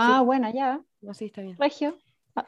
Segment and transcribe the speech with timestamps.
[0.00, 0.80] Ah, bueno, ya.
[1.00, 1.56] No, sí, está bien.
[1.58, 1.96] Regio.
[2.34, 2.46] Ah,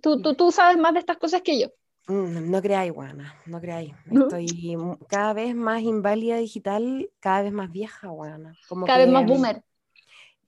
[0.00, 1.68] Tú, tú, tú sabes más de estas cosas que yo.
[2.08, 3.92] Mm, No creáis, Juana, no creáis.
[4.34, 4.76] Estoy
[5.08, 8.56] cada vez más inválida digital, cada vez más vieja, Juana.
[8.68, 9.62] Como Cada vez más boomer.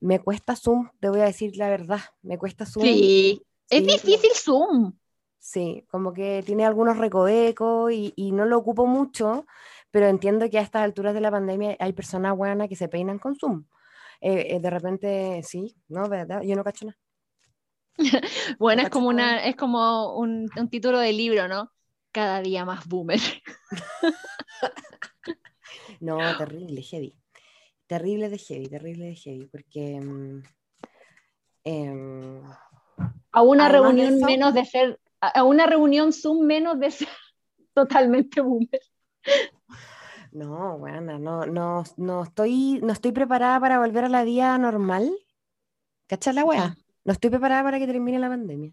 [0.00, 2.00] Me cuesta Zoom, te voy a decir la verdad.
[2.22, 2.86] Me cuesta Zoom.
[2.86, 3.42] Sí.
[3.68, 4.92] Es Sí, difícil Zoom.
[5.38, 9.46] Sí, como que tiene algunos recovecos y, y no lo ocupo mucho,
[9.90, 13.18] pero entiendo que a estas alturas de la pandemia hay personas buenas que se peinan
[13.18, 13.64] con Zoom.
[14.20, 16.08] Eh, eh, de repente, sí, ¿no?
[16.08, 16.42] ¿Verdad?
[16.42, 16.98] Yo no cacho nada.
[18.58, 18.90] Bueno, es ¿Cachai?
[18.90, 21.70] como una, es como un, un título de libro, ¿no?
[22.12, 23.20] Cada día más boomer.
[26.00, 27.14] No, terrible, heavy.
[27.86, 30.00] Terrible de heavy, terrible de heavy, porque...
[30.00, 30.42] mm,
[31.64, 32.42] em,
[33.32, 37.08] A una de reunión menos de ser, a una reunión Zoom menos de ser
[37.74, 38.80] totalmente boomer.
[40.32, 45.10] No, buena, no, no, no estoy, no estoy preparada para volver a la vida normal.
[46.06, 46.76] ¿Cachai la wea?
[47.04, 48.72] No estoy preparada para que termine la pandemia.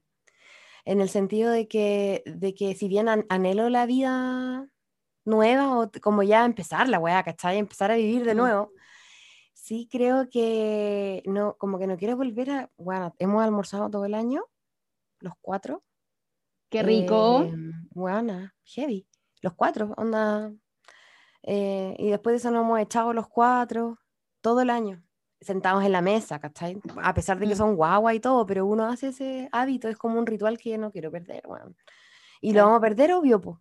[0.86, 4.68] En el sentido de que, de que si bien an- anhelo la vida
[5.26, 7.58] nueva, o como ya empezar la wea, ¿cachai?
[7.58, 8.38] Empezar a vivir de Mm.
[8.38, 8.72] nuevo.
[9.54, 14.14] Sí creo que no, como que no quiero volver a, bueno, hemos almorzado todo el
[14.14, 14.46] año,
[15.20, 15.84] los cuatro.
[16.70, 17.44] Qué rico.
[17.44, 17.54] Eh,
[17.92, 19.08] buena, heavy.
[19.42, 20.54] Los cuatro, onda.
[21.44, 24.00] Eh, y después de eso nos hemos echado los cuatro,
[24.42, 25.02] todo el año,
[25.42, 26.80] sentados en la mesa, ¿cachai?
[27.02, 27.58] A pesar de que Mm.
[27.58, 30.78] son guagua y todo, pero uno hace ese hábito, es como un ritual que yo
[30.78, 31.76] no quiero perder, weón.
[32.42, 33.58] Y lo vamos a perder, obvio, pues.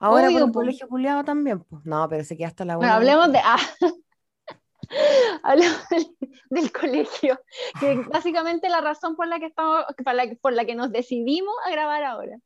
[0.00, 0.58] Ahora Obvio, por el po.
[0.60, 1.84] colegio culiado también, pues.
[1.84, 2.96] No, pero se queda hasta la Bueno, una.
[2.96, 3.40] hablemos de.
[3.44, 3.58] Ah,
[5.42, 6.06] hablemos del,
[6.50, 7.40] del colegio,
[7.80, 11.54] que básicamente la razón por la que estamos, por la, por la que nos decidimos
[11.66, 12.36] a grabar ahora.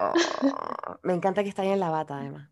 [0.00, 0.12] Oh,
[1.02, 2.48] me encanta que está ahí en la bata, además.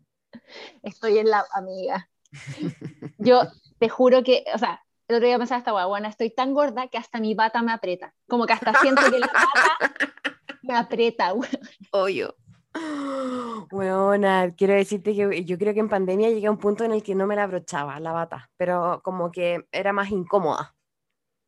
[0.83, 2.09] Estoy en la amiga.
[3.17, 3.43] Yo
[3.79, 6.97] te juro que, o sea, el otro día pensaba esta bueno, estoy tan gorda que
[6.97, 8.13] hasta mi bata me aprieta.
[8.27, 9.93] Como que hasta siento que la bata
[10.61, 11.51] me aprieta, weón.
[11.91, 12.35] Obvio.
[13.71, 17.03] Weona, quiero decirte que yo creo que en pandemia llegué a un punto en el
[17.03, 20.75] que no me la abrochaba la bata, pero como que era más incómoda.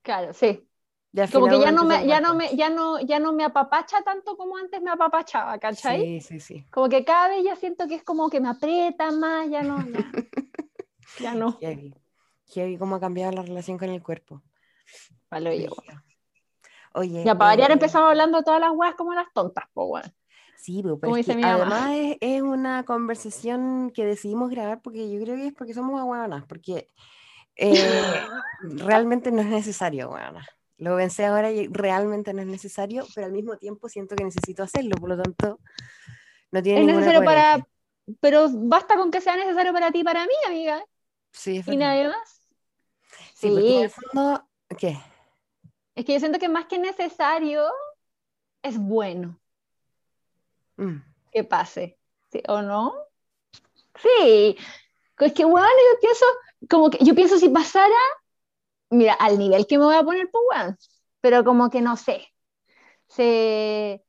[0.01, 0.67] Claro, sí.
[1.15, 4.01] Y Como que ya no me, ya no me, ya no, ya no me apapacha
[4.01, 6.01] tanto como antes me apapachaba, ¿cachai?
[6.01, 6.65] Sí, sí, sí.
[6.71, 9.77] Como que cada vez ya siento que es como que me aprieta más, ya no,
[9.77, 10.11] ya,
[11.19, 11.59] ya no.
[11.59, 11.93] Heavy.
[12.47, 14.41] Heavy cómo ha cambiado la relación con el cuerpo.
[15.31, 15.39] Yo.
[15.39, 15.75] Brígido.
[16.95, 20.03] Oye, Ya para variar eh, empezamos hablando de todas las weas como las tontas, weón.
[20.57, 25.35] Sí, pero, es que además es, es una conversación que decidimos grabar porque yo creo
[25.35, 26.89] que es porque somos aguanas, porque
[27.55, 27.75] eh,
[28.61, 30.47] realmente no es necesario, aguanas.
[30.83, 34.63] Lo pensé ahora y realmente no es necesario, pero al mismo tiempo siento que necesito
[34.63, 35.61] hacerlo, por lo tanto,
[36.51, 37.67] no tiene Es necesario para, coherencia.
[38.19, 40.85] pero basta con que sea necesario para ti y para mí, amiga,
[41.31, 42.47] Sí, es y nadie más.
[43.33, 43.83] Sí, porque en Sí.
[43.83, 44.97] el fondo, ¿qué?
[45.95, 47.65] Es que yo siento que más que necesario,
[48.61, 49.39] es bueno
[50.75, 50.97] Mm,
[51.31, 51.97] que pase,
[52.29, 52.43] ¿sí?
[52.49, 52.93] ¿o no?
[54.01, 54.57] Sí,
[55.19, 56.25] es que bueno, yo pienso,
[56.69, 57.95] como que yo pienso si pasara,
[58.93, 60.77] mira, al nivel que me voy a poner, pues weón,
[61.21, 62.27] pero como que no sé,
[63.07, 64.03] se,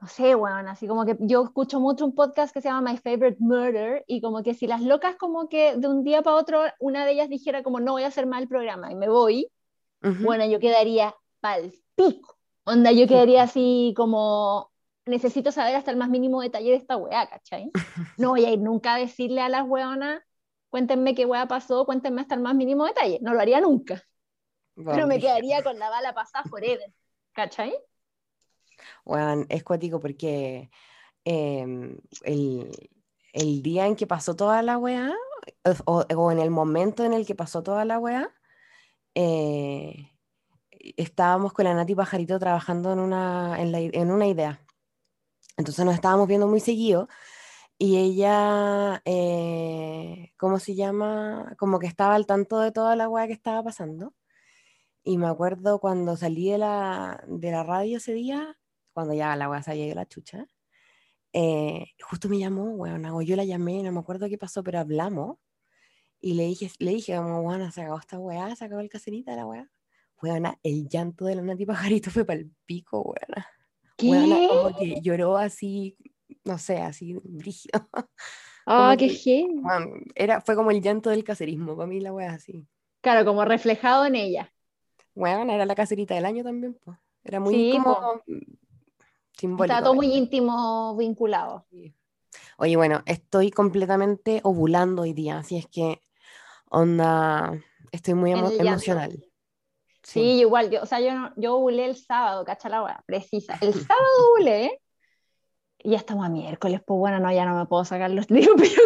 [0.00, 2.98] no sé, weón, así como que yo escucho mucho un podcast que se llama My
[2.98, 6.62] Favorite Murder y como que si las locas como que de un día para otro
[6.80, 9.48] una de ellas dijera como no voy a hacer mal el programa y me voy,
[10.02, 10.24] ujú.
[10.24, 12.36] bueno, yo quedaría pal pico.
[12.64, 14.70] Onda, yo quedaría así como,
[15.04, 17.70] necesito saber hasta el más mínimo detalle de esta weá, ¿cachai?
[18.18, 20.22] No voy a ir nunca a decirle a las weonas,
[20.70, 23.18] cuéntenme qué weá pasó, cuéntenme hasta el más mínimo detalle.
[23.20, 24.02] No lo haría nunca,
[24.74, 26.92] Bueno, pero me quedaría con la bala pasada forever,
[27.32, 27.74] ¿cachai?
[29.04, 30.70] Weón, es cuático porque
[31.24, 32.90] em, el,
[33.32, 35.12] el día en que pasó toda la weá,
[35.86, 38.30] o, o en el momento en el que pasó toda la weá,
[39.14, 40.10] eh,
[40.96, 44.60] estábamos con la Nati Pajarito trabajando en una, en la i- en una idea.
[45.56, 47.08] Entonces nos estábamos viendo muy seguido
[47.78, 51.54] y ella, eh, ¿cómo se llama?
[51.58, 54.14] Como que estaba al tanto de toda la weá que estaba pasando.
[55.04, 58.56] Y me acuerdo cuando salí de la, de la radio ese día,
[58.92, 60.46] cuando ya la weá se había ido la chucha,
[61.32, 64.78] eh, justo me llamó, weón, o yo la llamé, no me acuerdo qué pasó, pero
[64.78, 65.38] hablamos.
[66.20, 69.34] Y le dije, le dije como, weón, se acabó esta weá, se acabó el caserita
[69.34, 69.68] la weá.
[70.22, 73.46] Weona, el llanto de la Nati Pajarito fue para el pico, weona.
[74.00, 74.48] Weona, ¿Qué?
[74.48, 75.96] como que lloró así,
[76.44, 77.88] no sé, así, brígido.
[78.64, 79.46] Ah, como qué.
[79.60, 82.64] Weón, era, fue como el llanto del caserismo, para mí la weá así.
[83.00, 84.52] Claro, como reflejado en ella.
[85.14, 86.98] Weón, era la caserita del año también, pues.
[87.24, 88.22] Era muy Sí, como
[89.32, 89.74] simbólico.
[89.74, 91.66] Está todo muy íntimo vinculado.
[91.70, 91.94] Sí.
[92.56, 96.00] Oye, bueno, estoy completamente ovulando hoy día, así es que,
[96.68, 97.52] onda,
[97.90, 99.24] estoy muy emo- emocional.
[100.02, 103.56] Sí, igual, yo, o sea, yo, yo bulé el sábado, cacha la wea, precisa.
[103.60, 104.72] El sábado
[105.84, 108.54] y ya estamos a miércoles, pues bueno, no, ya no me puedo sacar los digo,
[108.56, 108.82] pero...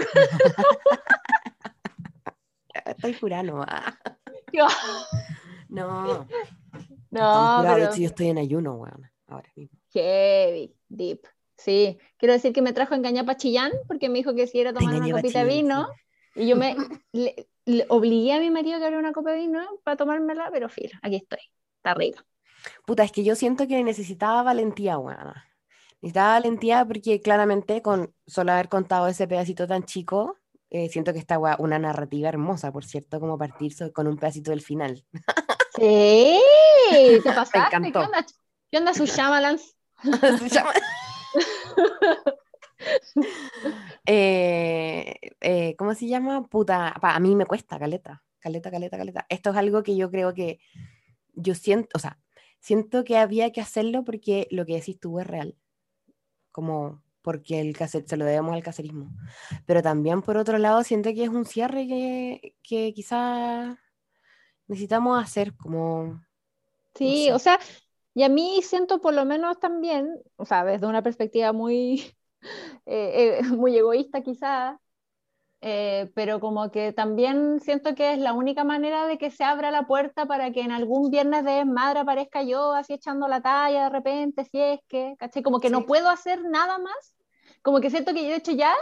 [2.86, 3.62] Estoy curando.
[3.66, 3.98] Ah.
[5.68, 6.26] No.
[7.10, 7.94] No, pero...
[7.94, 9.78] yo estoy en ayuno, weón, ahora mismo.
[9.90, 11.20] Heavy, deep.
[11.56, 14.60] Sí, quiero decir que me trajo a engañar para Chillán porque me dijo que si
[14.60, 15.88] era tomar una copita de vino
[16.34, 16.76] y yo me
[17.12, 20.68] le, obligué a mi marido a que abriera una copa de vino para tomármela, pero
[20.68, 21.38] filo, aquí estoy,
[21.78, 22.24] está rica.
[22.84, 25.32] Puta, es que yo siento que necesitaba valentía, weón.
[26.02, 30.36] Necesitaba valentía porque claramente con solo haber contado ese pedacito tan chico,
[30.70, 34.62] eh, siento que está una narrativa hermosa, por cierto, como partir con un pedacito del
[34.62, 35.04] final.
[35.76, 36.40] Sí,
[36.90, 37.58] ¿qué pasaste?
[37.58, 38.00] Me encantó.
[38.00, 38.26] ¿Qué onda,
[38.70, 39.76] ¿Qué onda su Shyamalans?
[44.08, 46.46] Eh, eh, ¿Cómo se llama?
[46.46, 49.26] Puta, a mí me cuesta, caleta, caleta, caleta, caleta.
[49.28, 50.60] Esto es algo que yo creo que
[51.34, 52.20] yo siento, o sea,
[52.60, 55.56] siento que había que hacerlo porque lo que decís tú es real.
[56.52, 59.10] Como porque el se lo debemos al caserismo.
[59.66, 63.76] Pero también, por otro lado, siento que es un cierre que, que quizás
[64.68, 66.22] necesitamos hacer como...
[66.94, 67.58] Sí, o sea,
[68.14, 72.14] y a mí siento por lo menos también, o sea, desde una perspectiva muy,
[72.86, 74.78] eh, eh, muy egoísta quizás,
[75.62, 79.72] eh, pero como que también siento que es la única manera de que se abra
[79.72, 83.84] la puerta para que en algún viernes de madre aparezca yo así echando la talla
[83.84, 85.42] de repente, si es que, ¿cachai?
[85.42, 87.15] Como que no puedo hacer nada más,
[87.66, 88.72] como que siento que yo de hecho ya,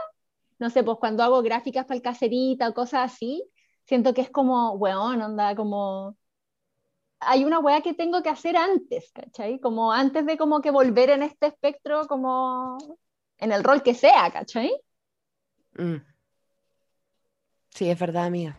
[0.58, 3.42] no sé, pues cuando hago gráficas para el caserita o cosas así,
[3.86, 6.18] siento que es como, weón, onda, como...
[7.18, 9.58] Hay una weá que tengo que hacer antes, ¿cachai?
[9.58, 12.76] Como antes de como que volver en este espectro, como
[13.38, 14.70] en el rol que sea, ¿cachai?
[15.78, 16.04] Mm.
[17.70, 18.58] Sí, es verdad, amiga.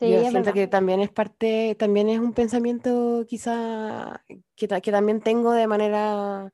[0.00, 4.24] Yo siento que también es parte, también es un pensamiento quizá
[4.56, 6.50] que, que también tengo de manera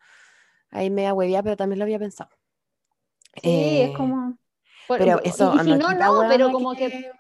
[0.71, 2.40] ahí media huevía, pero también lo había pensado.
[3.35, 4.37] Sí, es eh, como...
[4.88, 7.12] pero eso, y, si no, no, pero como que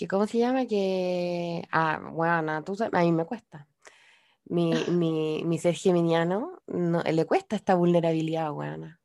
[0.00, 0.64] que ¿cómo se llama?
[0.64, 3.68] Que, ah, bueno, tú a mí me cuesta.
[4.46, 8.98] Mi, mi, mi ser geminiano no, le cuesta esta vulnerabilidad, weona.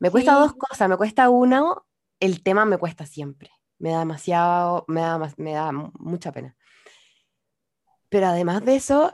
[0.00, 0.88] Me cuesta dos cosas.
[0.88, 1.86] Me cuesta uno,
[2.18, 3.52] el tema me cuesta siempre.
[3.78, 6.56] Me da demasiado, me da, me da mucha pena.
[8.08, 9.12] Pero además de eso,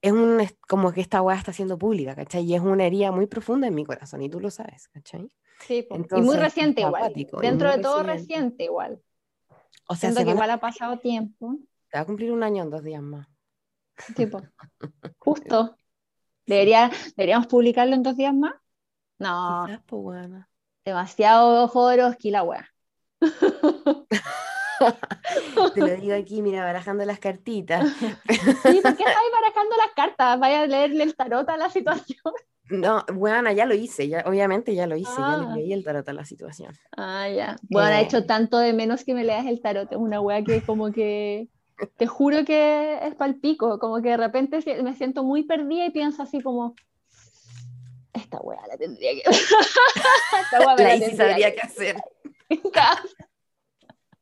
[0.00, 2.44] es un, como que esta weá está siendo pública, ¿cachai?
[2.44, 5.30] Y es una herida muy profunda en mi corazón, y tú lo sabes, ¿cachai?
[5.60, 7.12] Sí, y muy reciente igual.
[7.40, 9.02] Dentro de todo reciente igual.
[9.88, 11.56] O sea, Siento que igual ha pasado tiempo.
[11.90, 13.26] Te va a cumplir un año en dos días más.
[14.14, 14.42] Tipo,
[15.18, 15.76] justo.
[16.46, 18.54] ¿Debería, ¿Deberíamos publicarlo en dos días más?
[19.18, 19.64] No.
[19.66, 20.48] Quizás, pues, bueno.
[20.84, 22.68] Demasiado Jodorowsky la wea.
[25.74, 27.86] Te lo digo aquí, mira, barajando las cartitas.
[27.98, 30.38] sí, ¿por qué estás barajando las cartas?
[30.38, 32.32] Vaya a leerle el tarot a la situación.
[32.70, 35.54] No, bueno, ya lo hice, ya, obviamente ya lo hice, ya le ah.
[35.56, 36.74] leí el tarot a la situación.
[36.96, 37.56] Ah, ya.
[37.62, 38.04] Bueno, ha eh.
[38.04, 41.48] hecho tanto de menos que me leas el tarot, es una wea que como que,
[41.96, 46.22] te juro que es palpico, como que de repente me siento muy perdida y pienso
[46.22, 46.74] así como,
[48.12, 49.22] esta wea la tendría que...
[49.30, 51.96] esta wea la, la sabría qué hacer.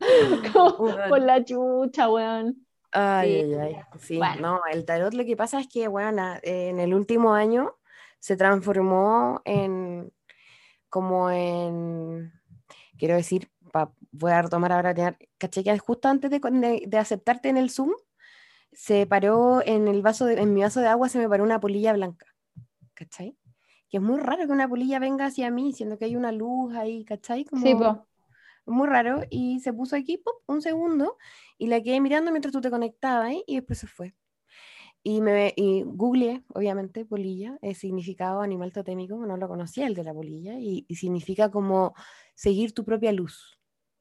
[1.09, 2.67] Por la chucha, weón.
[2.93, 3.55] Ay, sí.
[3.55, 7.77] ay, Sí, no, el tarot lo que pasa es que, bueno, en el último año
[8.21, 10.13] se transformó en
[10.89, 12.33] como en,
[12.99, 13.51] quiero decir,
[14.13, 14.95] voy a retomar ahora,
[15.39, 16.41] caché que justo antes de,
[16.87, 17.93] de, aceptarte en el Zoom,
[18.73, 21.61] se paró en el vaso, de, en mi vaso de agua se me paró una
[21.61, 22.27] polilla blanca,
[22.95, 23.37] ¿cachai?
[23.91, 26.75] Que es muy raro que una polilla venga hacia mí, siendo que hay una luz
[26.75, 27.45] ahí, ¿cachai?
[27.45, 28.07] Como, sí, po.
[28.67, 31.17] Muy raro, y se puso aquí, pop, un segundo,
[31.57, 33.45] y la quedé mirando mientras tú te conectabas, ¿eh?
[33.47, 34.15] y después se fue.
[35.05, 40.03] Y, me, y googleé, obviamente, polilla, el significado animal totémico, no lo conocía el de
[40.03, 41.95] la polilla, y, significa como
[42.35, 43.61] seguir tu propia luz,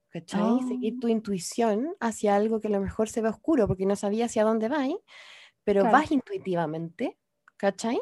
[0.10, 0.60] ¿cachai?
[0.68, 1.12] Seguir tu oh.
[1.12, 4.68] intuición hacia algo que a lo mejor se ve oscuro, porque no sabía hacia dónde
[4.68, 4.90] vas,
[5.64, 7.20] pero vas intuitivamente,
[7.58, 8.02] ¿cachai?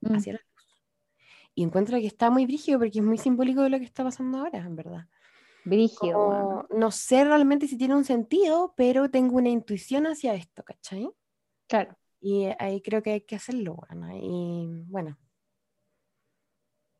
[0.00, 0.14] Mm.
[0.14, 0.82] Hacia la luz.
[1.54, 4.38] Y encuentro que está muy brígido porque es muy simbólico de lo que está pasando
[4.38, 5.08] ahora, en verdad.
[5.64, 6.66] Brígido.
[6.70, 11.10] No sé realmente si tiene un sentido, pero tengo una intuición hacia esto, ¿cachai?
[11.68, 11.96] Claro.
[12.20, 15.18] Y ahí creo que hay que hacerlo, bueno, y bueno.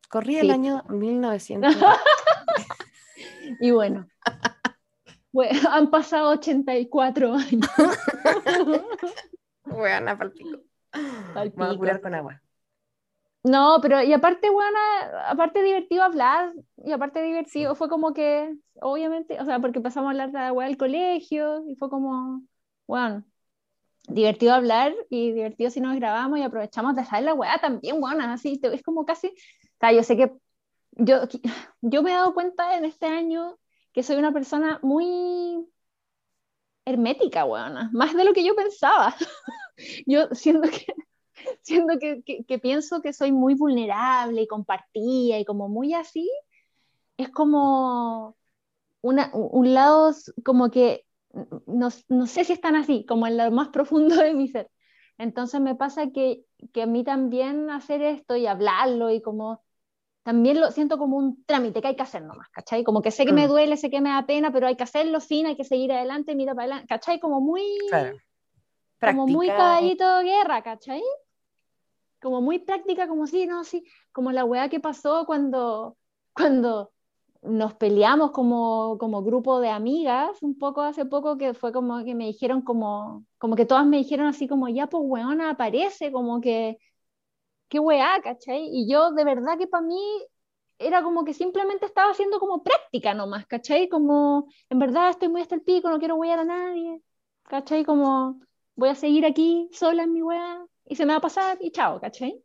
[0.09, 1.77] Corrí el año 1900.
[3.61, 4.09] y bueno.
[5.33, 5.61] bueno.
[5.71, 7.71] Han pasado 84 años.
[9.65, 10.59] bueno, palpico.
[11.35, 11.59] palpico.
[11.61, 12.43] Vamos a curar con agua.
[13.43, 14.79] No, pero y aparte, bueno,
[15.27, 16.53] aparte divertido hablar,
[16.85, 20.67] y aparte divertido, fue como que, obviamente, o sea, porque pasamos a hablar de agua
[20.67, 22.43] del colegio, y fue como,
[22.87, 23.25] bueno,
[24.09, 28.25] divertido hablar y divertido si nos grabamos y aprovechamos de hacer la weá también, bueno,
[28.25, 29.33] así, es como casi, o
[29.81, 30.33] sea, yo sé que
[30.93, 31.23] yo,
[31.83, 33.59] yo me he dado cuenta en este año
[33.93, 35.67] que soy una persona muy
[36.85, 39.15] hermética, weona, más de lo que yo pensaba.
[40.07, 40.87] yo siento que,
[41.63, 46.31] siento que, que, pienso que soy muy vulnerable y compartida y como muy así,
[47.17, 48.37] es como
[49.03, 50.13] una, un lado
[50.45, 51.05] como que
[51.67, 54.71] no, no, sé si están así, como en lo más profundo de mi ser.
[55.19, 59.63] Entonces me pasa que, que a mí también hacer esto y hablarlo y como
[60.23, 62.85] también lo siento como un trámite que hay que hacer nomás, ¿cachai?
[62.85, 63.51] Como que sé que me mm.
[63.51, 66.35] duele, sé que me da pena, pero hay que hacerlo, fin, hay que seguir adelante,
[66.35, 67.21] mira para adelante, ¿cachai?
[67.21, 67.63] Como muy...
[69.01, 71.03] Como muy caballito de guerra, ¿cachai?
[72.21, 75.97] Como muy práctica, como si, no, sí, como la weá que pasó cuando,
[76.35, 76.93] cuando
[77.43, 82.15] nos peleamos como, como grupo de amigas, un poco hace poco, que fue como que
[82.15, 86.41] me dijeron como, como que todas me dijeron así como, ya pues weona, aparece, como
[86.41, 86.79] que
[87.69, 88.69] qué weá, ¿cachai?
[88.73, 89.99] Y yo de verdad que para mí
[90.79, 93.89] era como que simplemente estaba haciendo como práctica nomás, ¿cachai?
[93.89, 97.03] Como, en verdad estoy muy hasta el pico, no quiero wear a nadie,
[97.45, 97.85] ¿cachai?
[97.85, 98.41] Como,
[98.77, 101.71] voy a seguir aquí sola en mi weá y se me va a pasar y
[101.71, 102.43] chao, ¿cachai?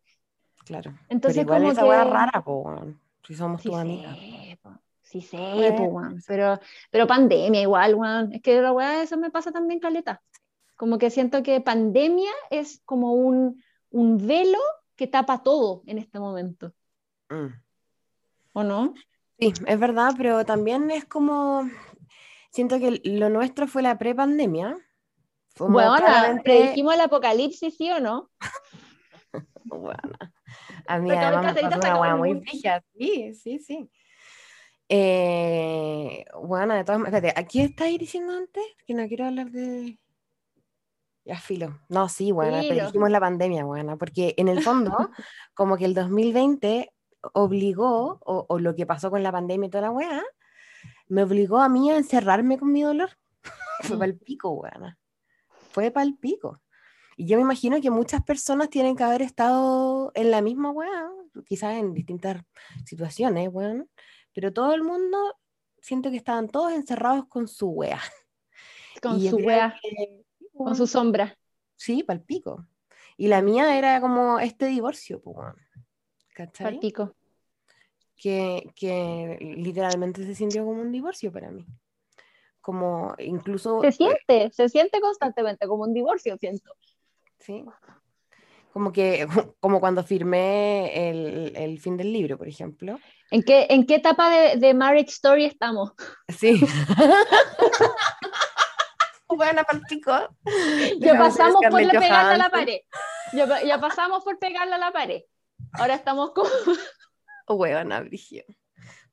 [0.66, 0.94] Claro.
[1.10, 2.10] Entonces, pero igual como esa que...
[2.12, 2.80] rara, po,
[3.26, 4.18] si somos sí tus amigas.
[5.02, 6.60] Sí sé, po, pero,
[6.92, 8.34] pero pandemia igual, weón.
[8.34, 10.22] Es que la weá eso me pasa también, Caleta.
[10.76, 14.60] Como que siento que pandemia es como un, un velo
[14.96, 16.74] que tapa todo en este momento.
[17.30, 17.48] Mm.
[18.54, 18.94] ¿O no?
[19.40, 21.70] Sí, es verdad, pero también es como,
[22.52, 24.78] siento que lo nuestro fue la prepandemia.
[25.58, 26.44] Bueno, claramente...
[26.44, 28.30] predijimos el apocalipsis, ¿sí o no?
[29.64, 30.18] bueno,
[30.88, 33.90] a mí además me pasó una muy fija, sí, sí, sí.
[34.90, 38.64] Eh, bueno, de todas maneras, ¿a quién estáis diciendo antes?
[38.86, 40.00] Que no quiero hablar de...
[41.24, 41.80] Ya filo.
[41.90, 44.92] No, sí, bueno, pero dijimos la pandemia, bueno, porque en el fondo,
[45.56, 46.94] como que el 2020
[47.34, 50.22] obligó, o, lo que pasó con la pandemia y toda la weá,
[51.08, 53.10] me obligó a mí a encerrarme con mi dolor.
[53.82, 54.00] Fue mm.
[54.00, 54.98] para el pico, weá.
[55.76, 56.62] Fue para el pico.
[57.18, 61.12] Y yo me imagino que muchas personas tienen que haber estado en la misma weá,
[61.46, 62.42] quizás en distintas
[62.86, 63.90] situaciones, weón,
[64.34, 65.38] pero todo el mundo
[65.82, 68.00] siento que estaban todos encerrados con su weá.
[69.02, 69.76] Con su weá.
[70.54, 71.38] Con su sombra.
[71.76, 72.66] Sí, palpico.
[73.18, 75.36] Y la mía era como este divorcio, pues,
[76.34, 76.72] ¿cachai?
[76.72, 77.14] Palpico.
[78.16, 81.68] Que, que literalmente se sintió como un divorcio para mí.
[82.66, 83.80] Como incluso...
[83.82, 86.74] Se siente, se siente constantemente como un divorcio, siento.
[87.38, 87.64] Sí.
[88.74, 89.28] Como que,
[89.60, 93.00] como cuando firmé el, el fin del libro, por ejemplo.
[93.30, 95.92] ¿En qué, en qué etapa de, de Marriage Story estamos?
[96.28, 96.60] Sí.
[99.36, 100.12] buena palpico.
[101.00, 102.80] Ya pasamos por pegarle a la pared.
[103.34, 105.22] Ya, pasamos por pegarle a la pared.
[105.74, 106.50] Ahora estamos como.
[107.48, 108.44] Huevona, Brigio.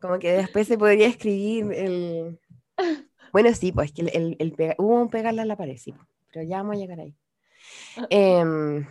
[0.01, 2.41] Como que después se podría escribir el.
[3.33, 5.95] Bueno, sí, pues que el, el, hubo un pegarle a la pared, sí.
[6.33, 7.17] Pero ya vamos a llegar ahí.
[8.11, 8.87] Em,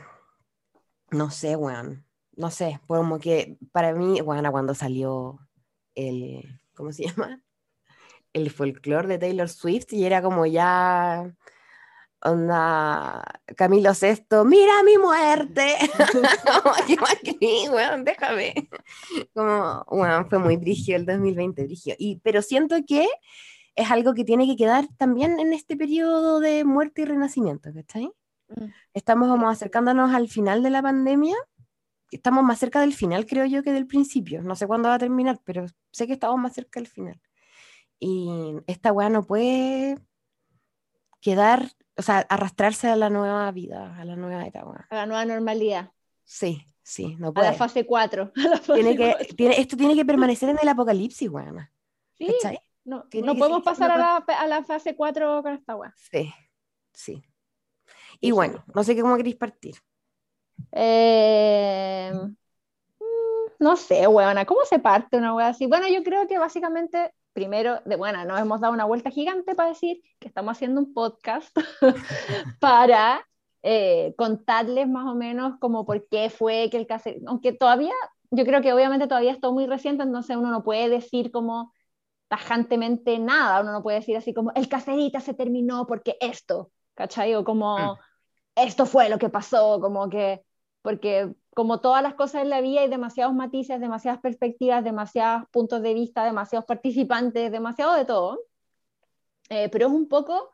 [1.12, 2.06] no sé, weón.
[2.36, 5.40] No sé, como que para mí, bueno, cuando salió
[5.96, 6.60] el.
[6.74, 7.42] ¿Cómo se llama?
[8.34, 11.34] el folclore de Taylor Swift y era como ya
[12.24, 13.24] onda
[13.58, 15.76] Camilo VI, mira mi muerte.
[16.64, 18.54] como, déjame.
[19.34, 21.96] Como, bueno, fue muy brigio el 2020, brigio.
[21.98, 23.08] Y, pero siento que
[23.76, 28.12] es algo que tiene que quedar también en este periodo de muerte y renacimiento, ¿cachai?
[28.50, 28.66] Mm.
[28.94, 31.36] Estamos como acercándonos al final de la pandemia.
[32.12, 34.42] Estamos más cerca del final, creo yo, que del principio.
[34.42, 37.20] No sé cuándo va a terminar, pero sé que estamos más cerca del final.
[38.00, 38.30] Y
[38.68, 39.98] esta weá no puede
[41.22, 44.88] quedar, o sea, arrastrarse a la nueva vida, a la nueva etapa.
[44.90, 45.92] A la nueva normalidad.
[46.26, 47.48] Sí, sí, no puede.
[47.48, 48.34] A la fase 4.
[48.74, 51.72] tiene que, Tiene, esto tiene que permanecer en el apocalipsis, weá.
[52.18, 52.36] Sí,
[52.84, 55.94] no, no podemos pasar a, la, a la fase 4 con esta weá.
[55.96, 56.34] Sí,
[56.94, 57.24] sí.
[58.20, 59.76] Y bueno, no sé cómo queréis partir.
[60.72, 63.04] Eh, mm,
[63.60, 65.66] no sé, weona, ¿cómo se parte una weá así?
[65.66, 69.70] Bueno, yo creo que básicamente primero, de, bueno, nos hemos dado una vuelta gigante para
[69.70, 71.56] decir que estamos haciendo un podcast
[72.60, 73.26] para
[73.64, 77.94] eh, contarles más o menos como por qué fue que el caserita, aunque todavía,
[78.32, 81.74] yo creo que obviamente todavía está muy reciente, entonces uno no puede decir como
[82.32, 87.36] tajantemente nada, uno no puede decir así como el caserita se terminó porque esto, ¿cachai?
[87.36, 87.98] O como mm.
[88.56, 90.42] esto fue lo que pasó, como que,
[90.82, 95.82] porque como todas las cosas en la vida hay demasiados matices, demasiadas perspectivas, demasiados puntos
[95.82, 98.40] de vista, demasiados participantes, demasiado de todo.
[99.50, 100.52] Eh, pero es un poco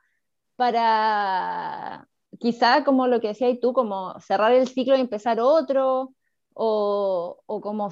[0.56, 2.08] para,
[2.40, 6.16] quizá como lo que decías tú, como cerrar el ciclo y empezar otro,
[6.56, 7.92] o, o como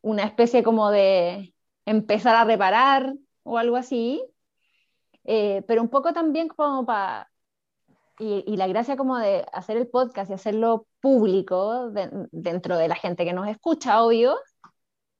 [0.00, 1.51] una especie como de
[1.86, 4.22] empezar a reparar o algo así,
[5.24, 7.30] eh, pero un poco también como para,
[8.18, 11.90] y, y, la gracia como de hacer el podcast y hacerlo público
[12.30, 14.36] dentro de la gente que nos escucha, obvio,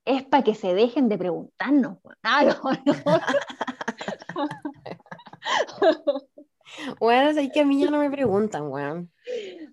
[0.04, 1.99] es para que se dejen de preguntarnos.
[2.23, 3.21] Ah, no, no.
[7.00, 9.12] bueno, es que a mí ya no me preguntan, weón.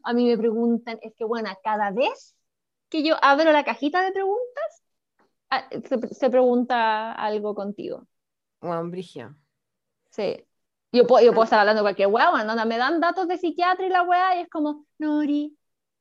[0.03, 2.35] A mí me preguntan, es que bueno, cada vez
[2.89, 4.78] que yo abro la cajita de preguntas,
[5.49, 5.67] ah,
[6.11, 8.07] se, pregunta algo contigo.
[8.59, 9.35] Juan Brigio.
[10.09, 10.43] Sí.
[10.91, 13.89] Yo puedo, yo puedo estar hablando cualquier weá, bueno, me dan datos de psiquiatra y
[13.89, 15.55] la weá, y es como, Nori,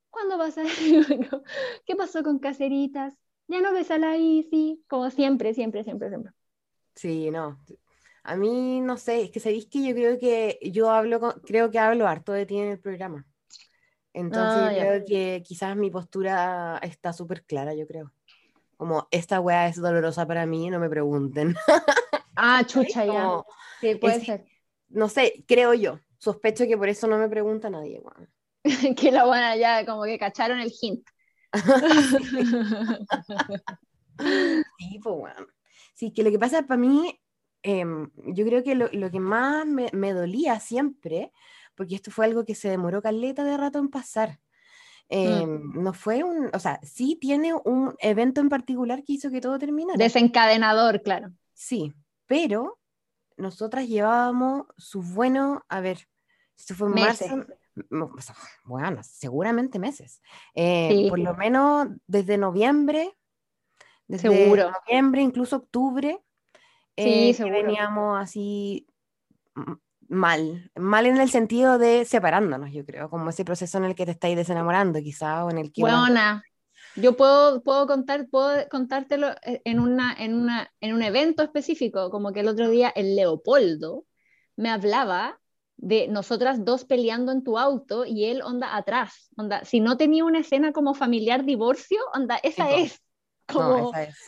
[0.08, 0.62] ¿cuándo vas a...?
[1.86, 3.14] ¿Qué pasó con Caseritas?
[3.48, 6.32] Ya no ves a la Isi, como siempre, siempre, siempre, siempre.
[6.94, 7.58] Sí, no.
[8.24, 11.78] A mí, no sé, es que sabéis que yo creo que yo hablo, creo que
[11.78, 13.26] hablo harto de ti en el programa.
[14.12, 18.12] Entonces ah, creo que quizás mi postura está súper clara, yo creo.
[18.78, 21.54] Como, esta weá es dolorosa para mí, no me pregunten.
[22.40, 23.42] Ah, chucha, ya.
[23.80, 24.46] Sí, puede ser.
[24.90, 25.98] No sé, creo yo.
[26.18, 28.30] Sospecho que por eso no me pregunta nadie, weón.
[28.96, 31.04] que la buena ya, como que cacharon el hint.
[34.78, 35.48] sí, pues bueno.
[35.94, 37.20] Sí, que lo que pasa para mí,
[37.64, 41.32] em, yo creo que lo, lo que más me, me, dolía siempre
[41.74, 44.38] porque esto fue algo que se demoró caleta de rato en pasar.
[45.10, 45.14] Mm.
[45.16, 49.40] Em, no fue un, o sea, sí tiene un evento en particular que hizo que
[49.40, 49.96] todo terminara.
[49.96, 51.32] Desencadenador, claro.
[51.54, 51.92] Sí,
[52.26, 52.78] pero
[53.36, 56.08] nosotras llevábamos su bueno, a ver,
[56.56, 57.46] esto fue en marzo,
[58.64, 60.20] bueno, seguramente meses.
[60.54, 63.16] Eh, por lo menos desde noviembre,
[64.06, 64.70] desde seguro.
[64.70, 66.20] noviembre, incluso octubre,
[66.96, 68.86] sí, eh, veníamos así
[70.08, 74.06] mal, mal en el sentido de separándonos, yo creo, como ese proceso en el que
[74.06, 75.82] te estáis desenamorando quizá, o en el que...
[75.82, 76.42] Buena.
[76.96, 82.10] Yo puedo, puedo, contar, puedo contártelo eh, en, una, en, una, en un evento específico,
[82.10, 84.04] como que el otro día el Leopoldo
[84.56, 85.38] me hablaba
[85.76, 90.24] de nosotras dos peleando en tu auto y él onda atrás, onda, si no tenía
[90.24, 93.00] una escena como familiar divorcio, onda, esa es.
[93.46, 94.18] Como, esa es.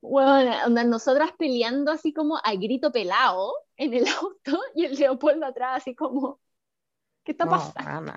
[0.00, 5.46] Bueno, onda, nosotras peleando así como a grito pelado, en el auto y el Leopoldo
[5.46, 6.40] atrás, así como,
[7.24, 8.12] ¿qué está pasando?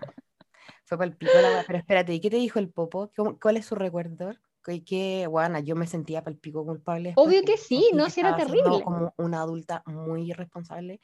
[0.84, 3.10] Fue para el pico la Pero espérate, ¿y qué te dijo el Popo?
[3.42, 4.34] ¿Cuál es su recuerdo?
[4.64, 7.14] Que, que bueno, yo me sentía para el pico culpable.
[7.16, 8.84] Obvio que sí, no, si era terrible.
[8.84, 11.00] Como una adulta muy irresponsable,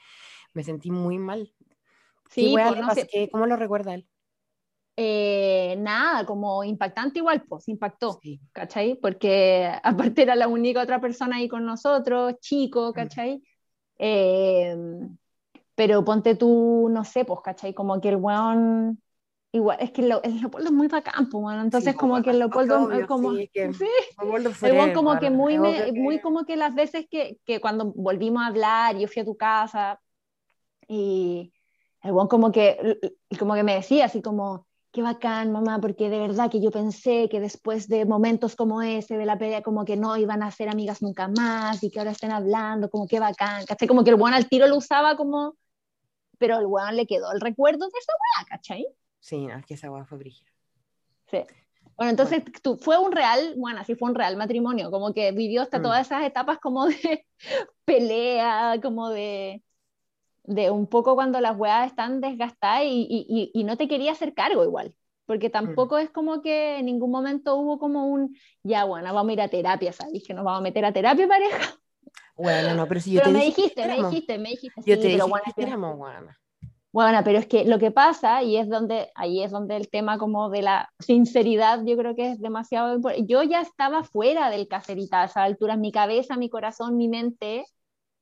[0.54, 1.54] me sentí muy mal.
[2.30, 4.08] Sí, pues, ¿Cómo lo recuerda él?
[5.00, 8.20] Eh, nada, como impactante igual, pues impactó,
[8.52, 8.96] ¿cachai?
[8.96, 12.94] Porque aparte era la única otra persona ahí con nosotros, chico, mm.
[13.98, 15.18] Em,
[15.76, 17.74] pero ponte tú, no sé, pues, ¿cachai?
[17.74, 19.02] Como que el weón,
[19.52, 22.90] igual, es que el, Leopoldo es muy bacán, pues, bueno, entonces como que el Leopoldo,
[23.08, 23.50] como, sí,
[24.64, 25.58] el weón como que muy,
[25.94, 29.36] muy como que las veces que, que cuando volvimos a hablar, yo fui a tu
[29.36, 30.00] casa,
[30.88, 31.52] y
[32.04, 33.00] el weón como que,
[33.40, 34.67] como que me decía así como,
[34.98, 39.16] qué bacán, mamá, porque de verdad que yo pensé que después de momentos como ese,
[39.16, 42.10] de la pelea, como que no iban a ser amigas nunca más y que ahora
[42.10, 43.88] estén hablando, como qué bacán, ¿cachai?
[43.88, 45.56] Como que el weón al tiro lo usaba como,
[46.40, 48.88] pero el weón le quedó el recuerdo de esa weá, ¿cachai?
[49.20, 50.50] Sí, es que esa weá fue brígida.
[51.30, 51.44] Sí.
[51.96, 55.62] Bueno, entonces tú, fue un real, bueno, así fue un real matrimonio, como que vivió
[55.62, 55.84] hasta mm.
[55.84, 57.28] todas esas etapas como de
[57.86, 59.62] pelea, como de,
[60.48, 64.34] de un poco cuando las weas están desgastadas y, y, y, no te quería hacer
[64.34, 66.00] cargo igual, porque tampoco mm.
[66.00, 69.50] es como que en ningún momento hubo como un, ya bueno, vamos a ir a
[69.50, 70.24] terapia, ¿sabes?
[70.26, 71.76] Que nos vamos a meter a terapia pareja.
[72.38, 75.10] Bueno, no, pero si yo pero te me dijiste, me dijiste, me dijiste, yo te
[75.10, 76.32] pero bueno, bueno.
[76.94, 80.18] Bueno, pero es que lo que pasa, y es donde, ahí es donde el tema
[80.18, 83.28] como de la sinceridad, yo creo que es demasiado importante.
[83.28, 87.66] Yo ya estaba fuera del caserita a esa altura, mi cabeza, mi corazón, mi mente,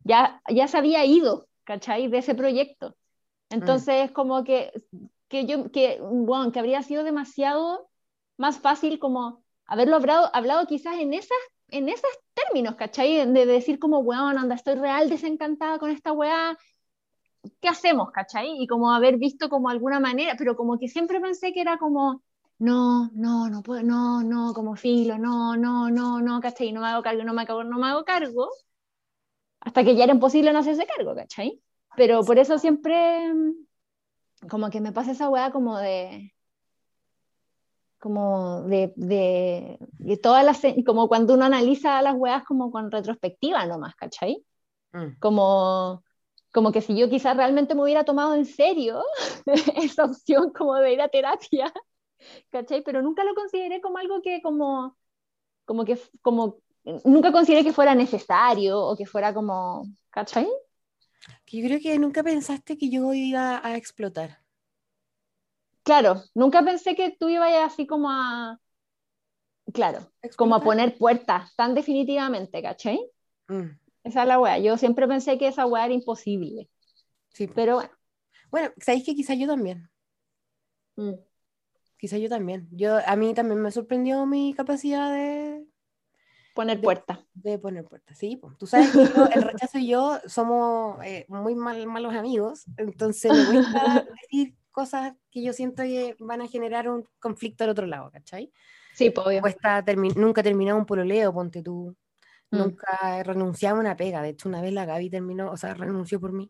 [0.04, 2.08] ya, ya se había ido ¿cachai?
[2.08, 2.96] De ese proyecto.
[3.50, 3.56] Mm.
[3.56, 4.72] Entonces, es como que,
[5.28, 7.90] que yo, que, bueno, que habría sido demasiado
[8.38, 11.38] más fácil como haberlo hablado, hablado quizás en esas,
[11.70, 13.26] en esos términos, ¿cachai?
[13.32, 16.58] De, decir como, weón, anda, estoy real desencantada con esta weá,
[17.60, 18.62] ¿qué hacemos, cachai?
[18.62, 22.24] Y como haber visto como alguna manera, pero como que siempre pensé que era como,
[22.60, 26.72] no, no, no puedo, no, no, como filo, no, no, no, no, ¿cachai?
[26.72, 28.50] No me hago cargo, no me hago, no me hago cargo
[29.66, 31.62] hasta que ya era imposible no hacerse cargo, ¿cachai?
[31.98, 36.32] Pero por eso siempre mm, como que me pasa esa weá como de
[38.00, 43.66] como de, de, de, todas las como cuando uno analiza las weas como con retrospectiva
[43.66, 44.46] nomás, ¿cachai?
[44.94, 45.18] Mm.
[45.20, 46.04] Como
[46.56, 49.04] como que si yo quizás realmente me hubiera tomado en serio
[49.76, 51.74] esa opción como de ir a terapia,
[52.50, 52.82] ¿cachai?
[52.82, 54.98] Pero nunca lo consideré como algo que como,
[55.66, 56.60] como que, como,
[57.04, 60.48] nunca consideré que fuera necesario o que fuera como, ¿cachai?
[61.48, 64.42] Yo creo que nunca pensaste que yo iba a explotar.
[65.84, 68.60] Claro, nunca pensé que tú ibas así como a,
[69.74, 73.00] claro, como a poner puertas tan definitivamente, ¿cachai?
[73.48, 73.70] Mm.
[74.04, 74.60] Esa es la weá.
[74.60, 76.70] Yo siempre pensé que esa weá era imposible.
[77.34, 77.48] Sí.
[77.48, 77.92] Pero bueno.
[78.52, 79.90] Bueno, sabéis que quizá yo también.
[80.96, 81.16] Mm.
[81.98, 82.68] Quizá yo también.
[82.72, 85.65] Yo, a mí también me sorprendió mi capacidad de...
[86.56, 87.20] Poner puertas.
[87.34, 88.40] De poner puertas, sí.
[88.58, 93.58] Tú sabes que el rechazo y yo somos eh, muy mal, malos amigos, entonces me
[93.58, 98.10] gusta decir cosas que yo siento que van a generar un conflicto al otro lado,
[98.10, 98.54] ¿cachai?
[98.94, 99.42] Sí, obvio.
[99.42, 99.84] Cuesta
[100.16, 101.94] nunca terminado un pololeo, ponte tú.
[102.52, 102.58] Mm.
[102.58, 104.22] Nunca he renunciado a una pega.
[104.22, 106.50] De hecho, una vez la Gaby terminó, o sea, renunció por mí.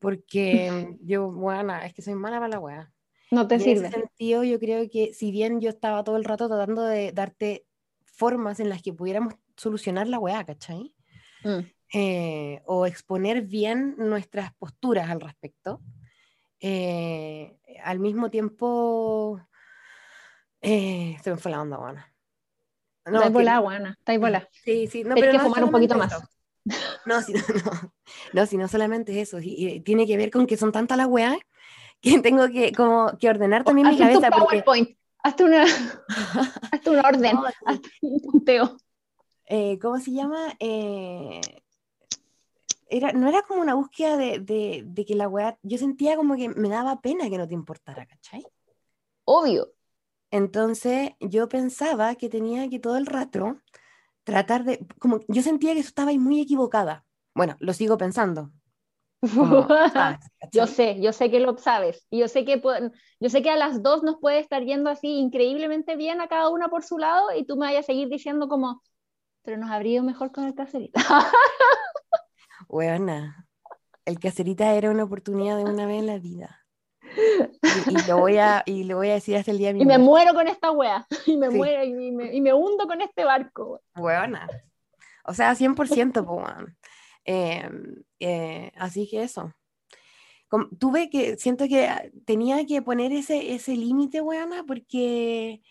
[0.00, 2.92] Porque yo, bueno, es que soy mala para la weá.
[3.30, 3.86] No te sirve.
[3.86, 7.12] En ese sentido, yo creo que si bien yo estaba todo el rato tratando de
[7.12, 7.66] darte
[8.12, 10.94] formas en las que pudiéramos solucionar la weá, ¿cachai?
[11.42, 11.60] Mm.
[11.94, 15.80] Eh, o exponer bien nuestras posturas al respecto,
[16.60, 19.40] eh, al mismo tiempo,
[20.60, 22.14] eh, se me fue la onda, buena.
[23.04, 24.48] No, está volada, Juana, está volada.
[24.52, 26.12] Sí, sí, no, pero que fumar un poquito más.
[27.06, 27.40] No, si no,
[28.32, 31.36] no, si no solamente eso, y, tiene que ver con que son tantas las weas
[32.00, 34.30] que tengo que, como, que ordenar también mi cabeza.
[34.30, 34.96] Tu PowerPoint.
[35.22, 35.64] Hazte una,
[36.72, 38.76] hazte un orden, hazte un punteo.
[39.46, 40.54] Eh, ¿Cómo se llama?
[40.58, 41.40] Eh,
[42.88, 46.36] era, no era como una búsqueda de, de, de que la weá, yo sentía como
[46.36, 48.44] que me daba pena que no te importara, ¿cachai?
[49.24, 49.72] Obvio.
[50.30, 53.60] Entonces yo pensaba que tenía que todo el rato
[54.24, 57.04] tratar de, como yo sentía que estaba ahí muy equivocada.
[57.34, 58.50] Bueno, lo sigo pensando.
[60.52, 62.06] yo sé, yo sé que lo sabes.
[62.10, 62.60] Y yo sé que
[63.20, 66.48] yo sé que a las dos nos puede estar yendo así increíblemente bien a cada
[66.48, 68.82] una por su lado y tú me vayas a seguir diciendo como,
[69.42, 71.00] pero nos habría ido mejor con el caserita.
[72.68, 73.46] Buena.
[74.04, 76.58] El caserita era una oportunidad de una vez en la vida.
[77.88, 79.86] Y, lo voy a, y lo voy a decir hasta el día de mi Y
[79.86, 81.06] me muero con esta wea.
[81.26, 83.80] Y me muero y me, y me, hundo con este barco.
[83.94, 84.48] Buena.
[85.24, 86.74] O sea, 100%, pues,
[87.24, 89.54] eh, así que eso.
[90.78, 95.62] tuve que, siento que tenía que poner ese, ese límite, weona, porque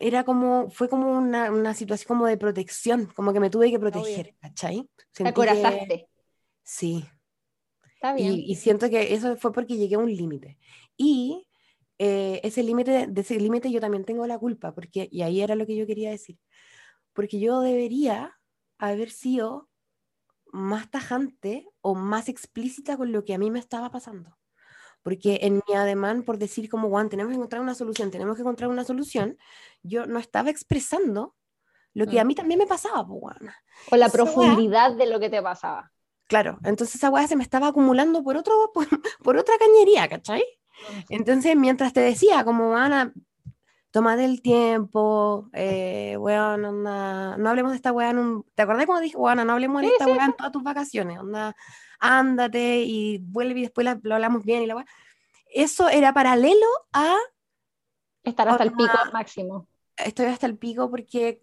[0.00, 3.78] era como, fue como una, una, situación como de protección, como que me tuve que
[3.78, 4.88] proteger, ¿cachai?
[5.12, 6.08] Te acorazaste.
[6.64, 7.04] Sí,
[8.16, 10.58] y, siento que eso fue porque llegué a un límite.
[10.96, 11.46] Y
[11.98, 15.54] eh, ese límite, de ese límite yo también tengo la culpa, porque, y ahí era
[15.54, 16.38] lo que yo quería decir,
[17.12, 18.34] porque yo debería
[18.90, 19.68] haber sido
[20.52, 24.36] más tajante o más explícita con lo que a mí me estaba pasando.
[25.02, 28.42] Porque en mi ademán por decir como, Juan, tenemos que encontrar una solución, tenemos que
[28.42, 29.36] encontrar una solución,
[29.82, 31.34] yo no estaba expresando
[31.94, 32.26] lo que a mm.
[32.26, 33.36] mí también me pasaba, pues,
[33.90, 35.92] O la profundidad de lo que te pasaba.
[36.28, 38.72] Claro, entonces esa weá se me estaba acumulando por, otro,
[39.22, 40.44] por, otra cañería, ¿cachai?
[41.08, 43.12] Entonces, mientras te decía, como Ana,
[43.92, 48.46] toma del tiempo, eh, weón, onda, no hablemos de esta weá en un...
[48.54, 51.18] ¿Te acordás cuando dije, weón, no hablemos de esta weá en todas tus vacaciones?
[51.18, 51.54] Onda,
[52.00, 54.86] ándate y vuelve y después lo hablamos bien y la weá.
[55.54, 57.16] Eso era paralelo a...
[58.24, 59.68] Estar hasta el pico máximo.
[59.96, 61.42] Estoy hasta el pico porque,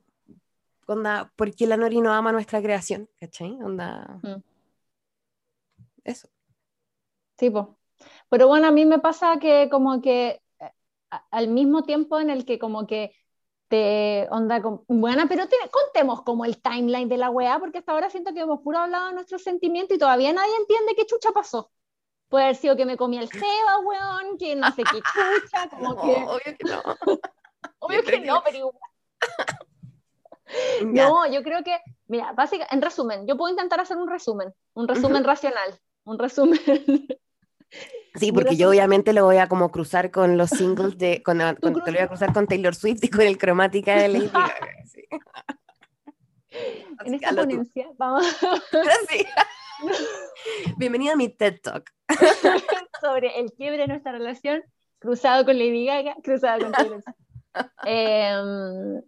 [0.87, 3.51] onda, porque la Nori no ama nuestra creación, ¿cachai?
[3.61, 4.19] Onda...
[4.23, 4.41] Mm.
[6.03, 6.27] Eso.
[7.37, 7.65] Sí, pues.
[8.29, 10.41] Pero bueno, a mí me pasa que como que
[11.09, 13.15] al mismo tiempo en el que como que
[13.67, 18.09] te onda con, buena, pero contemos como el timeline de la weá, porque hasta ahora
[18.09, 21.71] siento que hemos puro hablado de nuestros sentimientos y todavía nadie entiende qué chucha pasó.
[22.29, 25.95] Puede haber sido que me comí el ceba, weón, que no sé qué chucha, como
[26.01, 26.15] que...
[26.25, 26.81] Obvio que no.
[27.79, 28.75] obvio que no, pero igual.
[30.85, 34.87] no, yo creo que, mira, básicamente, en resumen, yo puedo intentar hacer un resumen, un
[34.87, 36.59] resumen racional un resumen.
[38.15, 41.55] Sí, porque yo obviamente lo voy a como cruzar con los singles de, con, te
[41.61, 44.53] lo voy a cruzar con Taylor Swift y con el cromática de Lady Gaga.
[47.05, 48.25] En esta ponencia, vamos.
[50.77, 51.89] Bienvenida a mi TED Talk.
[52.99, 54.63] Sobre el quiebre de nuestra relación,
[54.97, 57.15] cruzado con Lady Gaga, cruzado con Taylor Swift.
[57.85, 59.01] Em,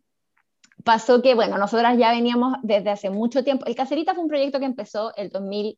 [0.85, 3.65] pasó que, bueno, nosotras ya veníamos desde hace mucho tiempo.
[3.65, 5.77] El Cacerita fue un proyecto que empezó el 2000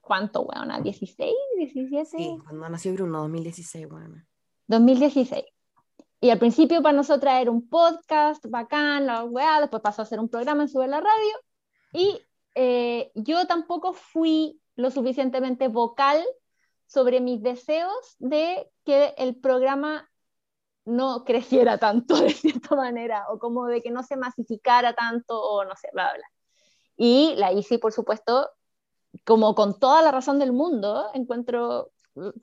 [0.00, 0.80] ¿cuánto, weona?
[0.80, 1.32] ¿16?
[1.58, 2.04] ¿17?
[2.04, 4.26] Sí, cuando nació Bruno, 2016, weona.
[4.66, 5.44] 2016.
[6.20, 10.20] Y al principio para nosotras era un podcast bacán, la weá, después pasó a ser
[10.20, 11.32] un programa en Sube la Radio.
[11.92, 12.20] Y
[12.54, 16.22] eh, yo tampoco fui lo suficientemente vocal
[16.86, 20.10] sobre mis deseos de que el programa
[20.84, 25.64] no creciera tanto de cierta manera, o como de que no se masificara tanto, o
[25.64, 26.26] no sé, bla, bla.
[26.96, 28.50] Y la ICI, por supuesto,
[29.24, 31.90] como con toda la razón del mundo, encuentro,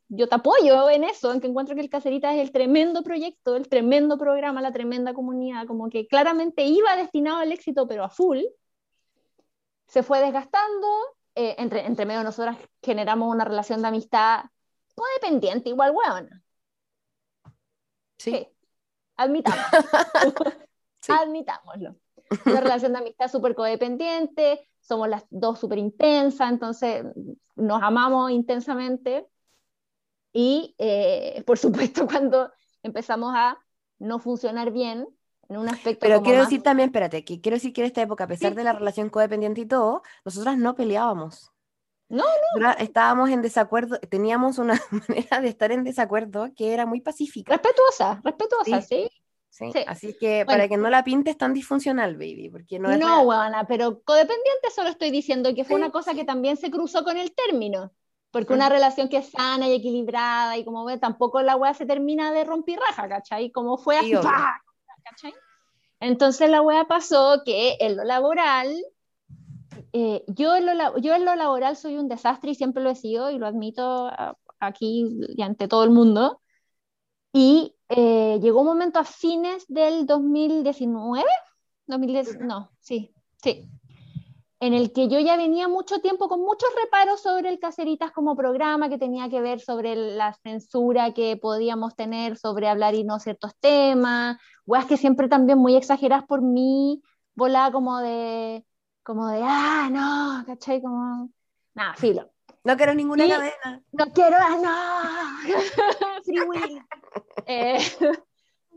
[0.10, 3.56] yo te apoyo en eso, en que encuentro que el Cacerita es el tremendo proyecto,
[3.56, 8.10] el tremendo programa, la tremenda comunidad, como que claramente iba destinado al éxito, pero a
[8.10, 8.39] full,
[9.88, 10.88] se fue desgastando,
[11.36, 14.45] eh, entre, entre medio nosotras generamos una relación de amistad
[14.95, 16.43] codependiente, igual huevona.
[18.17, 18.47] Sí.
[19.15, 19.60] Admitamos.
[21.08, 21.95] Admitámoslo.
[22.45, 27.04] Una relación de amistad súper codependiente, somos las dos súper intensas, entonces
[27.56, 29.28] nos amamos intensamente.
[30.32, 32.52] Y eh, por supuesto, cuando
[32.84, 33.58] empezamos a
[34.00, 35.08] no funcionar bien,
[35.50, 36.02] en un aspecto.
[36.02, 38.63] Pero quiero decir también, espérate, que quiero decir que en esta época, a pesar de
[38.63, 41.54] la relación codependiente y todo, nosotras no peleábamos.
[42.10, 42.23] No,
[42.60, 42.71] no.
[42.80, 47.54] Estábamos en desacuerdo, teníamos una manera de estar en desacuerdo que era muy pacífica.
[47.54, 48.88] Respetuosa, respetuosa, sí.
[48.88, 49.10] sí.
[49.88, 53.00] Así que para que no la pintes tan disfuncional, baby, porque no es.
[53.00, 57.04] No, buena, pero codependiente solo estoy diciendo que fue una cosa que también se cruzó
[57.04, 57.91] con el término.
[58.30, 61.86] Porque una relación que es sana y equilibrada y como ve, tampoco la weá se
[61.86, 63.52] termina de rompirraja, ¿cachai?
[63.52, 65.34] Como fue así, ¿cachai?
[66.00, 68.76] Entonces la weá pasó que en lo laboral
[69.93, 72.96] eh, yo, en lo, yo en lo laboral soy un desastre y siempre lo he
[72.96, 74.12] sido y lo admito
[74.60, 76.41] aquí y ante todo el mundo.
[77.34, 81.26] Y eh, llegó un momento a fines del 2019,
[81.86, 83.69] 2010, no, sí, sí,
[84.60, 88.36] en el que yo ya venía mucho tiempo con muchos reparos sobre el Caceritas como
[88.36, 93.19] programa, que tenía que ver sobre la censura que podíamos tener sobre hablar y no
[93.19, 97.02] ciertos temas, weas que siempre también muy exageradas por mí,
[97.36, 98.65] volaba como de
[99.08, 100.82] como de, ah, no, ¿cachai?
[100.82, 101.30] Como,
[101.73, 102.30] nada, filo.
[102.67, 103.82] No quiero ninguna cadena.
[103.93, 106.82] No quiero, ah, no, free will.
[107.45, 107.80] Eh,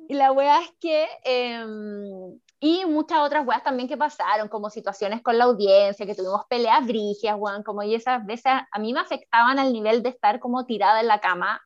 [0.09, 5.22] y la wea es que, em, y muchas otras weas también que pasaron, como situaciones
[5.22, 9.00] con la audiencia, que tuvimos peleas brigias, weón, como y esas veces a mí me
[9.00, 11.61] afectaban al nivel de estar como tirada en la cama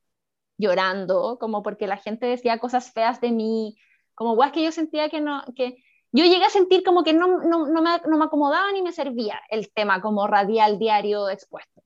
[0.56, 3.76] llorando, como porque la gente decía cosas feas de mí,
[4.14, 5.76] como weas que yo sentía que no, que
[6.10, 8.92] yo llegué a sentir como que no, no, no, me, no, me, acomodaba ni me
[8.92, 11.83] servía el tema como radial diario expuesto.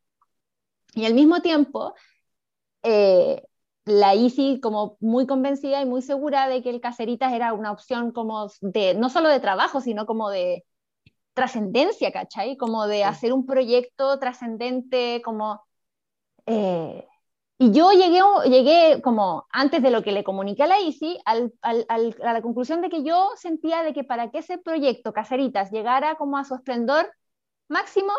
[0.95, 1.95] Y al mismo tiempo,
[2.83, 3.43] eh,
[3.85, 8.13] la ICI como muy convencida y muy segura de que el Caceritas era una opción
[8.13, 10.65] como de, no solo de trabajo, sino como de
[11.35, 12.57] trascendencia, ¿cachai?
[12.57, 15.63] Como de hacer un proyecto trascendente, como...
[16.47, 17.07] Eh,
[17.59, 21.53] y yo llegué, llegué como antes de lo que le comuniqué a la ICI al,
[21.63, 25.73] al, a la conclusión de que yo sentía de que para que ese proyecto Caseritas
[25.73, 27.13] llegara como a su esplendor
[27.69, 28.13] máximo,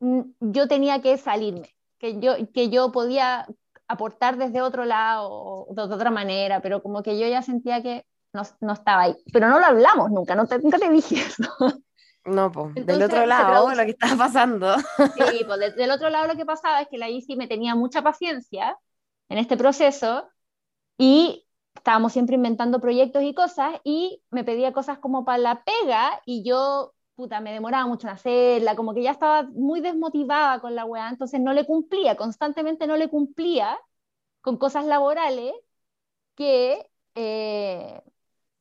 [0.00, 3.46] yo tenía que salirme, que yo, que yo podía
[3.86, 8.04] aportar desde otro lado o de otra manera, pero como que yo ya sentía que
[8.32, 9.16] no, no estaba ahí.
[9.32, 11.44] Pero no lo hablamos nunca, no te, nunca te dije eso.
[12.24, 14.76] No, pues, del otro lado lo que estaba pasando.
[14.78, 18.02] Sí, pues del otro lado lo que pasaba es que la ICI me tenía mucha
[18.02, 18.76] paciencia
[19.28, 20.28] en este proceso
[20.98, 26.20] y estábamos siempre inventando proyectos y cosas y me pedía cosas como para la pega
[26.26, 30.76] y yo, puta, me demoraba mucho en hacerla, como que ya estaba muy desmotivada con
[30.76, 33.76] la weá, entonces no le cumplía, constantemente no le cumplía
[34.40, 35.52] con cosas laborales
[36.36, 36.88] que...
[37.16, 38.00] Eh,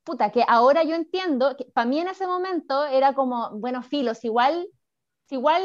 [0.04, 4.26] puta, que ahora yo entiendo, que para mí en ese momento era como, bueno, filos,
[4.26, 4.68] igual,
[5.28, 5.62] si igual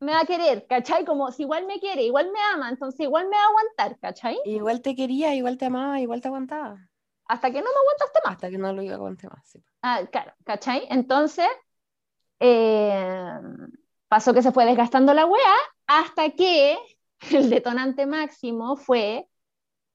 [0.00, 1.04] me va a querer, ¿cachai?
[1.04, 4.40] Como si igual me quiere, igual me ama, entonces igual me va a aguantar, ¿cachai?
[4.44, 6.88] Igual te quería, igual te amaba, igual te aguantaba.
[7.26, 8.34] Hasta que no me aguantaste más.
[8.34, 9.62] Hasta que no lo iba a aguantar más, sí.
[9.82, 10.88] Ah, claro, ¿cachai?
[10.90, 11.46] Entonces,
[12.46, 13.40] eh,
[14.06, 15.54] pasó que se fue desgastando la wea
[15.86, 16.76] hasta que
[17.32, 19.26] el detonante máximo fue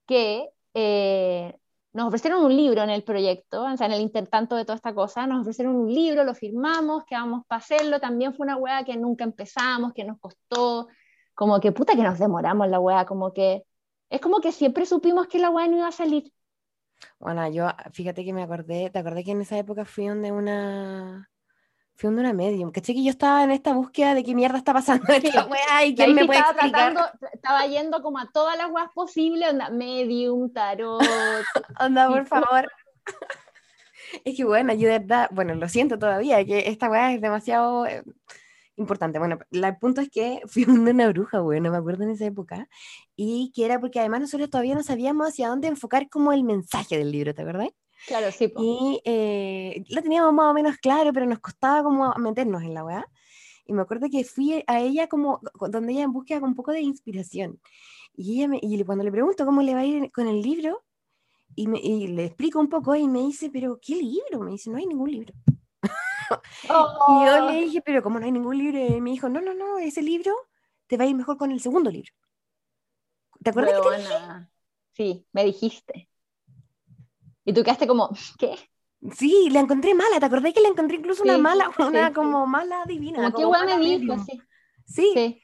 [0.06, 1.56] que eh,
[1.92, 4.94] nos ofrecieron un libro en el proyecto, o sea, en el intertanto de toda esta
[4.94, 8.96] cosa, nos ofrecieron un libro, lo firmamos, quedamos para hacerlo, también fue una weá que
[8.96, 10.88] nunca empezamos, que nos costó,
[11.34, 13.62] como que puta que nos demoramos la weá, como que
[14.08, 16.32] es como que siempre supimos que la weá no iba a salir.
[17.20, 21.29] Bueno, yo, fíjate que me acordé, te acordé que en esa época fui donde una,
[22.00, 22.94] fui donde una medium, ¿caché?
[22.94, 25.94] Que yo estaba en esta búsqueda de qué mierda está pasando en esta weá y
[25.94, 30.50] quién me puede estaba Tratando, estaba yendo como a todas las weas posibles, onda, medium,
[30.50, 31.02] tarot.
[31.78, 32.72] onda, por favor.
[34.24, 37.84] es que bueno, yo de verdad, bueno, lo siento todavía, que esta weá es demasiado
[37.84, 38.02] eh,
[38.76, 39.18] importante.
[39.18, 42.66] Bueno, el punto es que fui donde una bruja, bueno, me acuerdo en esa época,
[43.14, 46.96] y que era porque además nosotros todavía no sabíamos hacia dónde enfocar como el mensaje
[46.96, 47.68] del libro, ¿te acuerdas?
[48.06, 48.52] Claro, sí.
[48.56, 52.84] Y eh, lo teníamos más o menos claro, pero nos costaba como meternos en la
[52.84, 53.06] weá.
[53.66, 56.72] y me acuerdo que fui a ella como, donde ella en búsqueda con un poco
[56.72, 57.60] de inspiración.
[58.14, 60.82] Y, ella me, y cuando le pregunto cómo le va a ir con el libro,
[61.54, 64.40] y, me, y le explico un poco y me dice, pero ¿qué libro?
[64.40, 65.34] Me dice, no hay ningún libro.
[66.62, 67.60] Y yo le oh.
[67.60, 70.32] dije, pero como no hay ningún libro, y me dijo, no, no, no, ese libro
[70.86, 72.12] te va a ir mejor con el segundo libro.
[73.42, 74.14] ¿Te acuerdas que te dije?
[74.92, 76.09] Sí, me dijiste.
[77.44, 78.56] Y tú quedaste como, ¿qué?
[79.14, 82.84] Sí, la encontré mala, ¿te acordás que la encontré incluso una mala, una como mala
[82.86, 83.32] divina?
[83.32, 84.42] Como, qué me dijo, sí.
[84.84, 85.12] Sí.
[85.14, 85.42] sí.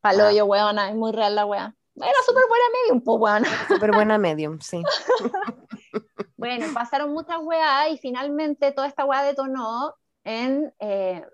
[0.00, 1.74] Palo yo, weona, es muy real la wea.
[1.94, 3.48] Era súper buena medium, pues weona.
[3.68, 4.82] Súper buena medium, sí.
[6.36, 11.24] bueno, pasaron muchas weas y finalmente toda esta wea detonó en eh,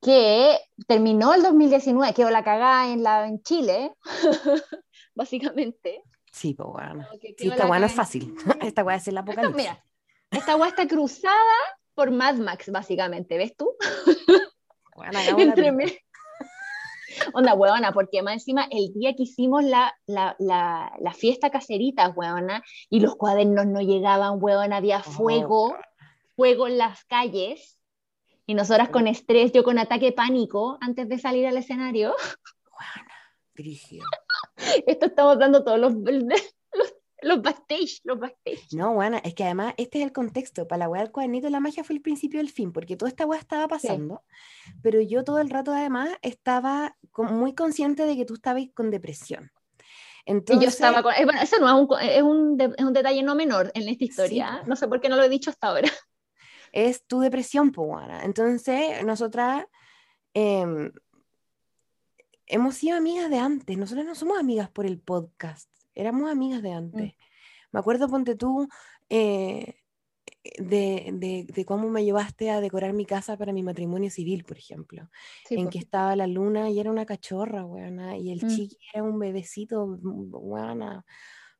[0.00, 3.94] que terminó el 2019, quedó la cagada en, la, en Chile,
[5.14, 6.02] básicamente.
[6.38, 7.04] Sí, pues bueno.
[7.36, 8.32] Sí, esta weá no es fácil.
[8.62, 9.56] Esta weá es el apocalipsis.
[9.56, 9.84] mira,
[10.30, 11.34] esta weá está cruzada
[11.94, 13.74] por Mad Max, básicamente, ¿ves tú?
[14.94, 16.02] Bueno, Entre
[17.32, 22.08] Onda, weona, porque más encima el día que hicimos la, la, la, la fiesta caserita,
[22.08, 25.76] weona, y los cuadernos no llegaban, weona, había oh, fuego,
[26.34, 27.78] fuego en las calles,
[28.44, 32.16] y nosotras con estrés, yo con ataque pánico antes de salir al escenario.
[34.86, 35.92] Esto estamos dando todos los,
[37.22, 38.72] los, backstage, los backstage.
[38.72, 40.68] No, bueno, es que además este es el contexto.
[40.68, 43.26] Para la weá del cuadernito la magia fue el principio del fin, porque toda esta
[43.26, 44.22] weá estaba pasando,
[44.82, 49.50] pero yo todo el rato además estaba muy consciente de que tú estabas con depresión.
[50.24, 52.92] Entonces, y yo estaba con, eh, bueno, eso no es un, es, un, es un,
[52.92, 55.68] detalle no menor en esta historia, no sé por qué no lo he dicho hasta
[55.68, 55.88] ahora.
[56.70, 58.24] Es tu depresión, Puana.
[58.24, 59.64] Entonces, nosotras
[60.34, 60.90] eh,
[62.48, 66.72] hemos sido amigas de antes, nosotros no somos amigas por el podcast, éramos amigas de
[66.72, 67.12] antes.
[67.12, 67.16] Mm.
[67.72, 68.68] Me acuerdo, ponte tú,
[69.10, 69.76] eh,
[70.58, 75.10] de, de, cómo me llevaste a decorar mi casa para mi matrimonio civil, por ejemplo,
[75.50, 78.48] en que estaba la luna y era una cachorra, weona, y el mm.
[78.48, 81.04] chiqui era un bebecito, weona.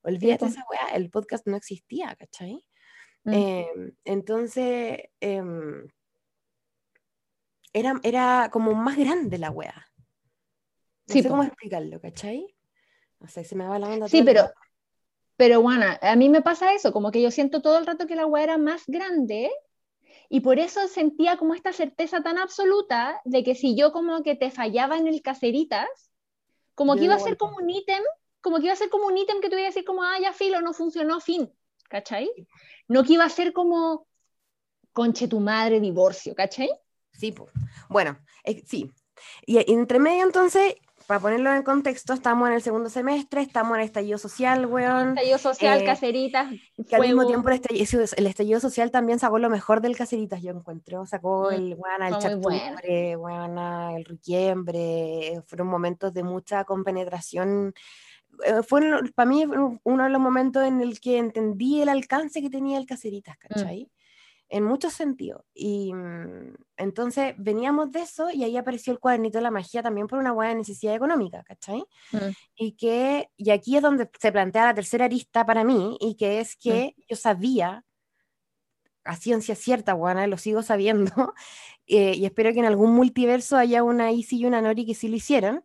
[0.02, 2.64] Olvídate esa weá, el podcast no existía, ¿cachai?
[3.24, 3.32] Mm.
[3.32, 5.86] Em, entonces, em,
[7.72, 9.87] era, era como más grande la weá.
[11.08, 12.54] No sí, sé cómo explicarlo, ¿cachai?
[13.18, 14.08] No sé, se me va la onda.
[14.08, 14.50] Sí, pero,
[15.36, 18.14] pero bueno, a mí me pasa eso, como que yo siento todo el rato que
[18.14, 19.50] la weá era más grande
[20.28, 24.34] y por eso sentía como esta certeza tan absoluta de que si yo como que
[24.34, 25.88] te fallaba en el caseritas,
[26.74, 28.02] como que iba a ser como un ítem,
[28.40, 30.18] como que iba a ser como un ítem que te iba a decir como, ah,
[30.20, 31.50] ya filo, no funcionó, fin,
[31.88, 32.30] ¿cachai?
[32.86, 34.06] No que iba a ser como,
[34.92, 36.70] conche tu madre, divorcio, ¿cachai?
[37.12, 37.50] Sí, pues.
[37.88, 38.18] Bueno,
[38.66, 38.92] sí.
[39.46, 40.74] Y entre medio entonces
[41.08, 45.16] para ponerlo en contexto, estamos en el segundo semestre, estamos en el estallido social, weón.
[45.16, 46.52] Estallido social, eh, caseritas.
[46.86, 51.06] Que al mismo tiempo el estallido, social también sacó lo mejor del caseritas, yo encuentro.
[51.06, 53.58] Sacó mm, el, weón, el chartumbre, weón,
[53.96, 55.40] el riquiembre.
[55.46, 57.72] Fueron momentos de mucha compenetración.
[58.44, 58.82] Eh, fue
[59.14, 59.46] para mí
[59.84, 63.86] uno de los momentos en el que entendí el alcance que tenía el caseritas, mm.
[64.48, 65.42] En muchos sentidos.
[65.54, 70.06] Y mm, entonces veníamos de eso y ahí apareció el cuadernito de la magia también
[70.06, 71.84] por una buena necesidad económica, ¿cachai?
[72.12, 72.30] Mm.
[72.56, 76.40] Y que, y aquí es donde se plantea la tercera arista para mí, y que
[76.40, 76.58] es mm.
[76.62, 77.84] que yo sabía,
[79.04, 81.34] a ciencia cierta, buena, lo sigo sabiendo,
[81.86, 85.08] eh, y espero que en algún multiverso haya una Isi y una Nori que sí
[85.08, 85.64] lo hicieron,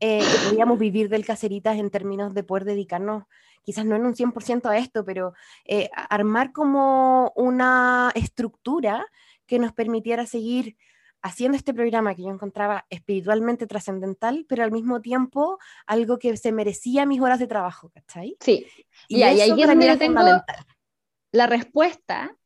[0.00, 3.24] eh, que podíamos vivir del caseritas en términos de poder dedicarnos
[3.64, 5.32] quizás no en un 100% a esto, pero
[5.64, 9.06] eh, armar como una estructura
[9.46, 10.76] que nos permitiera seguir
[11.22, 16.52] haciendo este programa que yo encontraba espiritualmente trascendental, pero al mismo tiempo algo que se
[16.52, 18.36] merecía mis horas de trabajo, ¿cachai?
[18.40, 18.66] Sí,
[19.08, 20.20] y, ahí, ahí es donde tengo
[21.32, 22.36] la respuesta,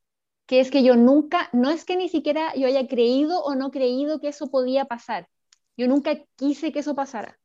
[0.47, 3.73] que es que yo nunca, no es que ni siquiera yo haya creído o no
[3.73, 5.29] creído que eso podía pasar,
[5.77, 7.39] yo nunca quise que eso pasara.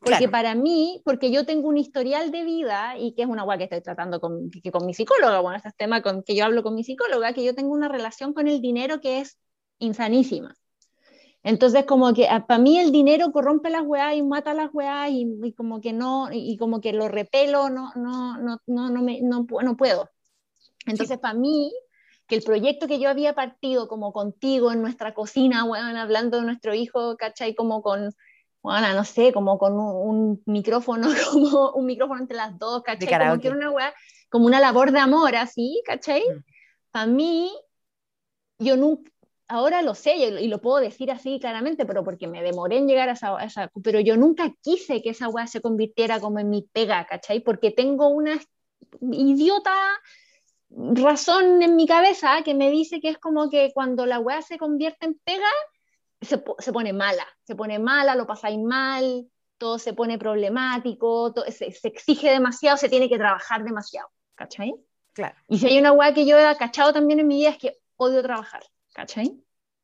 [0.00, 3.58] Porque para mí, porque yo tengo un historial de vida y que es una guay
[3.58, 6.44] que estoy tratando con, que, con mi psicóloga, bueno, este es tema con que yo
[6.44, 9.38] hablo con mi psicóloga, que yo tengo una relación con el dinero que es
[9.78, 10.54] insanísima.
[11.44, 15.10] Entonces, como que ah, para mí el dinero corrompe las weas y mata las weas
[15.10, 19.20] y, como que no, y, como que lo repelo, no, no, no, no, no, me,
[19.22, 20.08] no, no puedo.
[20.86, 21.72] Entonces, para mí,
[22.28, 26.44] que el proyecto que yo había partido como contigo en nuestra cocina, weón, hablando de
[26.44, 27.54] nuestro hijo, ¿cachai?
[27.54, 28.12] Como con
[28.62, 33.18] bueno, no sé, como con un, micrófono, como un micrófono entre las dos, ¿cachai?
[33.18, 33.92] Como que una weá,
[34.28, 36.22] como una labor de amor, así, ¿cachai?
[36.22, 36.44] Mm.
[36.92, 37.52] Para mí,
[38.58, 39.10] yo nunca,
[39.48, 43.08] ahora lo sé y lo puedo decir así claramente, pero porque me demoré en llegar
[43.08, 47.04] a esa, pero yo nunca quise que esa weá se convirtiera como en mi pega,
[47.06, 47.40] ¿cachai?
[47.40, 48.40] Porque tengo una
[49.00, 49.74] idiota
[50.70, 54.56] razón en mi cabeza que me dice que es como que cuando la weá se
[54.56, 55.50] convierte en pega,
[56.22, 56.38] se,
[56.72, 62.76] pone mala, se pone mala, lo pasáis mal, todo se pone problemático, se, exige demasiado,
[62.76, 64.74] se tiene que trabajar demasiado, ¿cachai?
[65.12, 65.36] Claro.
[65.48, 67.78] Y si hay una weá que yo he cachado también en mi vida es que
[67.96, 68.62] odio trabajar,
[68.94, 69.40] ¿cachai?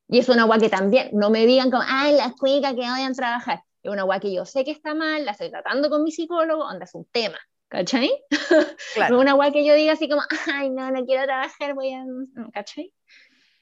[0.08, 3.14] Y es una weá que también, no me digan como, ay, las cuicas que odian
[3.14, 3.62] trabajar.
[3.82, 6.64] Es una weá que yo sé que está mal, la estoy tratando con mi psicólogo,
[6.64, 8.10] donde es un tema, ¿cachai?
[8.94, 9.16] Claro.
[9.16, 10.22] es una weá que yo diga así como,
[10.52, 12.04] ay, no, no quiero trabajar, voy a,
[12.52, 12.92] ¿cachai?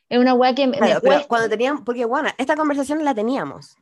[0.08, 3.76] Es una weá que me, pero cuando teníamos, porque bueno, esta conversación la teníamos.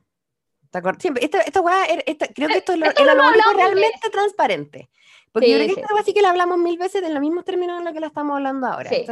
[0.99, 1.87] Siempre, esta, esta weá,
[2.35, 4.91] creo que esto, es lo, era lo único realmente transparente.
[5.31, 7.79] Porque yo creo que esta sí que la hablamos mil veces en los mismos términos
[7.79, 8.89] en los que la estamos hablando ahora.
[8.89, 9.05] Sí,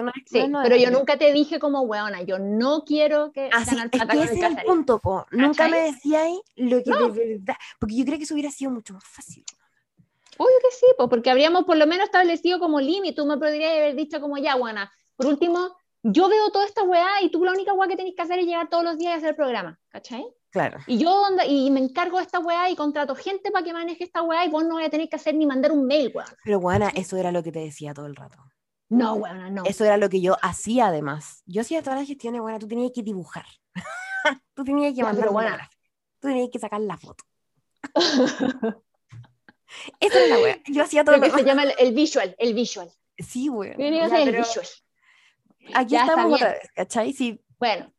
[0.62, 4.22] pero yo nunca te dije como weona, yo no quiero que Así, ah, es que
[4.22, 5.26] ese es el punto, po.
[5.32, 8.94] Nunca me decíais lo que de verdad, porque yo creo que eso hubiera sido mucho
[8.94, 9.44] más fácil.
[10.38, 13.72] Obvio que sí, pues porque habríamos por lo menos establecido como límite, tú me podrías
[13.72, 17.53] haber dicho como ya, buena, por último, yo veo toda esta weá y tú la
[17.53, 19.78] única weá que tenés que hacer es llegar todos los días a hacer el programa,
[19.88, 20.26] ¿cachai?
[20.50, 20.80] Claro.
[20.86, 24.22] Y yo y me encargo de esta weá y contrato gente para que maneje esta
[24.22, 26.26] weá y vos no voy a tener que hacer ni mandar un mail, weá.
[26.44, 28.38] Pero weá, eso era lo que te decía todo el rato.
[28.88, 29.62] No, weá, no.
[29.64, 31.42] Eso era lo que yo hacía además.
[31.46, 33.46] Yo hacía todas las gestiones, weá, tú tenías que dibujar.
[34.55, 35.70] tú tenías que mandar una
[36.20, 37.24] Tú tenías que sacar la foto.
[40.00, 40.59] Esa era la weá.
[40.66, 42.92] Yo hacía todo lo que se llama el, visual, el visual.
[43.16, 43.72] Sí, weá.
[43.72, 44.66] el visual.
[45.74, 47.12] Aquí estamos otra vez, ¿cachai?
[47.12, 47.40] Sí.
[47.58, 47.92] Bueno,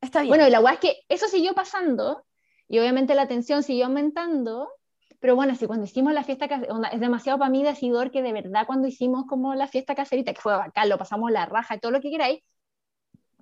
[0.00, 0.30] está bien.
[0.30, 2.24] Bueno, y la weá es que eso siguió pasando
[2.68, 4.68] y obviamente la tensión siguió aumentando,
[5.18, 8.32] pero bueno, sí, cuando hicimos la fiesta caserita, es demasiado para mí decidor que de
[8.32, 11.80] verdad cuando hicimos como la fiesta caserita, que fue bacán, lo pasamos la raja y
[11.80, 12.40] todo lo que queráis,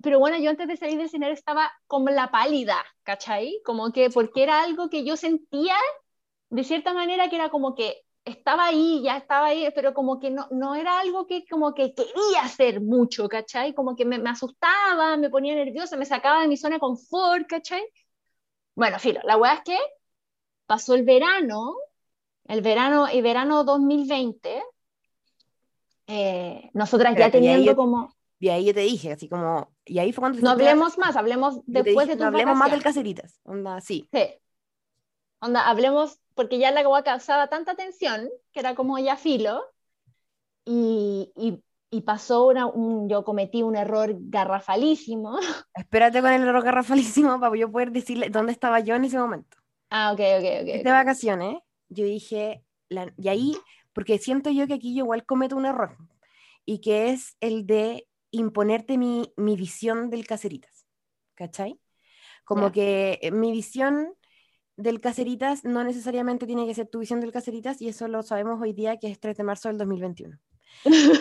[0.01, 3.61] pero bueno, yo antes de salir del escenario estaba como la pálida, ¿cachai?
[3.65, 5.75] Como que porque era algo que yo sentía
[6.49, 10.29] de cierta manera que era como que estaba ahí, ya estaba ahí, pero como que
[10.29, 13.73] no, no era algo que como que quería hacer mucho, ¿cachai?
[13.73, 17.47] Como que me, me, asustaba, me ponía nerviosa, me sacaba de mi zona de confort,
[17.47, 17.83] ¿cachai?
[18.75, 19.77] Bueno, filo, la weá es que
[20.65, 21.75] pasó el verano,
[22.45, 24.61] el verano, el verano 2020,
[26.07, 28.13] eh, nosotras ya teniendo como...
[28.41, 30.39] Y ahí yo te dije, así como, y ahí fue cuando...
[30.39, 34.07] No hablemos más, hablemos después de tu No hablemos más del caseritas, onda, sí.
[34.13, 34.27] Sí.
[35.39, 39.61] Onda, hablemos porque ya la agua causaba tanta tensión que era como ya filo,
[40.63, 41.33] y,
[41.91, 45.37] y, pasó una, un, yo cometí un error garrafalísimo.
[45.75, 49.57] Espérate con el error garrafalísimo para yo poder decirle dónde estaba yo en ese momento.
[49.89, 50.83] Ah, ok, ok, ok.
[50.85, 51.57] De vacaciones,
[51.89, 52.63] yo dije,
[53.17, 53.57] y ahí,
[53.91, 55.97] porque siento yo que aquí yo igual cometo un error,
[56.63, 60.85] y que es el de imponerte mi, mi visión del caseritas,
[61.35, 61.81] ¿cachai?
[62.45, 64.15] Como que eh, mi visión
[64.79, 68.61] del Caceritas no necesariamente tiene que ser tu visión del Caceritas y eso lo sabemos
[68.61, 70.39] hoy día que es 3 de marzo del 2021.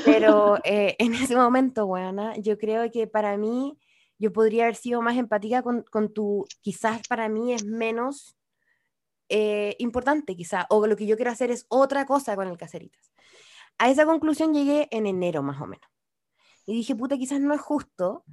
[0.04, 3.76] Pero eh, en ese momento, buena, yo creo que para mí
[4.18, 8.36] yo podría haber sido más empática con, con tu, quizás para mí es menos
[9.28, 13.12] eh, importante, quizás, o lo que yo quiero hacer es otra cosa con el Caceritas.
[13.78, 15.88] A esa conclusión llegué en enero más o menos.
[16.64, 18.24] Y dije, puta, quizás no es justo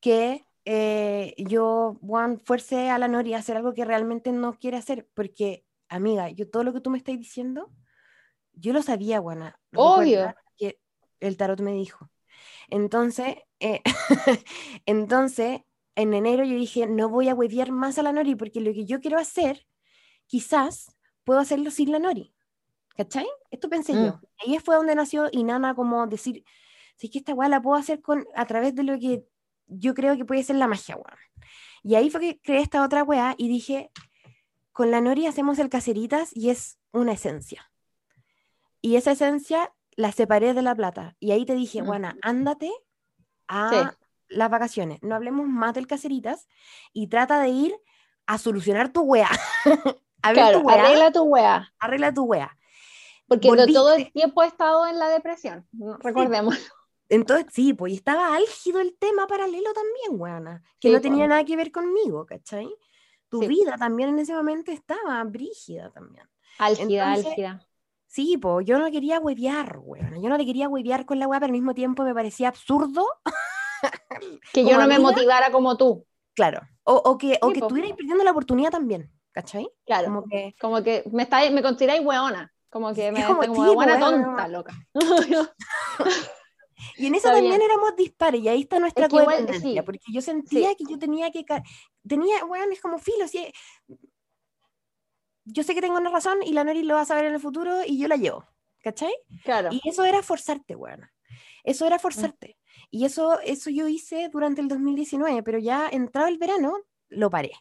[0.00, 4.76] que eh, yo, Juan, fuerce a la Nori a hacer algo que realmente no quiere
[4.76, 7.70] hacer, porque, amiga, yo todo lo que tú me estás diciendo,
[8.52, 9.58] yo lo sabía, Juana.
[9.74, 10.34] Obvio.
[10.56, 10.80] Que
[11.20, 12.10] el tarot me dijo.
[12.68, 13.82] Entonces, eh,
[14.86, 15.60] entonces,
[15.96, 18.86] en enero yo dije, no voy a hueviar más a la Nori, porque lo que
[18.86, 19.66] yo quiero hacer,
[20.26, 22.34] quizás puedo hacerlo sin la Nori.
[22.96, 23.26] ¿Cachai?
[23.50, 24.00] Esto pensé yo.
[24.00, 24.20] Mm.
[24.38, 26.44] Ahí fue donde nació Inana como decir,
[26.96, 29.26] si es que esta weá la puedo hacer con, a través de lo que
[29.66, 31.18] yo creo que puede ser la magia, weón.
[31.82, 33.90] Y ahí fue que creé esta otra weá y dije,
[34.72, 37.70] con la Nori hacemos el caseritas y es una esencia.
[38.80, 41.16] Y esa esencia la separé de la plata.
[41.20, 42.72] Y ahí te dije, bueno, ándate
[43.48, 43.96] a
[44.28, 44.98] las vacaciones.
[45.02, 46.48] No hablemos más del caseritas
[46.92, 47.74] y trata de ir
[48.26, 49.30] a solucionar tu weá.
[50.22, 50.84] a ver tu weá.
[50.84, 51.72] Arregla tu weá.
[51.78, 52.58] Arregla tu weá.
[53.26, 55.66] Porque todo el tiempo he estado en la depresión,
[56.00, 56.58] recordemos.
[57.14, 61.56] Entonces, sí, pues estaba álgido el tema paralelo también, weona, que no tenía nada que
[61.56, 62.68] ver conmigo, ¿cachai?
[63.28, 66.28] Tu vida también en ese momento estaba brígida también.
[66.58, 67.66] Álgida, álgida.
[68.06, 70.18] Sí, pues yo no quería huevear, weona.
[70.18, 73.04] Yo no te quería huevear con la weá, pero al mismo tiempo me parecía absurdo.
[74.52, 76.06] que yo no me motivara como tú.
[76.34, 76.62] Claro.
[76.84, 79.68] O, o que, o que estuvierais perdiendo la oportunidad también, ¿cachai?
[79.86, 80.06] Claro.
[80.06, 82.52] Como que, como que me, está, me consideráis weona.
[82.70, 84.74] Como que me como, como buena tonta, loca.
[86.98, 90.84] Y en eso también éramos dispares, y ahí está nuestra coherencia, porque yo sentía que
[90.88, 91.44] yo tenía que.
[92.06, 93.50] Tenía, bueno, es como filo, si
[95.44, 97.40] yo sé que tengo una razón y la Nori lo va a saber en el
[97.40, 98.46] futuro y yo la llevo,
[98.82, 99.12] ¿cachai?
[99.44, 99.68] Claro.
[99.72, 101.06] Y eso era forzarte, bueno.
[101.64, 102.58] Eso era forzarte.
[102.90, 106.76] Y eso, eso yo hice durante el 2019, pero ya entrado el verano,
[107.08, 107.52] lo paré.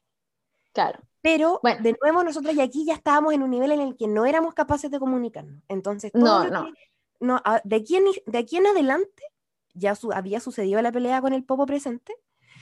[0.73, 0.99] Claro.
[1.21, 1.81] Pero, Bueno.
[1.81, 4.53] de nuevo, nosotros ya aquí ya estábamos en un nivel en el que no éramos
[4.53, 5.61] capaces de comunicarnos.
[5.69, 6.65] Entonces, todo No, lo no.
[6.73, 6.73] que-
[7.23, 9.23] no, a- de, aquí en, de aquí en adelante,
[9.73, 12.13] ya su- había sucedido la pelea con el popo presente,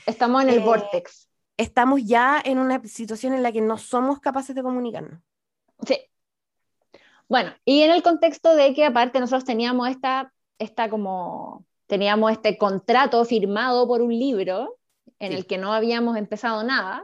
[0.05, 1.28] Estamos en el Eh, vortex.
[1.57, 5.20] estamos ya en una situación en la que no somos capaces de comunicarnos.
[5.86, 5.97] Sí.
[7.28, 12.57] Bueno, y en el contexto de que aparte nosotros teníamos esta, esta como, teníamos este
[12.57, 14.78] contrato firmado por un libro
[15.20, 15.38] en Sí.
[15.38, 17.03] el que no habíamos empezado nada,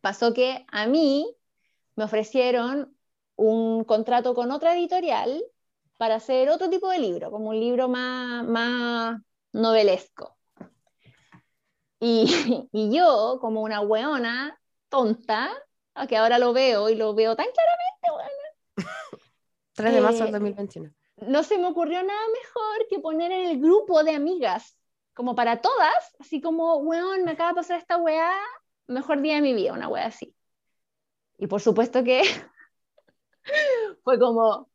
[0.00, 1.32] pasó que a mí
[1.96, 2.96] me ofrecieron
[3.36, 5.42] un contrato con otra editorial
[6.02, 9.20] para hacer otro tipo de libro, como un libro más, más
[9.52, 10.36] novelesco.
[12.00, 12.26] Y,
[12.72, 15.48] y yo, como una weona tonta,
[16.08, 18.88] que ahora lo veo y lo veo tan claramente, weón,
[19.74, 20.90] 3 de marzo del Eh, 2021.
[21.18, 24.76] no se me ocurrió nada mejor que poner en el grupo de amigas,
[25.14, 28.32] como para todas, así como, weón, me acaba de pasar esta weá,
[28.88, 30.34] mejor día de mi vida, una weá así.
[31.38, 32.22] Y por supuesto que
[34.02, 34.71] fue como,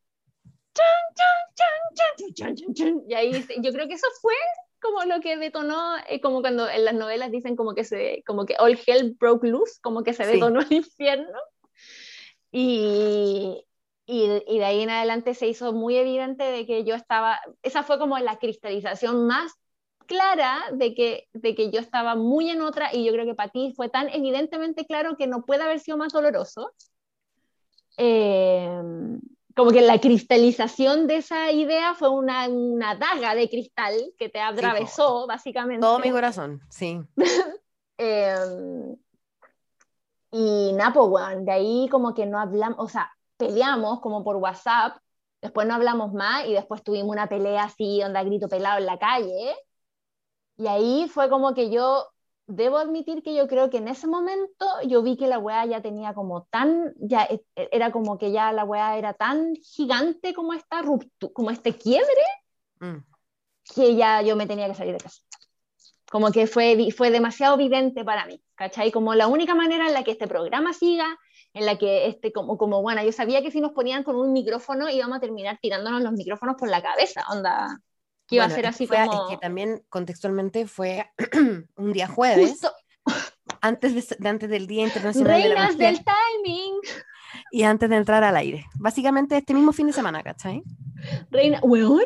[0.78, 4.34] chan, chan, chan, y ahí yo creo que eso fue
[4.80, 8.46] como lo que detonó, eh, como cuando en las novelas dicen como que se, como
[8.46, 10.34] que all hell broke loose, como que se Sí.
[10.34, 11.40] detonó el infierno.
[12.52, 13.66] Y,
[14.06, 17.84] y, y de ahí en adelante se hizo muy evidente de que yo estaba, esa
[17.84, 19.54] fue como la cristalización más
[20.06, 23.52] clara de que, de que yo estaba muy en otra y yo creo que para
[23.52, 26.72] ti fue tan evidentemente claro que no puede haber sido más doloroso.
[27.98, 28.82] Eh,
[29.58, 34.40] como que la cristalización de esa idea fue una, una daga de cristal que te
[34.40, 35.82] atravesó, básicamente.
[35.82, 37.02] Todo mi corazón, sí.
[38.00, 38.36] Eh,
[40.30, 44.98] y Napo, weón, de ahí como que no hablamos, o sea, peleamos como por WhatsApp,
[45.42, 49.00] después no hablamos más y después tuvimos una pelea así, onda grito pelado en la
[49.00, 49.56] calle.
[50.58, 52.06] Y ahí fue como que yo,
[52.48, 55.82] debo admitir que yo creo que en ese momento yo vi que la weá ya
[55.82, 60.34] tenía como tan, ya e- e- era como que ya la weá era tan gigante
[60.34, 62.08] como esta ruptura, como este quiebre,
[62.80, 62.98] Mm.
[63.76, 65.22] que ya yo me tenía que salir de casa.
[66.10, 68.92] Como que fue, fue demasiado evidente para mí, ¿cachai?
[68.92, 71.18] Como la única manera en la que este programa siga,
[71.54, 74.32] en la que, este, como, como bueno, yo sabía que si nos ponían con un
[74.32, 77.82] micrófono íbamos a terminar tirándonos los micrófonos por la cabeza, onda,
[78.28, 79.24] que iba Bueno, a ser así fue- como...
[79.24, 81.10] Es que también contextualmente fue
[81.78, 82.72] un día jueves, Justo,
[83.62, 86.74] antes, de, de antes del Día Internacional de la reinas del timing,
[87.52, 88.66] y antes de entrar al aire.
[88.76, 90.62] Básicamente este mismo fin de semana, ¿cachai?
[91.30, 92.06] reina, weona,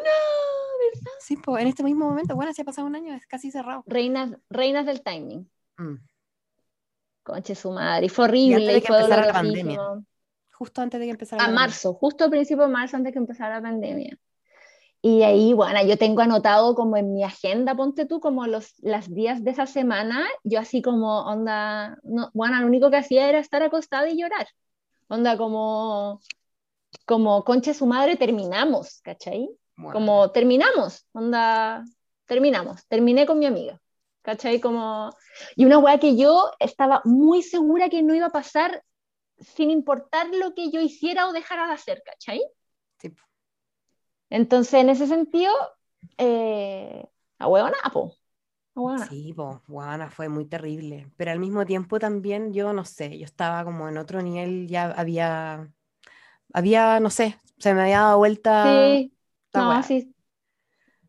[1.20, 3.84] Sí, pues en este mismo momento, bueno, se ha pasado un año, es casi cerrado.
[3.88, 5.96] reinas, reinas del timing, Mm.
[7.24, 9.80] conche su madre, y fue horrible, antes de y que fue empezara la pandemia.
[10.52, 11.68] Justo antes de que empezara a la pandemia.
[11.68, 14.18] marzo, justo a principios de marzo, antes que empezara la pandemia.
[15.04, 19.12] Y ahí, bueno, yo tengo anotado como en mi agenda, ponte tú, como los las
[19.12, 23.40] días de esa semana, yo así como, onda, no, bueno, lo único que hacía era
[23.40, 24.48] estar acostada y llorar.
[25.08, 26.22] Onda, como,
[27.06, 29.50] como, concha su madre, terminamos, ¿cachai?
[29.76, 31.84] Bueno, Como, terminamos, onda,
[32.28, 33.82] terminamos, terminé con mi amiga,
[34.22, 34.62] ¿cachai?
[34.62, 35.10] Como,
[35.56, 38.84] y una weá que yo estaba muy segura que no iba a pasar
[39.40, 42.40] sin importar lo que yo hiciera o dejara de hacer, ¿cachai?
[43.00, 43.12] sí,
[44.32, 45.54] Entonces, en ese sentido,
[46.20, 47.08] eh,
[47.40, 48.18] a huevona, po.
[48.96, 51.12] Sí, pues, Juana, fue muy terrible.
[51.18, 54.92] Pero al mismo tiempo también, yo no sé, yo estaba como en otro nivel, ya
[54.92, 55.72] había,
[56.54, 59.14] había, no sé, se me había dado vuelta Sí,
[59.54, 60.16] no, sí,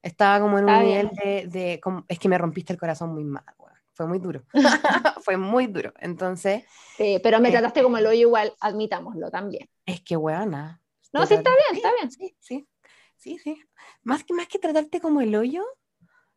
[0.03, 3.25] Estaba como en un nivel de, de como- es que me rompiste el corazón muy
[3.25, 3.77] mal, weón.
[3.93, 4.45] Fue muy duro.
[5.25, 5.93] Fue muy duro.
[6.01, 6.65] Entonces,
[6.97, 9.69] sí, pero me Eh, trataste como el hoyo igual, admitámoslo también.
[9.87, 10.83] es que, weona.
[11.13, 12.11] No, sí, está bien, está bien.
[12.11, 12.69] Sí, sí,
[13.23, 13.63] sí, sí.
[14.03, 15.65] Más que, más que tratarte como el hoyo,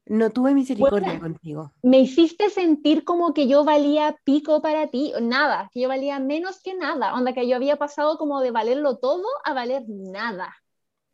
[0.05, 1.19] no tuve misericordia Weona.
[1.19, 1.71] contigo.
[1.81, 6.61] Me hiciste sentir como que yo valía pico para ti, nada, que yo valía menos
[6.61, 10.55] que nada, onda que yo había pasado como de valerlo todo a valer nada.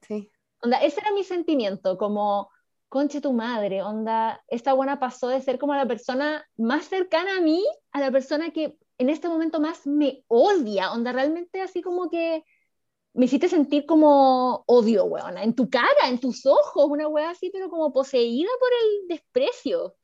[0.02, 0.30] Sí.
[0.62, 2.50] Onda, ese era mi sentimiento, como,
[2.90, 7.42] conche tu madre, onda, esta buena pasó de ser como la persona más cercana a
[7.42, 7.64] mí
[7.94, 12.44] a la persona que en este momento más me odia, onda, realmente así como que
[13.14, 17.50] me hiciste sentir como odio, weona, en tu cara, en tus ojos, una wea así,
[17.52, 19.96] pero como poseída por el desprecio.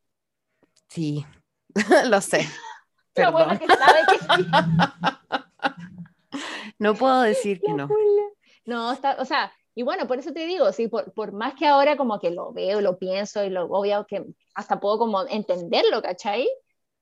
[0.89, 1.26] Sí,
[2.10, 2.45] lo sé.
[3.16, 4.47] La buena que sabe que sí.
[6.80, 7.89] No puedo decir que no.
[8.66, 11.66] No, está, o sea, y bueno, por eso te digo, sí, por, por más que
[11.66, 16.01] ahora como que lo veo, lo pienso y lo obvio que hasta puedo como entenderlo,
[16.01, 16.47] ¿cachai?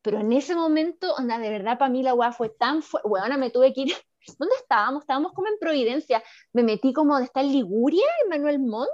[0.02, 3.38] Pero en ese momento, onda, de verdad para mí la weá fue tan fuerte, weona,
[3.38, 3.94] me tuve que ir,
[4.38, 5.04] ¿dónde estábamos?
[5.04, 6.24] Estábamos como en Providencia,
[6.54, 8.90] me metí como de está en Liguria, en Manuel Montt,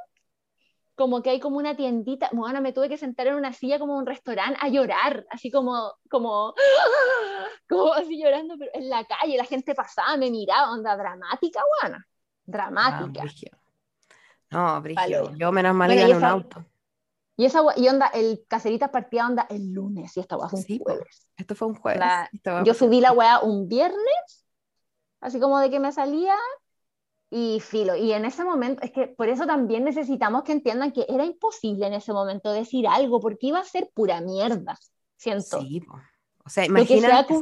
[0.96, 3.98] como que hay como una tiendita, bueno, me tuve que sentar en una silla como
[3.98, 6.54] un restaurante a llorar, así como, como,
[7.70, 12.06] como así llorando, pero en la calle, la gente pasaba, me miraba, onda dramática, buena.
[12.44, 13.24] Dramática.
[14.52, 15.36] Ah, no, Brigio.
[15.36, 16.66] Yo menos mal bueno, iba en un auto.
[17.38, 21.28] Y esa y onda, el caserita partía onda el lunes y esta fue un jueves.
[21.38, 22.06] Esto fue un jueves.
[22.66, 24.41] yo subí la weá un viernes,
[25.22, 26.36] así como de que me salía
[27.30, 27.96] y filo.
[27.96, 31.88] Y en ese momento, es que por eso también necesitamos que entiendan que era imposible
[31.88, 34.78] en ese momento decir algo, porque iba a ser pura mierda,
[35.16, 35.62] siento.
[35.62, 35.82] Sí,
[36.44, 37.34] o sea, imagínate.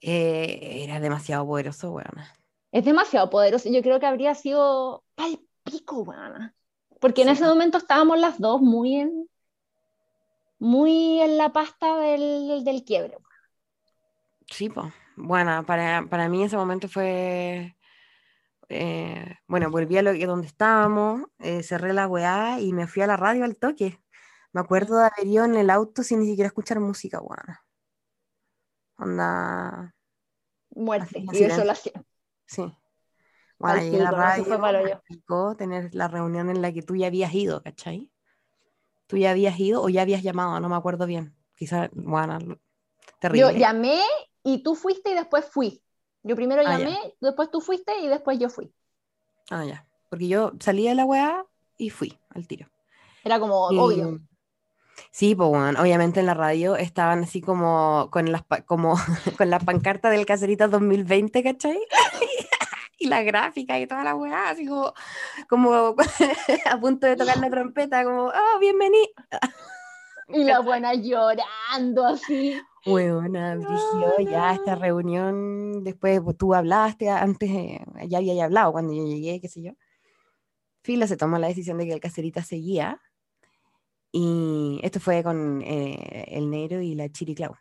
[0.00, 2.24] Eh, era demasiado poderoso, weón.
[2.72, 3.68] Es demasiado poderoso.
[3.70, 6.54] Yo creo que habría sido pal pico, weón.
[7.00, 9.28] Porque en ese momento estábamos las dos muy en,
[10.58, 13.18] muy en la pasta del, del quiebre.
[14.46, 14.92] Sí, pues.
[15.16, 17.76] Bueno, para, para mí ese momento fue
[18.74, 23.02] eh, bueno, volví a lo que donde estábamos, eh, cerré la weá y me fui
[23.02, 24.00] a la radio al toque.
[24.52, 27.62] Me acuerdo de haber ido en el auto sin ni siquiera escuchar música, weá.
[28.96, 29.94] Onda.
[30.70, 32.06] Muerte y desolación.
[32.46, 32.74] Sí.
[33.58, 38.10] Bueno, y la radio tener la reunión en la que tú ya habías ido, ¿cachai?
[39.06, 41.36] Tú ya habías ido o ya habías llamado, no me acuerdo bien.
[41.54, 42.38] Quizás, bueno,
[43.20, 43.52] terrible.
[43.52, 44.00] Yo llamé
[44.42, 45.82] y tú fuiste y después fui.
[46.22, 48.72] Yo primero ah, llamé, después tú fuiste y después yo fui.
[49.50, 49.86] Ah, ya.
[50.08, 51.44] Porque yo salí de la weá
[51.78, 52.68] y fui al tiro.
[53.24, 54.20] Era como obvio.
[55.10, 58.94] Sí, pues bueno, obviamente en la radio estaban así como con las como
[59.38, 61.78] con la pancarta del Caserita 2020, ¿cachai?
[62.98, 64.94] y la gráfica y toda la weá, así como,
[65.48, 65.94] como
[66.70, 69.08] a punto de tocar la trompeta, como, oh, bienvenido.
[70.28, 72.60] y la buena llorando así.
[72.84, 77.78] Buena, Brigio, ya esta reunión, después pues, tú hablaste, antes
[78.08, 79.72] ya había hablado cuando yo llegué, qué sé yo.
[80.82, 83.00] Fila se tomó la decisión de que el caserita seguía,
[84.10, 87.54] y esto fue con eh, el negro y la chiriclau.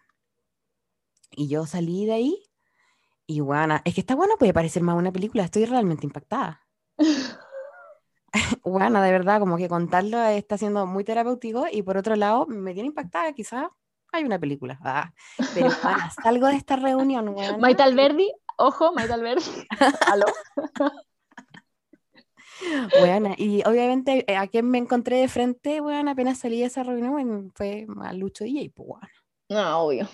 [1.32, 2.50] Y yo salí de ahí,
[3.28, 6.68] y bueno, es que está bueno, puede parecer más una película, estoy realmente impactada.
[8.64, 12.74] bueno, de verdad, como que contarlo está siendo muy terapéutico, y por otro lado, me
[12.74, 13.68] tiene impactada quizás
[14.12, 14.80] hay una película.
[14.84, 15.12] Ah,
[15.54, 19.44] pero bueno, salgo de esta reunión, Maite Alberdi, ojo, Maite Alberdi.
[20.12, 20.26] Aló.
[23.00, 26.84] Bueno, y obviamente eh, a quien me encontré de frente, bueno, apenas salí de esa
[26.84, 29.08] reunión, fue a Lucho DJ, pues bueno.
[29.50, 30.08] No, obvio.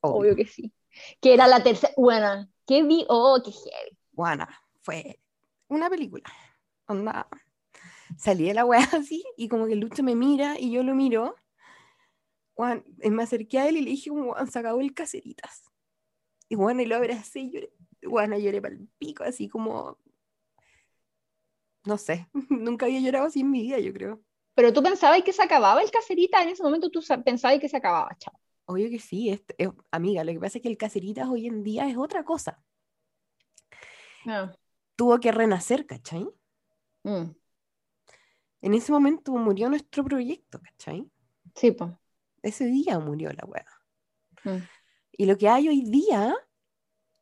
[0.00, 0.36] obvio.
[0.36, 0.72] que sí.
[1.20, 3.04] Que era la tercera, bueno, ¿qué vi?
[3.08, 3.98] Oh, qué heavy.
[4.12, 4.46] Bueno,
[4.82, 5.18] fue
[5.68, 6.24] una película.
[6.86, 7.28] Onda.
[8.16, 11.36] Salí de la wea así y como que Lucho me mira y yo lo miro
[12.60, 15.64] Juan, me acerqué a él y le dije, Juan, se acabó el caseritas.
[16.46, 17.72] Y bueno, y lo abracé y lloré,
[18.04, 19.96] Juan, lloré para el pico, así como,
[21.86, 24.20] no sé, nunca había llorado así en mi vida, yo creo.
[24.54, 27.78] Pero tú pensabas que se acababa el caserita, en ese momento tú pensabas que se
[27.78, 28.38] acababa, chao.
[28.66, 29.42] Obvio que sí, es,
[29.90, 32.62] amiga, lo que pasa es que el caseritas hoy en día es otra cosa.
[34.26, 34.54] Ah.
[34.96, 36.28] Tuvo que renacer, ¿cachai?
[37.04, 37.30] Mm.
[38.60, 41.10] En ese momento murió nuestro proyecto, ¿cachai?
[41.54, 41.90] Sí, pues.
[42.42, 43.66] Ese día murió la weá.
[44.44, 44.62] Mm.
[45.12, 46.34] Y lo que hay hoy día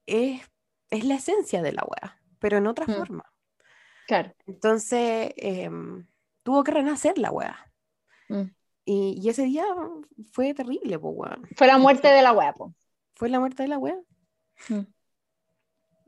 [0.07, 0.41] es,
[0.91, 2.95] es la esencia de la weá, pero en otra mm.
[2.95, 3.25] forma.
[4.07, 4.33] Claro.
[4.47, 6.07] Entonces, em,
[6.43, 7.73] tuvo que renacer la weá.
[8.29, 8.51] Mm.
[8.85, 9.67] Y, y, ese día
[10.33, 11.39] fue terrible, pues, weá.
[11.57, 12.73] Fue la muerte de la weá, pues.
[13.15, 13.99] Fue la muerte de la weá.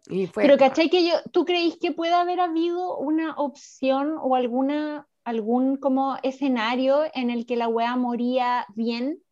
[0.06, 0.88] Y fue, Pero, ¿cachai?
[0.88, 7.04] Que yo, ¿Tú creéis que puede haber habido una opción o alguna algún como escenario
[7.14, 9.22] en el que la wea moría bien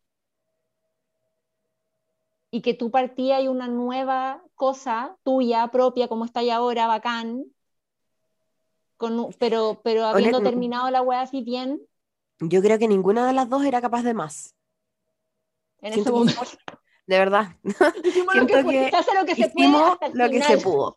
[2.51, 7.45] y que tú partías y una nueva cosa tuya, propia, como está ahí ahora, bacán,
[8.97, 11.81] con, pero, pero habiendo terminado la wea así bien.
[12.39, 14.55] Yo creo que ninguna de las dos era capaz de más.
[15.81, 16.41] En ese momento.
[17.07, 17.57] De verdad.
[18.03, 18.61] Hicimos lo que, que,
[19.49, 19.97] pudo.
[20.13, 20.95] Lo que se pudo.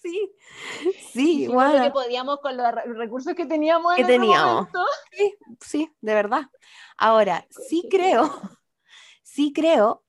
[0.00, 0.32] Sí.
[1.12, 1.82] Sí, bueno.
[1.82, 4.68] que podíamos con los recursos que teníamos que teníamos.
[5.12, 6.42] Sí, sí, de verdad.
[6.96, 8.22] Ahora, sí creo,
[9.22, 10.04] sí creo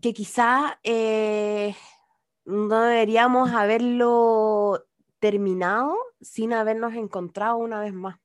[0.00, 1.74] que quizá eh,
[2.44, 4.86] no deberíamos haberlo
[5.18, 8.18] terminado sin habernos encontrado una vez más.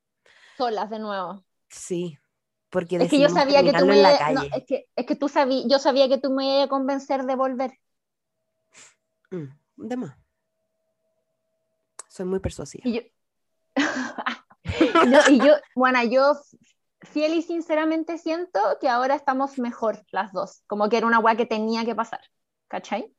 [0.57, 1.43] Solas de nuevo.
[1.69, 2.17] Sí,
[2.69, 5.65] porque es que yo sabía que tú me no, es, que, es que tú sabí,
[5.69, 7.79] yo sabía que tú me ibas a convencer de volver.
[9.29, 9.45] Mm,
[9.77, 10.22] de más.
[12.13, 12.87] Soy muy persuasiva.
[12.87, 13.01] Y yo,
[15.31, 16.35] y yo, bueno, yo
[17.01, 20.61] fiel y sinceramente siento que ahora estamos mejor las dos.
[20.67, 22.21] Como que era una weá que tenía que pasar.
[22.67, 23.11] ¿Cachai?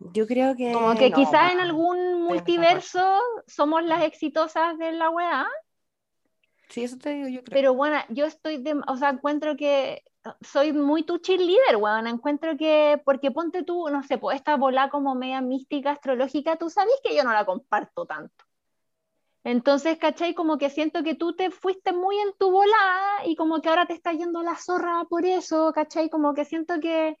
[0.00, 0.72] Yo creo que.
[0.72, 5.46] Como que quizás en algún multiverso somos las exitosas de la weá.
[6.68, 7.54] Sí, eso te digo yo creo.
[7.54, 10.02] Pero bueno, yo estoy, de, o sea, encuentro que
[10.40, 12.06] soy muy tu cheerleader, weón.
[12.06, 16.94] Encuentro que, porque ponte tú, no sé, esta bola como media mística, astrológica, tú sabes
[17.02, 18.44] que yo no la comparto tanto.
[19.44, 20.34] Entonces, ¿cachai?
[20.34, 23.86] Como que siento que tú te fuiste muy en tu volada y como que ahora
[23.86, 26.08] te está yendo la zorra por eso, ¿cachai?
[26.10, 27.16] Como que siento que,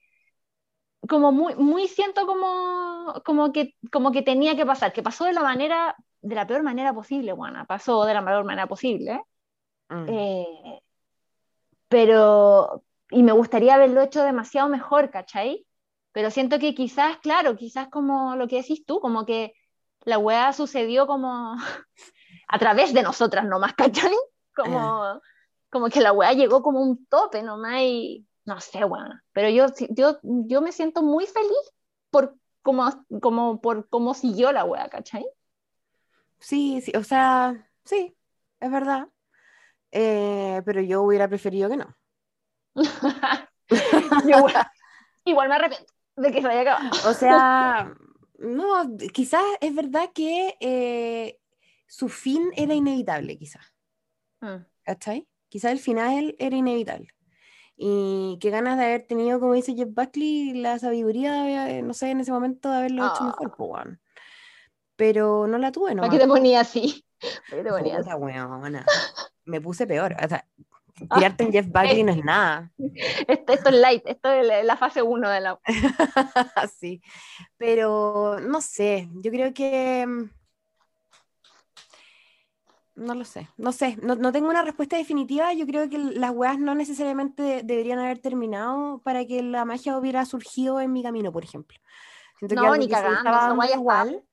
[1.08, 5.32] como muy, muy siento como, como, que, como que tenía que pasar, que pasó de
[5.32, 9.20] la manera, de la peor manera posible, bueno, pasó de la mejor manera posible.
[9.88, 10.06] Mm.
[10.08, 10.80] Eh,
[11.88, 15.66] pero, y me gustaría haberlo hecho demasiado mejor, ¿cachai?
[16.12, 19.54] Pero siento que quizás, claro, quizás como lo que decís tú, como que
[20.04, 21.54] la weá sucedió como
[22.48, 24.14] a través de nosotras nomás, ¿cachai?
[24.54, 25.20] Como,
[25.70, 29.22] como que la weá llegó como un tope nomás y no sé, weá.
[29.32, 31.72] Pero yo, yo, yo me siento muy feliz
[32.10, 32.90] por como,
[33.22, 35.26] como, por cómo siguió la weá, ¿cachai?
[36.38, 38.16] Sí, sí, o sea, sí,
[38.60, 39.08] es verdad.
[39.90, 41.96] Eh, pero yo hubiera preferido que no.
[44.26, 44.66] igual,
[45.24, 46.90] igual me arrepiento de que se haya acabado.
[47.08, 47.94] O sea,
[48.38, 51.38] no, quizás es verdad que eh,
[51.86, 53.74] su fin era inevitable, quizás.
[54.40, 54.64] Mm.
[54.82, 55.28] ¿Cachai?
[55.48, 57.08] Quizás el final era inevitable.
[57.76, 62.10] Y qué ganas de haber tenido, como dice Jeff Buckley, la sabiduría, de, no sé,
[62.10, 63.26] en ese momento de haberlo hecho Ah.
[63.26, 64.00] mejor, weón.
[64.96, 66.02] Pero no la tuve, no.
[66.02, 67.04] ¿Para qué te ponía así?
[69.44, 70.14] Me puse peor.
[70.22, 70.44] O sea,
[71.10, 72.72] Ah, tirarte en Jeff Buckley no es nada.
[73.28, 75.58] Esto, esto es light, esto es la- fase 1 de la...
[76.78, 77.00] sí.
[77.56, 80.04] Pero no sé, yo creo que.
[80.06, 80.30] mm,
[82.96, 85.52] No lo sé, no sé, no, no tengo una respuesta definitiva.
[85.52, 90.24] Yo creo que las weas no necesariamente deberían haber terminado para que la magia hubiera
[90.24, 91.78] surgido en mi camino, por ejemplo.
[92.40, 94.24] Siento No, ni que se cagando, esa wea igual.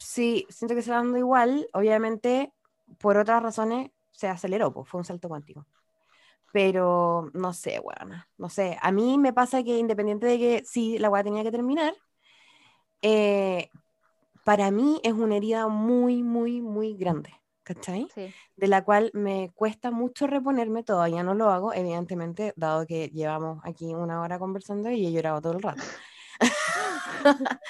[0.00, 1.68] Sí, siento que se va dando igual.
[1.72, 2.52] Obviamente,
[2.98, 5.66] por otras razones, se aceleró, pues fue un salto cuántico.
[6.52, 8.76] Pero no sé, weona, no sé.
[8.82, 11.94] A mí me pasa que independiente de que sí, la weá tenía que terminar,
[13.02, 13.70] eh,
[14.44, 17.30] para mí es una herida muy, muy, muy grande,
[17.62, 18.08] ¿cachai?
[18.14, 18.34] Sí.
[18.56, 23.60] De la cual me cuesta mucho reponerme, todavía no lo hago, evidentemente, dado que llevamos
[23.64, 25.82] aquí una hora conversando y he llorado todo el rato.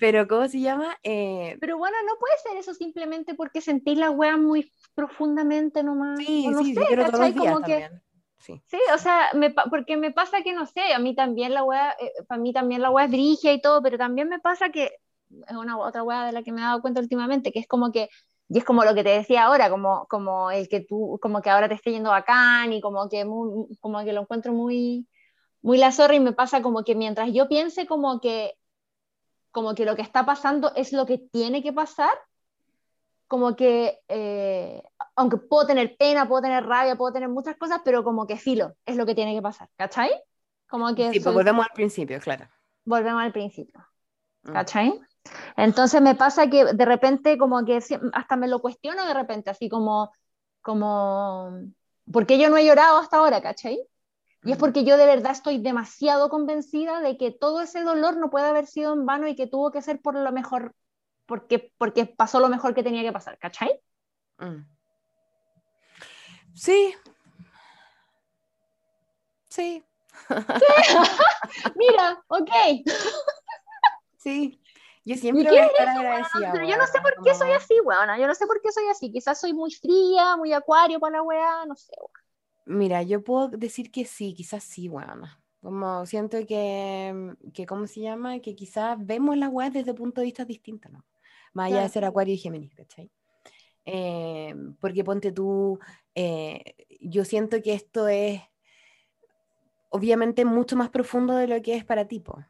[0.00, 0.96] Pero, ¿cómo se llama?
[1.02, 6.18] Eh, Pero bueno, no puede ser eso simplemente porque sentís la wea muy profundamente nomás.
[6.18, 8.02] sí, no sí, sé, sí, lloro todos los días Como que, también.
[8.38, 8.62] Sí.
[8.66, 11.96] sí, o sea, me, porque me pasa que no sé, a mí también la wea,
[12.28, 14.92] para mí también la wea es brigia y todo, pero también me pasa que
[15.48, 17.90] es una otra wea de la que me he dado cuenta últimamente, que es como
[17.90, 18.08] que,
[18.48, 21.50] y es como lo que te decía ahora, como, como el que tú, como que
[21.50, 25.08] ahora te esté yendo bacán y como que, muy, como que lo encuentro muy,
[25.62, 28.54] muy la zorra y me pasa como que mientras yo piense como que
[29.56, 32.10] como que lo que está pasando es lo que tiene que pasar,
[33.26, 34.82] como que, eh,
[35.14, 38.74] aunque puedo tener pena, puedo tener rabia, puedo tener muchas cosas, pero como que filo,
[38.84, 40.10] es lo que tiene que pasar, ¿cachai?
[40.68, 42.46] Como que Sí, pues volvemos al principio, claro.
[42.84, 43.80] volvemos al principio,
[44.42, 44.52] Mm.
[44.52, 45.00] ¿cachai?
[45.56, 47.82] Entonces me pasa que de repente como que
[48.12, 50.12] hasta me lo cuestiono de repente, así como,
[50.60, 51.50] como,
[52.12, 53.80] ¿por qué yo no he llorado hasta ahora, ¿cachai?
[54.46, 58.30] Y es porque yo de verdad estoy demasiado convencida de que todo ese dolor no
[58.30, 60.72] puede haber sido en vano y que tuvo que ser por lo mejor,
[61.26, 63.80] porque, porque pasó lo mejor que tenía que pasar, ¿cachai?
[64.38, 64.62] Mm.
[66.54, 66.94] Sí.
[69.48, 69.82] Sí,
[71.76, 72.50] Mira, ok.
[74.16, 74.60] sí.
[75.04, 76.64] Yo siempre voy a es estar eso, agradecida.
[76.64, 78.18] Yo no sé por qué soy así, weona.
[78.18, 79.10] Yo no sé por qué soy así.
[79.12, 81.92] Quizás soy muy fría, muy acuario para la weá, no sé.
[81.98, 82.25] weona.
[82.66, 85.40] Mira, yo puedo decir que sí, quizás sí, weona.
[85.62, 88.40] Como siento que, que, ¿cómo se llama?
[88.40, 91.04] Que quizás vemos las weas desde puntos de vista distintos, ¿no?
[91.54, 93.10] Más allá de ser Acuario y Géminis, ¿cachai?
[93.84, 95.78] Eh, porque ponte tú,
[96.14, 98.42] eh, yo siento que esto es
[99.90, 102.44] obviamente mucho más profundo de lo que es para ti, po.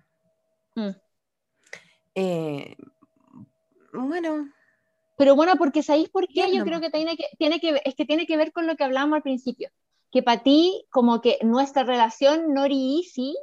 [0.74, 0.90] Mm.
[2.14, 2.76] Eh,
[3.92, 4.50] bueno,
[5.16, 6.52] Pero bueno, porque ¿sabéis por qué?
[6.52, 6.64] Yo nomás.
[6.64, 9.16] creo que tiene que, tiene que, es que tiene que ver con lo que hablábamos
[9.16, 9.70] al principio.
[10.16, 13.36] Que para ti, como que nuestra relación Nori Easy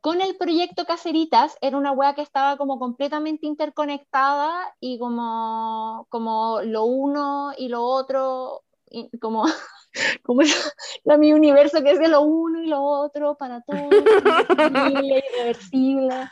[0.00, 6.60] con el proyecto Caceritas era una wea que estaba como completamente interconectada y como, como
[6.62, 9.44] lo uno y lo otro, y como,
[10.24, 13.92] como es la mi universo que es de lo uno y lo otro para todos,
[14.92, 16.28] irreversible,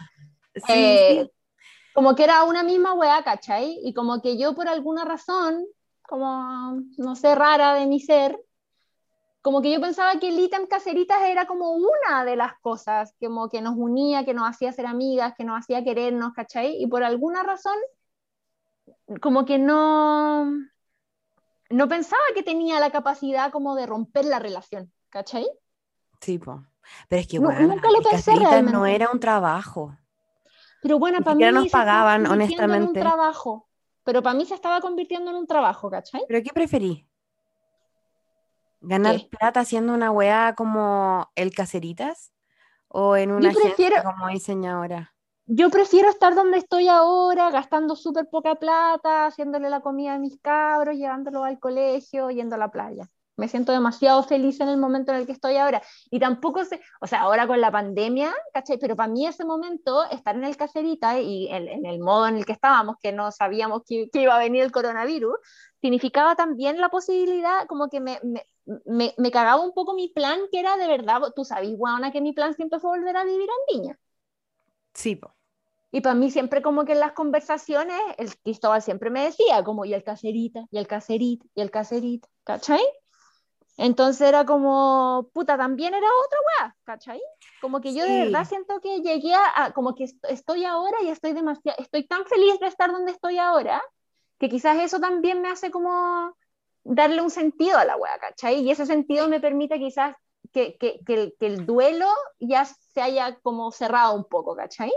[0.56, 1.30] sí, Eh, sí.
[1.94, 3.78] como que era una misma weá, ¿cachai?
[3.84, 5.64] Y como que yo por alguna razón,
[6.02, 8.36] como no sé, rara de mi ser,
[9.46, 13.48] como que yo pensaba que el ítem caseritas era como una de las cosas, como
[13.48, 16.82] que nos unía, que nos hacía ser amigas, que nos hacía querernos, ¿cachai?
[16.82, 17.76] Y por alguna razón,
[19.20, 20.46] como que no,
[21.70, 25.46] no pensaba que tenía la capacidad como de romper la relación, ¿cachai?
[26.20, 26.64] Sí, po.
[27.08, 28.32] Pero es que, No, bueno, nunca lo pensé
[28.64, 29.96] no era un trabajo.
[30.82, 32.98] Pero bueno, Ni para mí nos pagaban, convirtiendo en honestamente.
[32.98, 33.68] un trabajo.
[34.02, 36.24] Pero para mí se estaba convirtiendo en un trabajo, ¿cachai?
[36.26, 37.06] ¿Pero qué preferí?
[38.86, 39.28] ¿Ganar ¿Qué?
[39.38, 42.32] plata haciendo una weá como el Caseritas?
[42.88, 45.12] ¿O en una prefiero- agencia como diseñadora?
[45.48, 50.40] Yo prefiero estar donde estoy ahora, gastando súper poca plata, haciéndole la comida a mis
[50.40, 53.08] cabros, llevándolos al colegio, yendo a la playa.
[53.36, 55.82] Me siento demasiado feliz en el momento en el que estoy ahora.
[56.10, 58.78] Y tampoco sé, o sea, ahora con la pandemia, ¿cachai?
[58.78, 62.38] Pero para mí ese momento, estar en el caserita y en, en el modo en
[62.38, 65.36] el que estábamos, que no sabíamos que, que iba a venir el coronavirus,
[65.80, 68.44] significaba también la posibilidad, como que me, me,
[68.86, 72.20] me, me cagaba un poco mi plan, que era de verdad, tú sabes, guana, que
[72.20, 73.98] mi plan siempre fue volver a vivir en Viña.
[74.94, 75.36] Sí, po.
[75.92, 79.84] Y para mí siempre como que en las conversaciones, el Cristóbal siempre me decía como,
[79.84, 82.80] y el caserita, y el caserita, y el caserita, ¿cachai?
[83.76, 87.20] Entonces era como, puta, también era otra weá, ¿cachai?
[87.58, 88.24] Como que yo de Sí.
[88.24, 92.24] verdad siento que llegué a, como que est- estoy ahora y estoy demasiado, estoy tan
[92.26, 93.82] feliz de estar donde estoy ahora,
[94.38, 96.36] que quizás eso también me hace como
[96.88, 98.60] darle un sentido a la weá, ¿cachai?
[98.60, 100.14] Y ese sentido me permite quizás
[100.52, 102.08] que, que, que el, que el duelo
[102.38, 104.92] ya se haya como cerrado un poco, ¿cachai?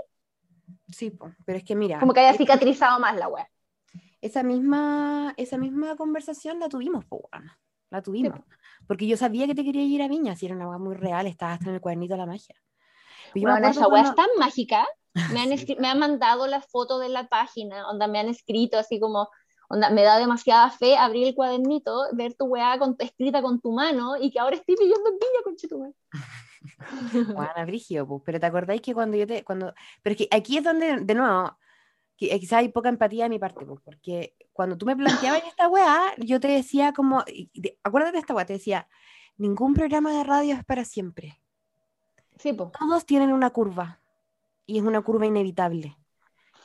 [0.88, 1.32] Sí, po.
[1.46, 3.48] Pero es que mira, Como que haya esa- cicatrizado más la weá.
[4.22, 7.30] esa misma, esa misma conversación la tuvimos, po.
[7.90, 8.40] La tuvimos.
[8.40, 8.46] po.
[8.88, 11.26] Porque yo sabía que te quería ir a Viña, si era una weá muy real,
[11.28, 12.56] estaba hasta en el cuadernito de la magia.
[13.36, 14.88] Bueno, esa weá es tan mágica.
[15.34, 15.76] Me han, Sí.
[15.80, 19.30] me han mandado las fotos de la página, onda me han escrito así como,
[19.70, 23.72] onda me da demasiada fe abrir el cuadernito, ver tu weá con, escrita con tu
[23.72, 25.94] mano y que ahora estoy viviendo en Villa con tu
[27.34, 30.58] Juana Brigio, pues, pero te acordáis que cuando yo te, cuando, pero es que aquí
[30.58, 31.58] es donde, de nuevo,
[32.20, 36.14] eh, quizás hay poca empatía de mi parte, porque cuando tú me planteabas esta weá,
[36.18, 37.24] yo te decía como,
[37.84, 38.88] acuérdate de esta weá, te decía,
[39.38, 41.40] ningún programa de radio es para siempre,
[42.38, 42.72] Sí, pues.
[42.72, 44.02] todos tienen una curva,
[44.66, 45.96] y es una curva inevitable,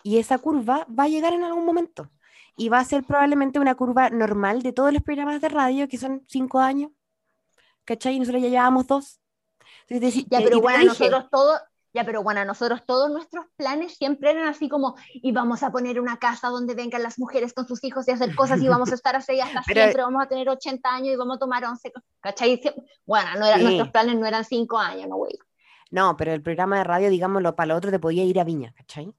[0.03, 2.11] y esa curva va a llegar en algún momento,
[2.57, 5.99] y va a ser probablemente una curva normal de todos los programas de radio, que
[5.99, 6.91] son cinco años,
[7.85, 8.15] ¿cachai?
[8.15, 9.21] Y nosotros ya llevamos dos.
[9.89, 11.61] Entonces, Ya, y pero bueno, nosotros todos,
[11.93, 16.01] ya, pero bueno, nosotros todos nuestros planes siempre eran así como, y vamos a poner
[16.01, 18.95] una casa donde vengan las mujeres con sus hijos y hacer cosas y vamos a
[18.95, 21.93] estar así hasta Pero- siempre, vamos a tener 80 años y vamos a tomar 11,
[22.21, 22.61] ¿cachai?
[23.05, 23.63] Bueno, no era, Sí.
[23.65, 25.39] nuestros planes no eran 5 años, no, güey.
[25.91, 28.73] No, pero el programa de radio, digámoslo, para lo otro te podía ir a Viña,
[28.77, 29.13] ¿cachai?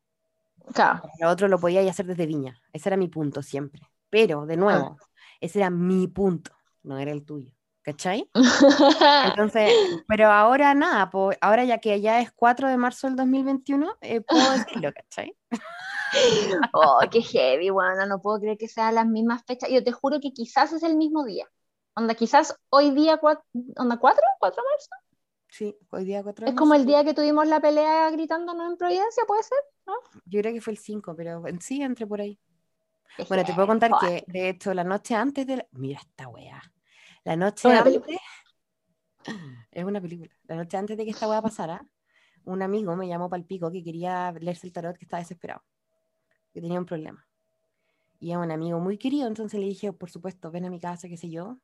[0.74, 1.02] Claro.
[1.20, 2.60] Lo otro lo podía hacer desde Viña.
[2.74, 3.82] Ese era mi punto siempre.
[4.10, 4.98] Pero, de nuevo,
[5.42, 6.52] ese era mi punto,
[6.84, 7.52] no era el tuyo,
[7.82, 8.30] ¿cachai?
[9.26, 9.72] Entonces,
[10.08, 14.22] pero ahora nada, po, ahora ya que ya es 4 de marzo del 2021, eh,
[14.22, 15.36] puedo decirlo, ¿cachai?
[16.72, 19.70] Oh, qué heavy, bueno, no puedo creer que sean las mismas fechas.
[19.70, 21.46] Yo te juro que quizás es el mismo día.
[21.94, 23.20] Onda, quizás hoy día,
[23.76, 24.24] onda, ¿cuatro?
[24.40, 25.05] ¿Cuatro de marzo?
[25.58, 28.76] Sí, hoy día 4 de Es como el día que tuvimos la pelea gritándonos en
[28.76, 29.58] Providencia, ¿puede ser?
[30.26, 32.38] Yo creo que fue el 5, pero en sí, entre por ahí.
[33.16, 35.68] Qué Bueno, te puedo contar que, de hecho, la noche antes de la...
[35.72, 36.62] Mira esta weá.
[37.24, 37.84] La noche antes...
[37.86, 38.20] película.
[39.72, 40.30] Es una película.
[40.44, 41.88] La noche antes de que esta weá pasara,
[42.44, 45.64] un amigo me llamó Palpico que quería leerse el tarot, que estaba desesperado.
[46.54, 47.26] Que tenía un problema.
[48.20, 51.08] Y es un amigo muy querido, entonces le dije, por supuesto, ven a mi casa,
[51.08, 51.60] qué sé yo.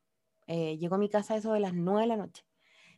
[0.46, 2.42] Eh, llegó a mi casa eso de las 9 de la noche.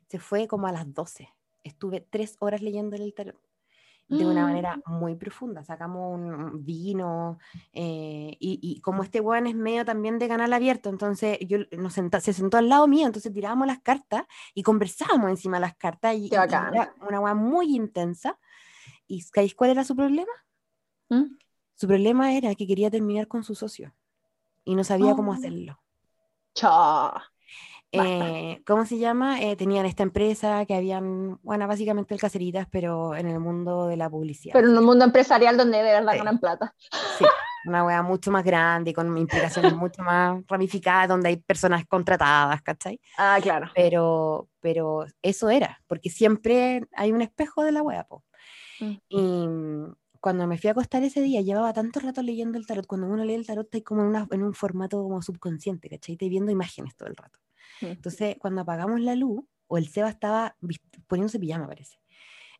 [0.08, 1.28] Se fue como a las 12.
[1.62, 3.36] Estuve tres horas leyéndole el tarot
[4.06, 4.48] de una Mm.
[4.48, 5.64] manera muy profunda.
[5.64, 7.38] Sacamos un vino
[7.72, 11.94] eh, y, y como este weón es medio también de canal abierto, entonces yo nos
[11.94, 15.74] senta- se sentó al lado mío, entonces tirábamos las cartas y conversábamos encima de las
[15.76, 18.38] cartas y, Qué y- era una weá muy intensa.
[19.06, 20.32] ¿Y sabéis cuál era su problema?
[21.08, 21.36] ¿Mm?
[21.74, 23.94] Su problema era que quería terminar con su socio
[24.64, 25.34] y no sabía cómo Oh.
[25.34, 25.80] hacerlo.
[26.54, 27.14] Chao.
[28.02, 29.40] Eh, ¿Cómo se llama?
[29.42, 33.96] Eh, tenían esta empresa que habían, bueno, básicamente el Caseritas, pero en el mundo de
[33.96, 34.52] la publicidad.
[34.52, 36.18] Pero en un mundo empresarial donde de verdad Sí.
[36.18, 36.74] ganan plata.
[37.18, 37.24] Sí,
[37.66, 43.00] una wea mucho más grande, con implicaciones mucho más ramificadas, donde hay personas contratadas, ¿cachai?
[43.16, 43.70] Ah, claro.
[43.74, 48.24] Pero, pero eso era, porque siempre hay un espejo de la wea, po.
[48.80, 48.92] Mm.
[49.08, 52.86] Y mm, cuando me fui a acostar ese día, llevaba tanto rato leyendo el tarot.
[52.86, 56.14] Cuando uno lee el tarot, está como en, una- en un formato como subconsciente, ¿cachai?
[56.14, 57.38] Estoy viendo imágenes todo el rato.
[57.80, 57.86] Mm.
[57.86, 60.56] Entonces, cuando apagamos la luz, o el Seba estaba
[61.06, 61.98] poniéndose pijama, parece.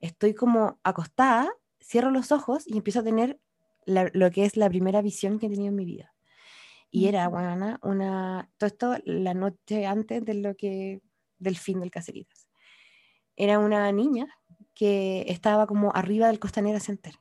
[0.00, 1.50] Estoy como acostada,
[1.80, 3.40] cierro los ojos y empiezo a tener
[3.86, 6.14] la- lo que es la primera visión que he tenido en mi vida.
[6.90, 11.02] Y era, bueno, una, todo esto la noche antes de lo que,
[11.38, 12.48] del fin del Caseritas.
[13.36, 14.28] Era una niña
[14.74, 17.14] que estaba como arriba del Costanera Center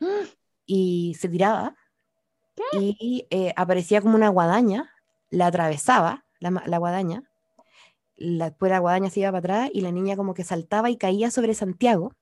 [0.66, 1.76] y se tiraba
[2.72, 4.90] y eh, aparecía como una guadaña
[5.30, 7.24] la atravesaba, la, guadaña,
[8.16, 10.96] la, después la guadaña se iba para atrás y la niña como que saltaba y
[10.96, 12.14] caía sobre Santiago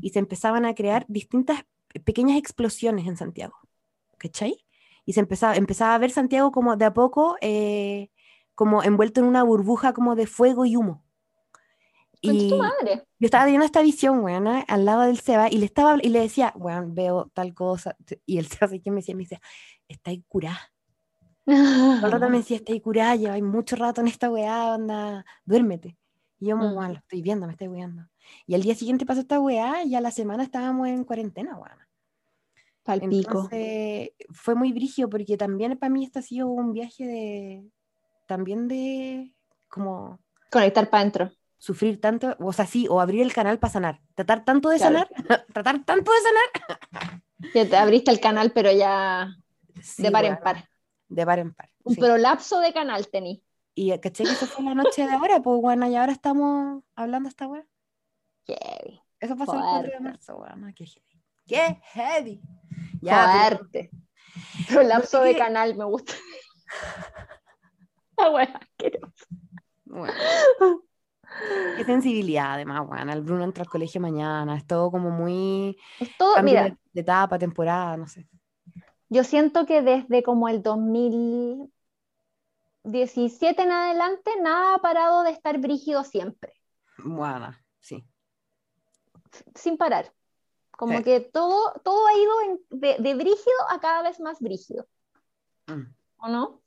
[0.00, 1.64] y se empezaban a crear distintas
[2.04, 3.56] pequeñas explosiones en Santiago,
[4.18, 4.64] ¿cachai?
[5.04, 8.10] Y se empezaba, empezaba a ver Santiago como de a poco, eh,
[8.54, 11.04] como envuelto en una burbuja como de fuego y humo.
[12.22, 13.06] Tu Y madre.
[13.18, 16.20] yo estaba teniendo esta visión, weón, al lado del Seba y le estaba y le
[16.20, 17.96] decía, weón, veo tal cosa.
[18.26, 19.14] Y el Seba, ¿sabes qué me decía?
[19.16, 19.40] Me decía,
[19.88, 20.60] está ahí curada.
[21.56, 25.24] Todo el rato me decía, está ahí curada, lleváis mucho rato en esta weá, onda,
[25.44, 25.96] duérmete.
[26.38, 26.76] Y yo, como, Mm.
[26.76, 28.06] weón, lo estoy viendo, me estoy weando.
[28.46, 31.78] Y al día siguiente pasó esta weá y a la semana estábamos en cuarentena, weón.
[32.82, 33.14] Palpico.
[33.30, 37.64] Entonces, fue muy brígido porque también para mí este ha sido un viaje de,
[38.26, 39.32] también de,
[39.68, 40.18] como
[40.50, 41.30] Conectar para adentro.
[41.58, 45.00] sufrir tanto, o sea, sí, o abrir el canal para sanar, tratar tanto de Claro.
[45.00, 45.08] sanar,
[45.52, 47.20] tratar tanto de sanar.
[47.52, 49.28] Que te abriste el canal, pero ya
[49.82, 50.68] Sí, de par en weón, par.
[51.10, 51.68] De par en par.
[51.82, 52.00] Un sí.
[52.00, 53.44] prolapso de canal tení.
[53.74, 57.28] Y caché que eso fue la noche de ahora, pues bueno, y ahora estamos hablando
[57.28, 57.66] esta weá.
[58.46, 59.00] Heavy.
[59.18, 60.72] Eso pasó el 4 de marzo, weón.
[60.74, 61.22] Qué heavy.
[61.46, 62.40] ¡Qué heavy!
[63.02, 63.90] Ya, pero- Fuerte.
[64.68, 66.14] Prolapso de que- canal, me gusta.
[68.16, 68.52] Ah, bueno,
[69.84, 70.12] bueno.
[71.76, 73.08] Qué sensibilidad, además, weón.
[73.10, 75.76] El Bruno entra al colegio mañana, es todo como muy.
[75.98, 78.28] Es todo, mira, de etapa, temporada, no sé.
[79.10, 86.04] Yo siento que desde como el 2017 en adelante, nada ha parado de estar brígido
[86.04, 86.54] siempre,
[86.98, 88.04] Bueno, sí.
[89.54, 90.12] sin parar.
[90.72, 91.04] Como Sí.
[91.04, 94.86] que todo, todo ha ido en- de, de brígido a cada vez más brígido,
[95.66, 96.60] Mm, ¿o no?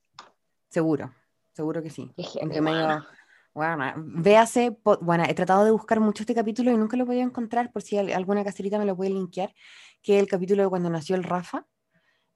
[0.69, 1.11] Seguro,
[1.53, 2.13] seguro que sí.
[2.15, 2.79] Qué medio.
[2.79, 3.07] weona.
[3.55, 7.07] Bueno, véase, po- bueno, he tratado de buscar mucho este capítulo y nunca lo he
[7.07, 9.53] podido encontrar, por si al- alguna caserita me lo puede linkear,
[10.01, 11.65] que es el capítulo de cuando nació el Rafa,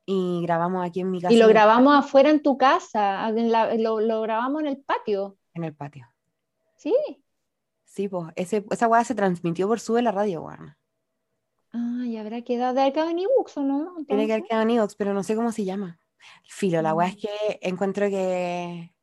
[0.10, 1.34] y grabamos aquí en mi casa.
[1.34, 5.38] Y lo grabamos afuera en tu casa, en la- lo, lo grabamos en el patio,
[5.54, 6.08] En el patio.
[6.78, 6.96] ¿sí?
[7.84, 10.76] Sí, pues, ese, esa weá se transmitió por sube la radio, weón.
[11.74, 13.96] Ah, y habrá quedado de acá en ebooks, ¿o no?
[14.08, 16.00] Tiene que haber quedado en iVoox, pero no sé cómo se llama.
[16.48, 17.12] Filo, la weá Mm.
[17.12, 18.94] es que encuentro que,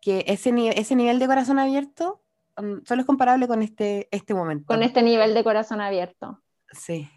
[0.00, 2.22] que ese, ese nivel de corazón abierto
[2.56, 4.66] mm, solo es comparable con este, este momento.
[4.66, 6.40] Con este nivel de corazón abierto.
[6.72, 7.08] Sí.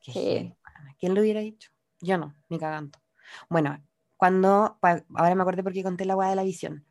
[0.00, 0.52] Sí.
[0.98, 1.70] ¿Quién lo hubiera dicho?
[2.00, 2.98] Yo no, ni cagando.
[3.48, 3.82] Bueno,
[4.16, 6.86] cuando, ahora me acordé porque conté la weá de la visión.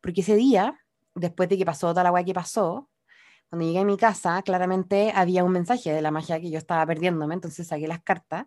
[0.00, 0.78] Porque ese día,
[1.14, 2.90] después de que pasó toda la weá que pasó,
[3.48, 6.84] cuando llegué a mi casa, claramente había un mensaje de la magia que yo estaba
[6.86, 8.46] perdiéndome, entonces saqué las cartas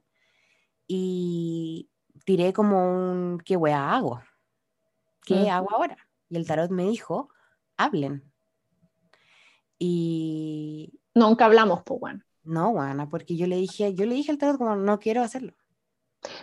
[0.88, 1.90] y
[2.26, 4.22] tiré como un, ¿qué weá hago?
[5.26, 5.98] ¿Qué hago ahora?
[6.28, 7.30] Y el tarot me dijo,
[7.78, 8.32] hablen.
[9.78, 12.24] Y Nunca hablamos, pues bueno.
[12.44, 15.54] no, Juana, porque yo le dije, yo le dije al tarot como no quiero hacerlo.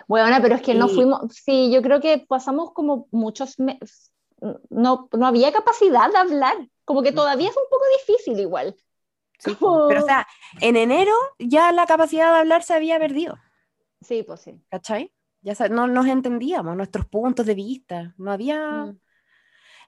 [0.07, 4.11] Bueno, pero es que no fuimos, sí, yo creo que pasamos como muchos meses,
[4.69, 6.55] no, no había capacidad de hablar,
[6.85, 7.15] como que Mm.
[7.15, 8.75] todavía es un poco difícil igual.
[9.39, 9.55] Sí.
[9.59, 10.27] Pero o sea,
[10.61, 13.37] en enero ya la capacidad de hablar se había perdido,
[14.01, 14.59] Sí, pues sí.
[14.69, 15.13] ¿cachai?
[15.41, 18.99] Ya no nos entendíamos, nuestros puntos de vista, no había, Mm.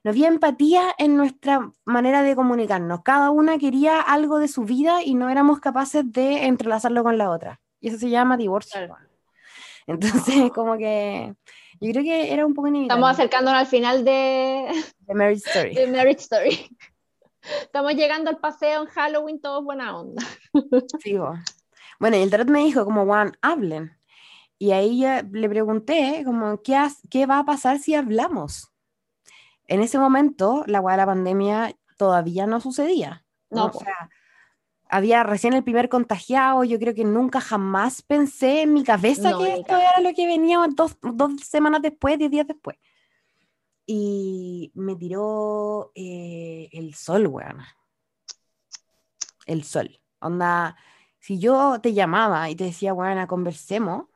[0.04, 3.02] no había empatía en nuestra manera de comunicarnos.
[3.02, 7.30] Cada una quería algo de su vida y no éramos capaces de entrelazarlo con la
[7.30, 7.60] otra.
[7.80, 8.86] Y eso se llama divorcio.
[8.86, 9.09] Claro.
[9.86, 11.34] Entonces, como que
[11.80, 13.00] yo creo que era un poco inevitable.
[13.00, 14.68] Estamos acercándonos al final de,
[15.06, 15.74] The Marriage Story.
[15.74, 16.76] de Marriage Story.
[17.62, 20.22] Estamos llegando al paseo en Halloween, todos buena onda.
[21.02, 21.16] Sí.
[21.98, 23.96] Bueno, y el tarot me dijo como, Juan, hablen.
[24.58, 28.70] Y ahí ya le pregunté como, ¿qué, has- ¿qué va a pasar si hablamos?
[29.66, 33.24] En ese momento, la de la pandemia todavía no sucedía.
[33.50, 34.10] No, O sea,
[34.90, 39.38] había recién el primer contagiado, yo creo que nunca jamás pensé en mi cabeza No,
[39.38, 42.76] que esto era lo que venía dos, dos semanas después, diez días después.
[43.86, 47.58] Y me tiró eh, el sol, weón.
[49.46, 50.00] El sol.
[50.20, 50.76] Onda,
[51.18, 54.06] si yo te llamaba y te decía, weón, conversemos,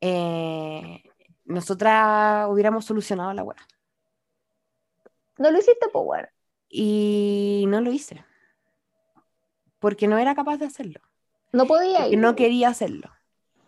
[0.00, 1.02] eh,
[1.44, 3.66] nosotras hubiéramos solucionado la weá.
[5.38, 6.28] No lo hiciste, pues bueno.
[6.68, 8.24] Y no lo hice.
[9.86, 10.98] Porque no era capaz de hacerlo.
[11.52, 12.18] No podía ir.
[12.18, 13.08] no quería hacerlo.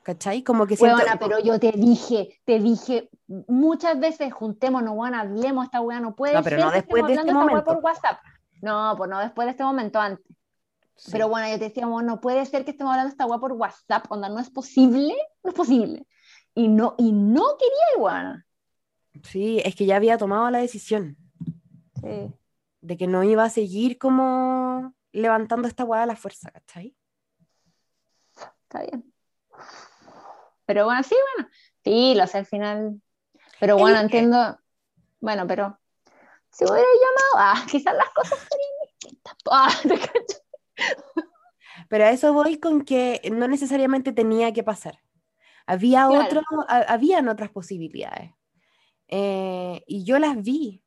[0.03, 0.43] ¿Cachai?
[0.43, 0.97] Como que siento...
[0.97, 3.09] Weona, pero yo te dije, te dije
[3.47, 7.15] muchas veces, juntémonos, weón, hablemos esta weá, no puede No, pero ser no después de
[7.15, 7.65] este momento.
[7.65, 8.19] por WhatsApp.
[8.63, 10.27] No, pues no después de este momento, antes.
[10.97, 11.11] Sí.
[11.13, 14.11] Pero bueno, yo te decía, no puede ser que estemos hablando esta weá por WhatsApp,
[14.11, 15.15] onda, no es posible,
[15.45, 16.05] no es posible.
[16.53, 18.45] Y no, y no quería, weón.
[19.23, 21.17] Sí, es que ya había tomado la decisión
[22.01, 22.35] Sí.
[22.81, 26.97] de que no iba a seguir como levantando esta weá a la fuerza, ¿cachai?
[28.63, 29.13] Está bien.
[30.67, 31.51] Pero bueno, sí, bueno.
[31.85, 33.01] Sí, lo sé, al final.
[33.61, 34.59] Pero bueno, entiendo.
[35.21, 35.79] Bueno, pero
[36.51, 39.35] si hubiera llamado, ah, quizás las cosas serían distintas.
[39.51, 40.43] Ah, ¿te cachai?
[41.89, 45.01] Pero a eso voy con que no necesariamente tenía que pasar.
[45.67, 46.21] Había Claro.
[46.27, 48.33] otro, ha- habían otras posibilidades.
[49.09, 50.83] Eh, y yo las vi,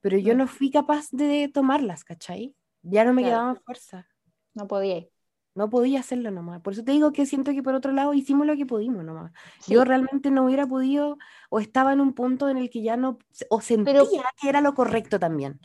[0.00, 0.38] pero yo Mm.
[0.38, 2.54] no fui capaz de tomarlas, ¿cachai?
[2.84, 3.36] Ya no me Claro.
[3.36, 4.06] quedaba fuerza.
[4.54, 5.04] No podía.
[5.56, 6.60] No podía hacerlo nomás.
[6.62, 9.32] Por eso te digo que siento que por otro lado hicimos lo que pudimos nomás.
[9.60, 9.74] Sí.
[9.74, 11.16] Yo realmente no hubiera podido
[11.50, 13.18] o estaba en un punto en el que ya no,
[13.50, 14.06] o sentía Pero-
[14.40, 15.60] que era lo correcto también.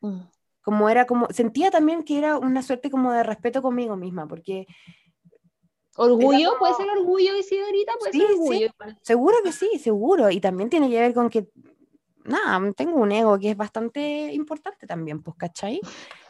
[0.00, 0.20] Mm.
[0.62, 4.66] Como era como, sentía también que era una suerte como de respeto conmigo misma, porque
[5.96, 8.32] Orgullo, como- puede ser orgullo, Isidorita, puede Sí, ser sí.
[8.34, 8.66] orgullo.
[8.66, 8.98] igual.
[9.02, 10.30] seguro que sí, seguro.
[10.30, 11.48] Y también tiene que ver con que,
[12.28, 15.80] nada, tengo un ego que es bastante importante también, pues, ¿cachai?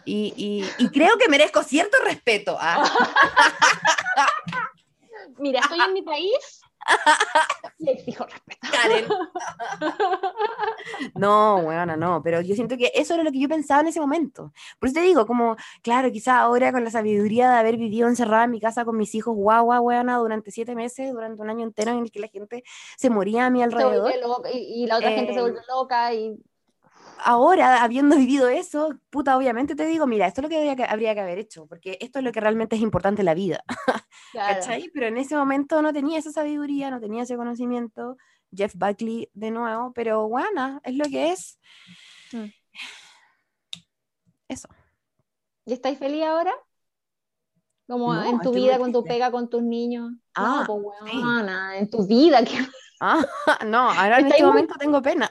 [0.05, 2.57] Y, y, y creo que merezco cierto respeto.
[2.59, 2.85] ah.
[5.39, 6.63] Mira, estoy en mi país
[7.79, 8.69] y exijo respeto.
[8.71, 9.07] Karen.
[11.15, 14.01] No, bueno, no, pero yo siento que eso era lo que yo pensaba en ese
[14.01, 14.53] momento.
[14.79, 18.45] Por eso te digo, como, claro, quizá ahora con la sabiduría de haber vivido encerrada
[18.45, 21.93] en mi casa con mis hijos, guagua, weona, durante siete meses, durante un año entero
[21.93, 22.65] en el que la gente
[22.97, 24.15] se moría a mi alrededor.
[24.23, 26.39] loca, y, y la otra gente se Eh, vuelve loca y
[27.21, 31.21] Ahora, habiendo vivido eso, puta, obviamente te digo, mira, esto es lo que, habría que
[31.21, 33.65] haber hecho, porque esto es lo que realmente es importante en la vida.
[34.39, 34.61] claro.
[34.61, 34.91] ¿Cachai?
[34.93, 38.17] Pero en ese momento no tenía esa sabiduría, no tenía ese conocimiento.
[38.55, 41.59] Jeff Buckley de nuevo, pero bueno, es lo que es.
[42.33, 42.47] Mm.
[44.49, 44.69] Eso.
[45.67, 46.55] ¿Y estáis feliz ahora?
[47.87, 50.13] Como No, en tu vida, con tu pega, con tus niños.
[50.35, 51.21] Ah, no, pues sí.
[51.79, 52.45] en tu vida.
[52.45, 52.67] que-
[53.01, 53.25] Ah,
[53.67, 55.29] no, ahora en este muy- momento tengo pena.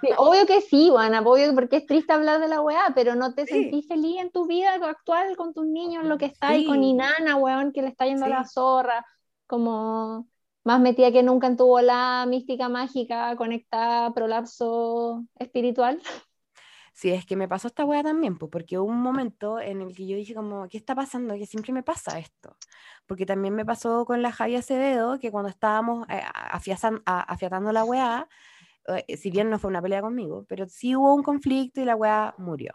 [0.00, 3.34] Sí, obvio que sí, Juana, obvio porque es triste hablar de la weá, pero no
[3.34, 3.54] te Sí.
[3.54, 6.82] sentís feliz en tu vida actual con tus niños, lo que está ahí con.
[6.84, 9.04] Inana, weón, que le está yendo a la zorra,
[9.46, 10.28] como
[10.64, 16.00] más metida que nunca en tu bola mística mágica, conectada, prolapso espiritual.
[16.98, 19.94] Sí, es que me pasó esta wea también, pues, porque hubo un momento en el
[19.94, 21.34] que yo dije como, ¿qué está pasando?
[21.34, 22.56] Que siempre me pasa esto.
[23.06, 27.70] Porque también me pasó con la Javi Acevedo, que cuando estábamos eh, afiazan- a- afiatando
[27.72, 28.26] la weá,
[29.08, 31.96] eh, si bien no fue una pelea conmigo, pero sí hubo un conflicto y la
[31.96, 32.72] weá murió.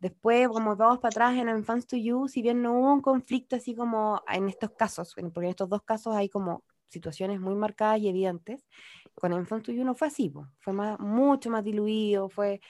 [0.00, 3.00] Después, como vamos para atrás en En Fans to You, si bien no hubo un
[3.00, 7.54] conflicto así como en estos casos, porque en estos dos casos hay como situaciones muy
[7.54, 8.66] marcadas y evidentes,
[9.14, 10.48] con En Fans to You no fue así, po.
[10.60, 12.60] fue más, mucho más diluido, fue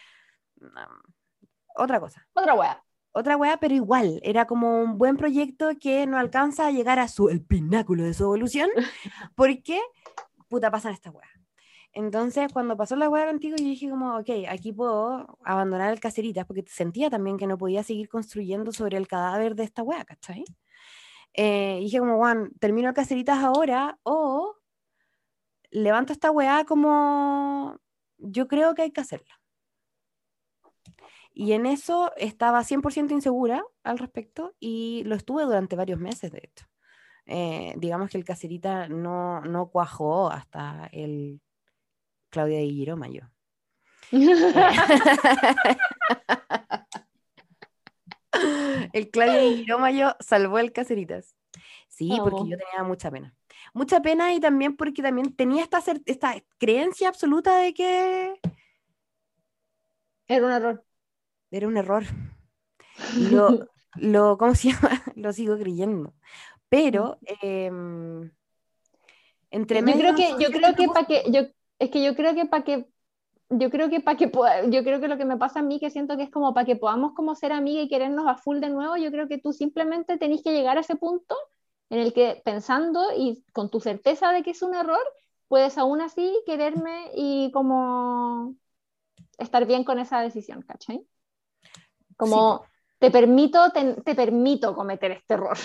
[1.75, 2.27] otra cosa.
[2.35, 2.85] Otra weá.
[3.13, 7.09] Otra weá, pero igual, era como un buen proyecto que no alcanza a llegar a
[7.09, 8.71] su, el pináculo de su evolución,
[9.37, 9.81] porque,
[10.49, 11.31] puta, pasan estas weas.
[11.95, 16.47] Entonces, cuando pasó la weá contigo, yo dije como, ok, aquí puedo abandonar el Caceritas,
[16.47, 20.45] porque sentía también que no podía seguir construyendo sobre el cadáver de esta weá, ¿cachai?
[21.35, 24.57] Eh, dije como, Juan, termino el Caceritas ahora, o
[25.71, 27.79] levanto esta weá como,
[28.17, 29.42] yo creo que hay que hacerla.
[31.35, 36.41] Y en eso estaba 100% insegura al respecto y lo estuve durante varios meses, de
[36.45, 36.67] hecho.
[37.27, 41.41] Eh, digamos que el caserita no, no cuajó hasta el
[42.31, 43.23] Claudia de Giroma yo.
[48.93, 51.37] el Claudia de Giroma yo salvó el caseritas.
[51.89, 52.47] Sí, porque Oh.
[52.47, 53.35] yo tenía mucha pena.
[53.75, 58.41] Mucha pena y también porque también tenía esta, esta creencia absoluta de que
[60.27, 60.85] Era un error.
[61.53, 62.05] Era un error.
[63.17, 65.03] Y lo, lo, ¿cómo se llama?
[65.17, 66.15] Lo sigo creyendo.
[66.69, 68.31] Pero, em,
[69.51, 71.41] entre Yo medio creo de que, yo creo que para que, yo,
[71.79, 72.87] es que yo creo que para que,
[73.51, 75.79] yo creo que para que pueda- yo creo que lo que me pasa a mí,
[75.79, 78.61] que siento que es como para que podamos como ser amigas y querernos a full
[78.61, 81.37] de nuevo, yo creo que tú simplemente tenés que llegar a ese punto
[81.91, 85.03] en el que pensando y con tu certeza de que es un error,
[85.49, 88.57] puedes aún así quererme y como
[89.39, 91.07] estar bien con esa decisión, ¿cachai?
[92.17, 92.65] Como
[92.99, 95.57] te permito, te, te permito cometer este error.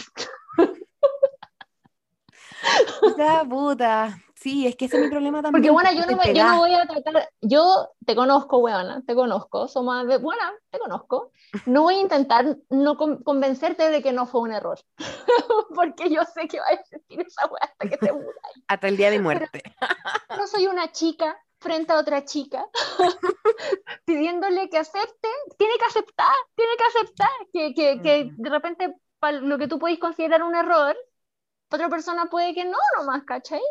[3.00, 4.18] Puta, puta.
[4.36, 5.54] Sí, es que ese es mi problema también.
[5.54, 9.16] Porque bueno, yo no, me, yo no voy a tratar, yo te conozco, weona, te
[9.16, 11.32] conozco, somos, de- buena, te conozco.
[11.66, 14.80] No voy a intentar no con- convencerte de que no fue un error,
[15.76, 18.36] porque yo sé que va a existir esa wea hasta que te mueras.
[18.68, 19.62] Hasta el día de muerte.
[20.38, 22.66] No soy una chica frente a otra chica
[24.06, 25.28] pidiéndole que acepte,
[25.58, 28.96] tiene que aceptar, tiene que aceptar que, que, que de repente
[29.42, 30.96] lo que tú podéis considerar un error,
[31.72, 33.62] otra persona puede que no, nomás, ¿cachai?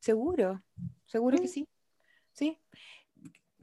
[0.00, 0.62] Seguro,
[1.06, 1.48] seguro que Mm.
[1.48, 1.68] sí.
[2.32, 2.58] Sí.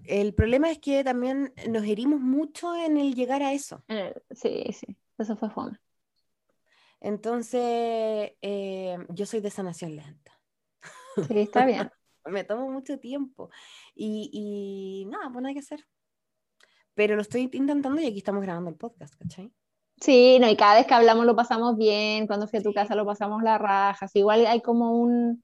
[0.06, 3.84] El problema es que también nos herimos mucho en el llegar a eso.
[3.88, 5.80] Eh, sí, sí, eso fue fome.
[7.00, 10.40] Entonces, eh, yo soy de sanación lenta.
[11.28, 11.92] Sí, está bien.
[12.26, 13.50] me tomo mucho tiempo.
[13.96, 15.86] Y, y nada, pues nada que hacer.
[16.96, 19.52] Pero lo estoy intentando y aquí estamos grabando el podcast, ¿cachai?
[20.00, 22.96] Sí, no, y cada vez que hablamos lo pasamos bien, cuando fui a tu casa
[22.96, 25.44] lo pasamos la raja, igual hay como un,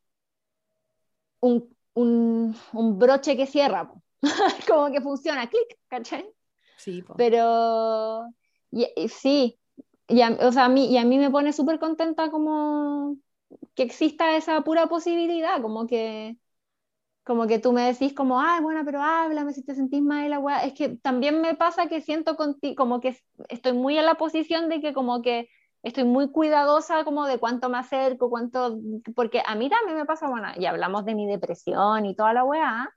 [1.39, 3.91] un, un, broche que cierra,
[4.67, 6.29] como que funciona, clic, ¿cachai?
[6.77, 8.27] Sí, Pero
[9.07, 9.59] sí,
[10.07, 13.17] y a, o sea, a mí, y a mí me pone súper contenta como
[13.75, 16.37] que exista esa pura posibilidad, como que
[17.23, 20.63] como que tú me decís como, ay, bueno, pero háblame si te sentís mal, la
[20.63, 23.17] Es que también me pasa que siento contigo, como que
[23.49, 25.47] estoy muy en la posición de que como que
[25.83, 28.79] estoy muy cuidadosa como de cuánto me acerco, cuánto,
[29.15, 32.43] porque a mí también me pasa, bueno, y hablamos de mi depresión y toda la
[32.43, 32.89] weá,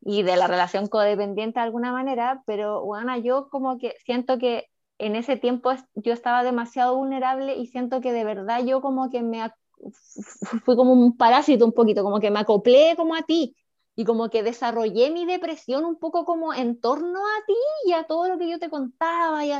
[0.00, 4.66] y de la relación codependiente de alguna manera, pero bueno, yo como que siento que
[4.98, 9.22] en ese tiempo yo estaba demasiado vulnerable y siento que de verdad yo como que
[9.22, 9.50] me
[10.64, 13.56] fui como un parásito un poquito, como que me acoplé como a ti
[13.98, 17.54] y como que desarrollé mi depresión un poco como en torno a ti
[17.84, 19.44] y a todo lo que yo te contaba.
[19.44, 19.50] Y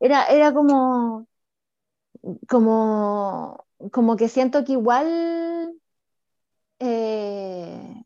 [0.00, 1.28] era, era como,
[2.48, 5.72] como, como que siento que igual,
[6.80, 8.02] eh,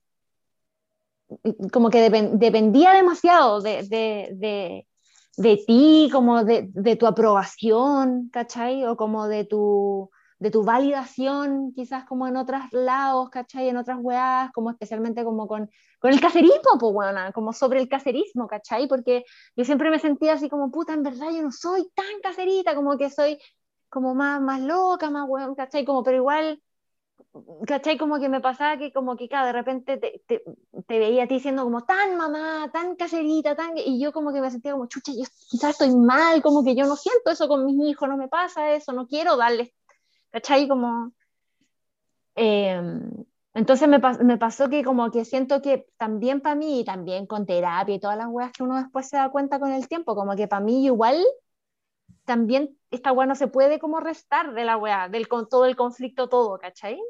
[1.72, 4.86] como que dependía demasiado de, de,
[5.38, 8.84] de, ti, como de, tu aprobación, ¿cachai?
[8.84, 13.68] O como de tu de tu validación, quizás como en otros lados, ¿cachai?
[13.68, 17.88] En otras weas, como especialmente como con, con el cacerismo, pues bueno, como sobre el
[17.88, 18.88] cacerismo, ¿cachai?
[18.88, 22.74] Porque yo siempre me sentía así como, puta, en verdad yo no soy tan cacerita,
[22.74, 23.38] como que soy
[23.90, 25.84] como más, más loca, más weón, ¿cachai?
[25.84, 26.62] Como, pero igual,
[27.66, 27.98] ¿cachai?
[27.98, 30.42] Como que me pasaba que como que, cada de repente te, te,
[30.86, 33.76] te, veía a ti siendo como tan mamá, tan caserita, tan...
[33.76, 36.86] Y yo como que me sentía como, chucha, yo quizás estoy mal, como que yo
[36.86, 39.70] no siento eso con mis hijos, no me pasa eso, no quiero darles
[40.30, 40.68] ¿cachai?
[40.68, 41.12] Como,
[42.34, 43.24] em,
[43.54, 47.46] entonces me, me, pasó que como que siento que también para mí, y también con
[47.46, 50.36] terapia y todas las weas que uno después se da cuenta con el tiempo, como
[50.36, 51.22] que para mí igual
[52.24, 55.76] también esta wea no se puede como restar de la wea, del, con todo el
[55.76, 57.00] conflicto todo, ¿cachai?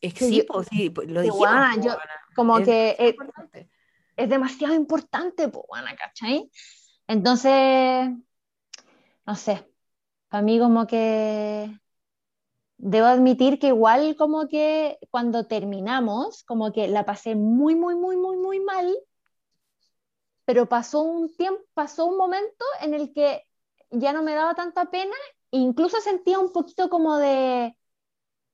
[0.00, 1.48] Es que sí, pues, sí, lo dijimos.
[1.82, 1.96] yo,
[2.36, 3.16] como que es,
[4.16, 6.50] es, demasiado importante, pues, bueno, ¿cachai?
[7.06, 8.10] Entonces,
[9.26, 9.66] no sé,
[10.28, 11.74] para mí como que
[12.84, 18.16] debo admitir que igual como que cuando terminamos, como que la pasé muy, muy, muy,
[18.18, 18.94] muy, muy mal,
[20.44, 23.42] pero pasó un tiempo, pasó un momento en el que
[23.90, 25.16] ya no me daba tanta pena
[25.50, 27.74] e incluso sentía un poquito como de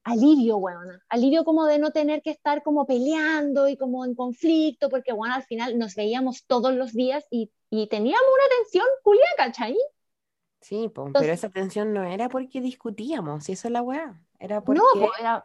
[0.05, 4.89] alivio, bueno, alivio como de no tener que estar como peleando y como en conflicto,
[4.90, 9.27] porque bueno, al final nos veíamos todos los días y, y teníamos una tensión, Julia,
[9.36, 9.77] ¿cachai?
[10.61, 14.20] Sí, pero esa tensión no era porque discutíamos, y eso es la weá.
[14.39, 15.43] Era porque no,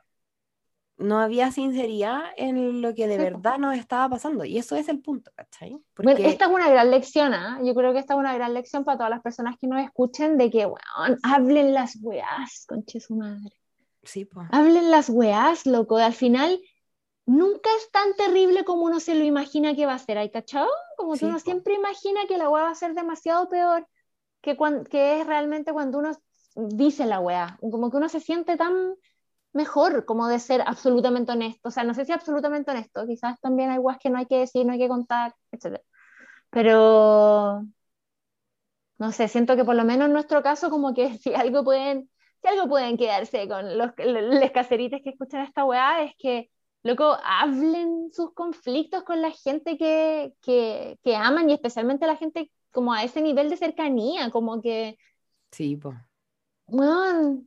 [0.97, 4.45] no había sinceridad en lo que de verdad nos estaba pasando.
[4.45, 5.81] Y eso es el punto, ¿cachai?
[5.93, 6.27] Porque...
[6.27, 7.59] esta es una gran lección, ¿ah?
[7.63, 10.37] Yo creo que esta es una gran lección para todas las personas que nos escuchen
[10.37, 13.51] de que, weón, hablen las weás, conche su madre.
[14.03, 14.47] Sí, pues.
[14.51, 15.97] Hablen las weás, loco.
[15.97, 16.61] Al final,
[17.25, 20.69] nunca es tan terrible como uno se lo imagina que va a ser, ¿hay cachado?
[20.97, 23.85] Como que uno siempre imagina que la weá va a ser demasiado peor
[24.45, 24.55] que,
[24.91, 26.11] que es realmente cuando uno
[26.55, 28.95] dice la weá, como que uno se siente tan
[29.53, 33.71] mejor como de ser absolutamente honesto, o sea, no sé si absolutamente honesto, quizás también
[33.71, 35.81] hay weas que no hay que decir, no hay que contar, etc.
[36.51, 37.63] Pero,
[38.97, 42.09] no sé, siento que por lo menos en nuestro caso como que si algo pueden,
[42.41, 46.51] si algo pueden quedarse con los, los caserites que escuchan esta weá, es que
[46.83, 52.51] loco, hablen sus conflictos con la gente que, que, que, aman y especialmente la gente
[52.75, 54.97] como a ese nivel de cercanía, como que...
[55.51, 55.97] Sí, pues.
[56.67, 57.41] Bueno,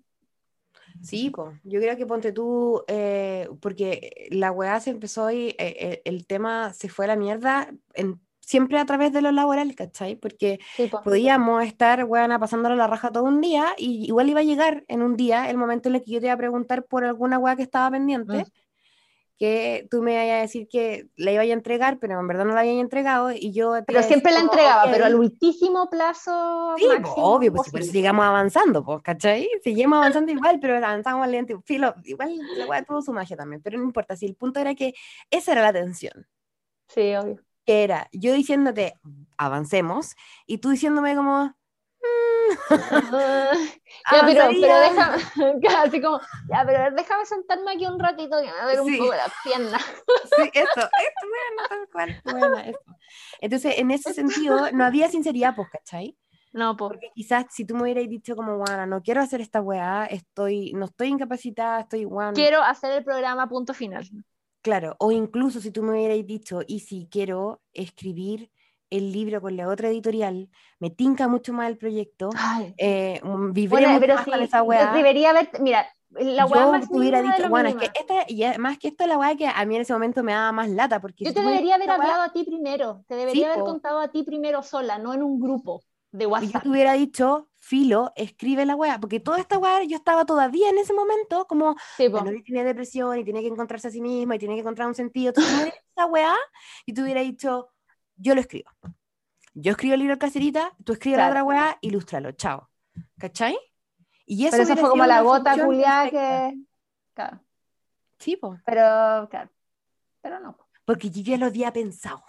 [1.02, 5.56] Sí, pues, yo creo que ponte tú, eh, porque la weá se empezó y eh,
[5.59, 9.74] eh, el tema se fue a la mierda en, siempre a través de lo laboral,
[9.74, 10.16] ¿cachai?
[10.16, 10.59] Porque
[11.05, 15.02] podíamos estar, weá, pasándolo la raja todo un día y igual iba a llegar en
[15.02, 17.55] un día el momento en el que yo te iba a preguntar por alguna weá
[17.55, 18.38] que estaba pendiente.
[18.38, 18.68] Mm
[19.39, 22.55] que tú me vayas a decir que la iba a entregar, pero en verdad no
[22.55, 23.73] la había entregado y yo...
[23.86, 26.86] pero siempre la entregaba, pero al ultísimo plazo Sí,
[27.16, 29.48] obvio, pues si seguimos avanzando, pues, ¿cachai?
[29.62, 31.62] Seguimos avanzando igual, pero avanzamos lento.
[31.65, 34.74] Filo, igual la weá tuvo su magia también, pero no importa, si el punto era
[34.74, 34.93] que
[35.31, 36.27] esa era la tensión.
[36.89, 37.40] Sí, obvio.
[37.65, 38.94] Que era yo diciéndote,
[39.36, 40.16] avancemos,
[40.47, 41.55] y tú diciéndome como,
[42.70, 45.23] ya, pero, pero déjame,
[45.79, 46.20] así como,
[46.51, 49.83] ya, pero déjame sentarme aquí un ratito y me ver un poco las piernas.
[49.85, 50.89] Sí, eso, esto,
[51.23, 52.79] bueno, tal cual, bueno, eso.
[53.41, 56.16] Entonces, en ese sentido, no había sinceridad, pues, ¿cachai?
[56.53, 56.89] No, pues.
[56.89, 60.73] Porque quizás si tú me hubieras dicho como, bueno, no quiero hacer esta weá, estoy,
[60.73, 62.33] no estoy incapacitada, estoy, bueno.
[62.33, 64.09] Quiero hacer el programa punto final.
[64.62, 68.51] Claro, o incluso si tú me hubierais dicho, y si quiero escribir
[68.90, 70.48] el libro con la otra editorial,
[70.78, 72.31] me tinca mucho más el proyecto,
[72.78, 74.93] eh, mm, viviré Bueno, mucho más sí, con esa weá.
[74.93, 78.78] debería haber, mira, la weá yo más hubiera dicho, bueno, es que esta, y además
[78.78, 81.01] que esta es la weá que a mí en ese momento me daba más lata,
[81.01, 83.65] porque Yo si te debería haber hablado a ti primero, te debería haber po.
[83.66, 86.62] contado a ti primero sola, no en un grupo de y yo WhatsApp.
[86.62, 90.78] te hubiera dicho, filo, escribe la weá, porque toda esta weá yo estaba todavía en
[90.78, 94.36] ese momento como, Sí, bueno, y tiene depresión y tiene que encontrarse a sí misma
[94.36, 95.32] y tiene que encontrar un sentido.
[95.35, 95.43] Tú
[95.97, 96.35] esa weá
[96.86, 97.69] y te hubiera dicho,
[98.19, 98.70] yo lo escribo.
[99.55, 101.35] Yo escribo el libro de caserita, tú escribes Claro.
[101.35, 102.69] la otra weá, ilústralo, chao.
[103.19, 103.59] ¿Cachai?
[104.27, 106.55] Y eso Pero eso fue como la gota culiada que.
[107.15, 107.40] Claro.
[108.19, 109.51] Sí, po, Pero, claro.
[110.20, 110.57] Pero no.
[110.57, 110.66] po.
[110.85, 112.23] porque yo ya lo había pensado.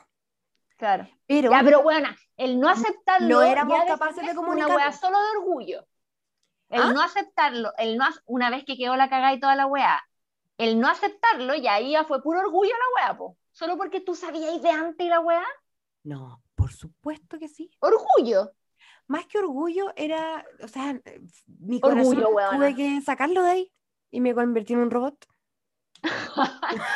[0.78, 1.07] Claro.
[1.28, 2.07] Pero, Ya, pero bueno,
[2.38, 3.28] el no aceptarlo.
[3.28, 5.86] no éramos capaces de es Una wea solo de orgullo.
[6.70, 6.94] El ¿Ah?
[6.94, 10.02] no aceptarlo, el no, una vez que quedó la cagada y toda la wea,
[10.57, 13.38] el no aceptarlo, ya ahí ya fue puro orgullo la wea, po.
[13.52, 15.44] Solo porque tú sabías de antes la wea.
[16.03, 17.71] No, por supuesto que sí.
[17.80, 18.51] Orgullo.
[19.07, 20.93] Más que orgullo era, o sea,
[21.47, 22.57] mi Orgullo, corazón weona.
[22.57, 23.73] tuve que sacarlo de ahí
[24.11, 25.26] y me convertí en un robot.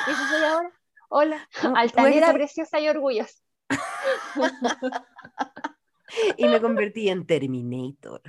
[0.07, 0.71] Eso soy ahora.
[1.09, 1.49] Hola.
[1.63, 3.39] No, Altanera, sa- preciosa y orgullosa.
[6.38, 8.21] y me convertí en Terminator.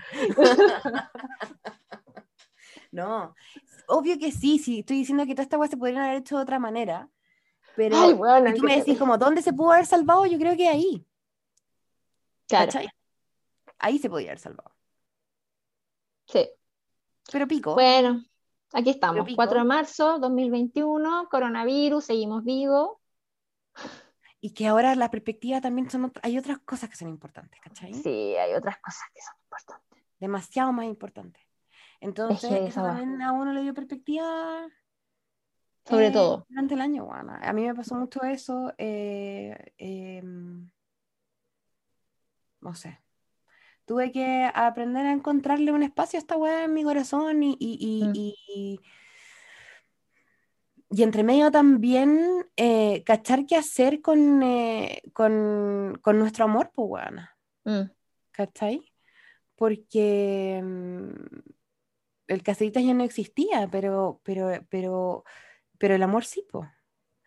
[2.92, 3.34] no,
[3.88, 6.42] obvio que sí, sí, estoy diciendo que toda esta weá se podrían haber hecho de
[6.42, 7.08] otra manera,
[7.76, 10.26] pero Ay, weona, si tú me decís como, ¿dónde se pudo haber salvado?
[10.26, 11.06] Yo creo que ahí,
[12.46, 12.88] Claro, ¿cachai?
[13.78, 14.74] Ahí se podía haber salvado.
[16.26, 16.48] sí.
[17.32, 18.22] Pero pico, Bueno,
[18.72, 19.24] aquí estamos.
[19.24, 19.36] pico.
[19.36, 22.98] 4 de marzo 2021, coronavirus, seguimos vivos.
[24.42, 27.94] y que ahora la perspectiva también son, hay otras cosas que son importantes, ¿cachai?
[27.94, 30.04] Sí, hay otras cosas que son importantes.
[30.20, 31.42] Demasiado más importantes.
[32.00, 34.66] Entonces, que eso también a uno le dio perspectiva
[35.86, 36.46] Sobre eh, todo.
[36.48, 37.36] durante el año, bueno.
[37.40, 38.72] A mí me pasó mucho eso.
[38.78, 40.70] eh, em,
[42.60, 42.98] no sé.
[43.84, 47.76] Tuve que aprender a encontrarle un espacio a esta weá en mi corazón y, y,
[47.78, 48.12] y, Mm.
[48.14, 48.80] y-
[50.90, 56.88] y entre medio también eh, cachar qué hacer con, eh, con, con nuestro amor, pues
[56.88, 57.36] weona.
[57.64, 57.90] Mm,
[58.30, 58.92] ¿Cachai?
[59.56, 61.10] Porque mm,
[62.28, 65.24] el caseritas ya no existía, pero, pero, pero,
[65.78, 66.66] pero el amor sí, po.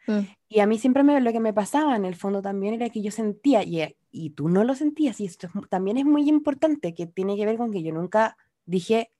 [0.07, 0.19] mm.
[0.49, 3.01] Y a mí siempre me- lo que me pasaba en el fondo también era que
[3.01, 6.93] yo sentía, y, y tú no lo sentías, y esto es también es muy importante,
[6.93, 9.11] que tiene que ver con que yo nunca dije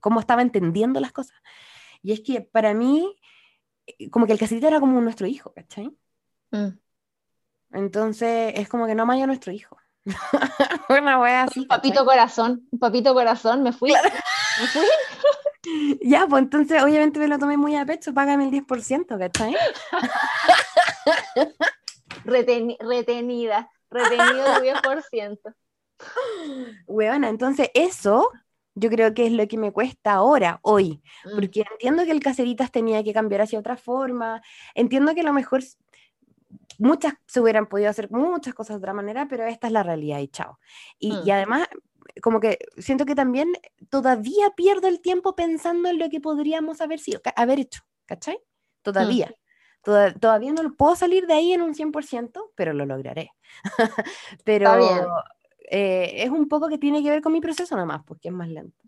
[0.00, 1.36] cómo estaba entendiendo las cosas.
[2.02, 3.16] Y es que para mí,
[3.86, 5.90] eh, como que el caserita era como nuestro hijo, ¿cachai?
[6.50, 6.78] Mm.
[7.72, 9.76] Entonces es como que no amaya a nuestro hijo.
[10.88, 11.60] Una wea así.
[11.60, 13.90] Un papito corazón, un papito corazón, me fui.
[13.92, 14.86] Me fui.
[16.00, 19.54] Ya, pues entonces obviamente me lo tomé muy a pecho, págame el 10%, ¿cachai?
[22.24, 25.52] Reteni- retenida, retenido el 10%.
[26.86, 28.30] Weona, entonces eso
[28.74, 32.20] yo creo que es lo que me cuesta ahora, hoy, Mm, porque entiendo que el
[32.20, 34.42] Caseritas tenía que cambiar hacia otra forma,
[34.74, 35.62] entiendo que a lo mejor
[36.78, 40.18] muchas se hubieran podido hacer muchas cosas de otra manera, pero esta es la realidad
[40.18, 40.58] y chao.
[40.98, 41.34] Y, y Mm.
[41.34, 41.68] además,
[42.22, 43.52] como que siento que también
[43.90, 48.38] todavía pierdo el tiempo pensando en lo que podríamos haber sido, haber hecho, ¿cachai?
[48.82, 49.34] Todavía.
[49.82, 53.30] Toda- todavía no puedo salir de ahí en un 100%, pero lo lograré.
[54.44, 54.68] pero
[55.70, 58.48] eh, es un poco que tiene que ver con mi proceso nomás, porque es más
[58.48, 58.84] lento.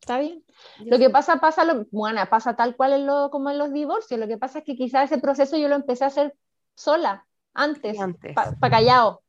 [0.00, 0.44] Está bien.
[0.84, 4.20] Lo que pasa, pasa, lo, bueno, pasa tal cual en lo, como en los divorcios.
[4.20, 6.36] Lo que pasa es que quizás ese proceso yo lo empecé a hacer
[6.76, 8.34] sola, antes, antes.
[8.34, 9.22] para callado,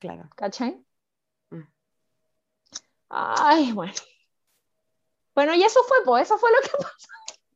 [0.00, 0.28] Claro.
[0.34, 0.82] ¿cachai?
[3.10, 3.92] Ay, bueno.
[5.34, 7.08] Bueno, y eso fue, pues, eso fue lo que pasó.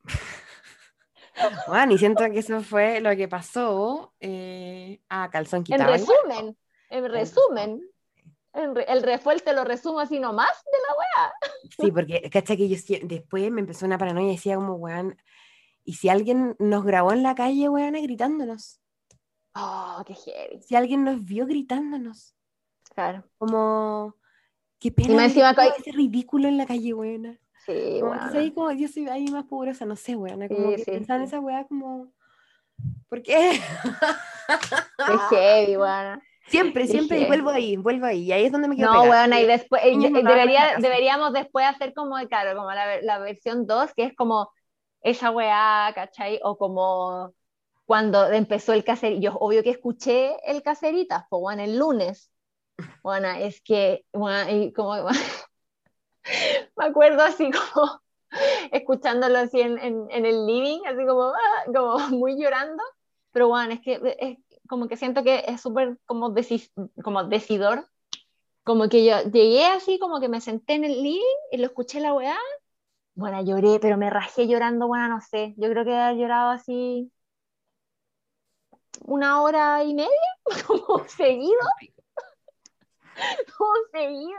[1.67, 5.91] Bueno, y siento que eso fue lo que pasó eh, a calzón En quitado.
[5.93, 6.57] resumen,
[6.91, 7.91] en resumen,
[8.53, 11.35] en re- el refuel te lo resumo así nomás de la wea.
[11.77, 12.57] Sí, porque, ¿cachai?
[12.57, 15.21] Que yo después me empezó una paranoia y decía como, weón,
[15.85, 18.81] ¿y si alguien nos grabó en la calle, weón, gritándonos?
[19.55, 20.63] Oh, qué heavy.
[20.63, 22.37] Si alguien nos vio gritándonos,
[22.95, 23.25] Claro.
[23.39, 24.17] como,
[24.79, 27.39] qué pena haber encima hay- ese ridículo en la calle, weón.
[27.67, 28.23] Sí, Como, bueno.
[28.35, 31.19] ahí como yo soy ahí más pudorosa, no sé, weón, como Sí, que sí, pensaba
[31.19, 31.27] en sí.
[31.27, 32.13] esa weá como,
[33.09, 33.53] ¿por qué?
[35.05, 36.21] Qué heavy, bueno.
[36.47, 39.17] Siempre, siempre, y vuelvo ahí, vuelvo ahí, y ahí es donde me quedo No, pegada.
[39.17, 43.67] bueno, y después, en la debería, deberíamos después hacer como, claro, como la, la versión
[43.67, 44.51] 2, que es como
[45.03, 46.41] esa weá, ¿cachai?
[46.43, 47.33] O como
[47.87, 52.33] cuando empezó el caserito, yo obvio que escuché el caseritas, pues bueno, el lunes,
[53.03, 54.95] bueno, es que, bueno, y como,
[56.77, 58.01] me acuerdo así como,
[58.73, 62.83] escuchándolo así en, en, el living, así como, ah, como muy llorando.
[63.33, 64.39] Pero bueno, es que es
[64.69, 66.73] como que siento que es súper como, decis,
[67.03, 67.89] como decidor.
[68.65, 71.21] Como que yo llegué así, como que me senté en el living
[71.53, 72.39] y lo escuché la weá.
[73.15, 75.55] Bueno, lloré, pero me rajé llorando, bueno, no sé.
[75.57, 77.13] Yo creo que he llorado así
[79.03, 80.09] una hora y media,
[80.67, 81.61] como seguido.
[83.59, 84.39] como seguido.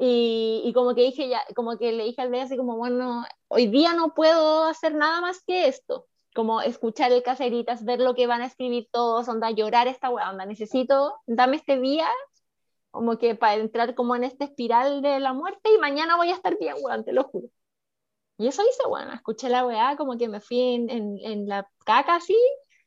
[0.00, 3.24] Y, y, como que dije ya, como que le dije al día así como, bueno,
[3.48, 8.14] hoy día no puedo hacer nada más que esto, como escuchar el caseritas, ver lo
[8.14, 12.08] que van a escribir todos, onda, llorar esta weá, onda, necesito, dame este día,
[12.92, 16.34] como que para entrar como en esta espiral de la muerte y mañana voy a
[16.34, 17.48] estar bien, weón, te lo juro.
[18.38, 21.68] Y eso hice, bueno, escuché la weá, como que me fui en, en, en la
[21.84, 22.36] caca así,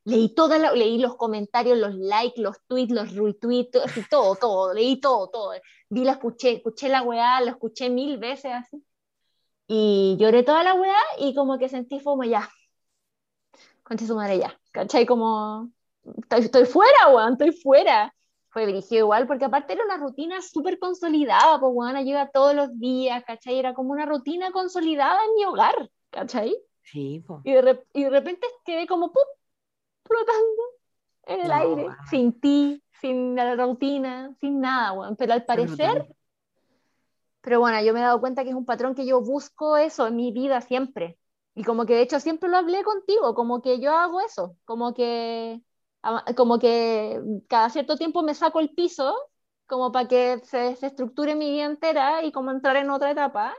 [0.03, 4.73] leí toda la, leí los comentarios, los likes, los tweets, los retweets, así, todo, todo,
[4.73, 5.53] leí todo, todo.
[5.89, 8.83] Vi la escuché, escuché la weá, lo escuché mil veces así.
[9.67, 12.49] Y lloré toda la weá y como que sentí como ya,
[13.83, 15.05] concha su madre ya, ¿cachai?
[15.05, 15.71] Como,
[16.17, 18.13] estoy, estoy fuera, weón, estoy fuera.
[18.49, 22.77] Fue dirigido igual, porque aparte era una rutina súper consolidada, pues weón, llega todos los
[22.77, 23.57] días, ¿cachai?
[23.57, 26.53] Era como una rutina consolidada en mi hogar, ¿cachai?
[26.83, 27.39] Sí, pues.
[27.45, 29.23] Y de, y de repente quedé como, ¡pum!
[30.11, 30.63] Flotando
[31.23, 31.97] en el no, aire, man.
[32.09, 35.15] sin ti, sin la rutina, sin nada, bueno.
[35.17, 36.07] pero al parecer,
[37.41, 40.07] pero bueno, yo me he dado cuenta que es un patrón que yo busco eso
[40.07, 41.17] en mi vida siempre,
[41.55, 44.93] y como que de hecho siempre lo hablé contigo, como que yo hago eso, como
[44.93, 45.61] que,
[46.35, 49.15] como que cada cierto tiempo me saco el piso,
[49.67, 53.55] como para que se, se estructure mi vida entera y como entrar en otra etapa,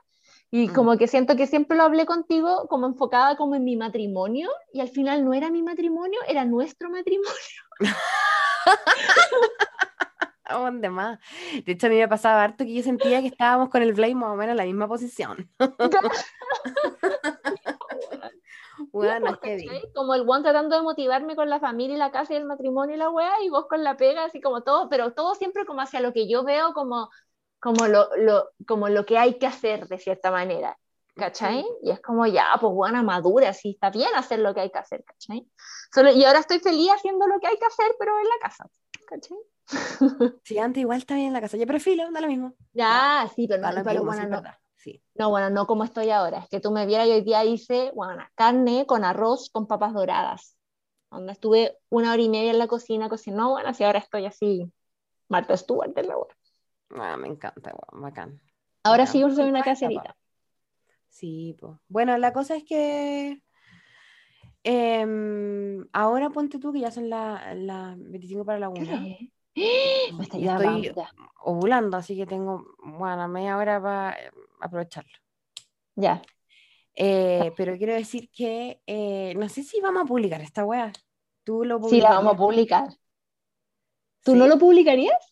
[0.55, 4.51] y como que siento que siempre lo hablé contigo como enfocada como en mi matrimonio
[4.71, 7.33] y al final no era mi matrimonio, era nuestro matrimonio.
[10.51, 11.19] ¿Dónde más?
[11.65, 14.15] De hecho, a mí me pasaba harto que yo sentía que estábamos con el Blade
[14.15, 15.49] más o menos en la misma posición.
[18.93, 22.35] bueno, es que como el one tratando de motivarme con la familia y la casa
[22.35, 25.15] y el matrimonio y la wea, y vos con la pega, así como todo, pero
[25.15, 27.09] todo siempre como hacia lo que yo veo como
[27.63, 30.77] como lo, lo, como lo que hay que hacer de cierta manera,
[31.15, 31.65] ¿cachai?
[31.81, 34.81] Y es como ya, pues buena, madura, sí, está bien hacer lo que hay que
[34.81, 35.47] hacer, ¿cachai?
[35.95, 38.69] Solo, y ahora estoy feliz haciendo lo que hay que hacer, pero en la casa,
[39.07, 39.39] ¿cachai?
[40.45, 42.53] Sí, antes igual está bien en la casa, yo prefiero, da lo mismo.
[42.73, 44.43] Ya, sí, pero, no, pero bueno, no.
[44.75, 45.01] Sí.
[45.15, 47.93] No, bueno, no como estoy ahora, es que tú me vieras y hoy día hice,
[47.95, 50.57] bueno, carne con arroz con papas doradas,
[51.13, 54.69] donde estuve una hora y media en la cocina cocinando, bueno, así ahora estoy así,
[55.29, 56.35] Marta Stewart en la hora.
[56.97, 58.41] Ah, me encanta, bacán.
[58.85, 59.13] Ahora bacán.
[59.13, 60.17] sí uso una caserita.
[61.09, 61.73] Sí, pues.
[61.89, 63.43] Bueno, la cosa es que
[64.65, 68.81] eh, ahora ponte tú que ya son las la 25 para la 1.
[69.55, 70.49] Me estoy
[71.45, 74.17] ovulando, así que tengo, bueno, media hora para
[74.61, 75.13] aprovecharlo.
[75.95, 76.23] Ya.
[76.95, 80.93] Eh, pero quiero decir que eh, no sé si vamos a publicar esta weá.
[81.45, 82.89] ¿Tú lo Sí, la vamos a publicar.
[84.23, 84.39] ¿Tú ¿Sí?
[84.39, 85.32] no lo publicarías?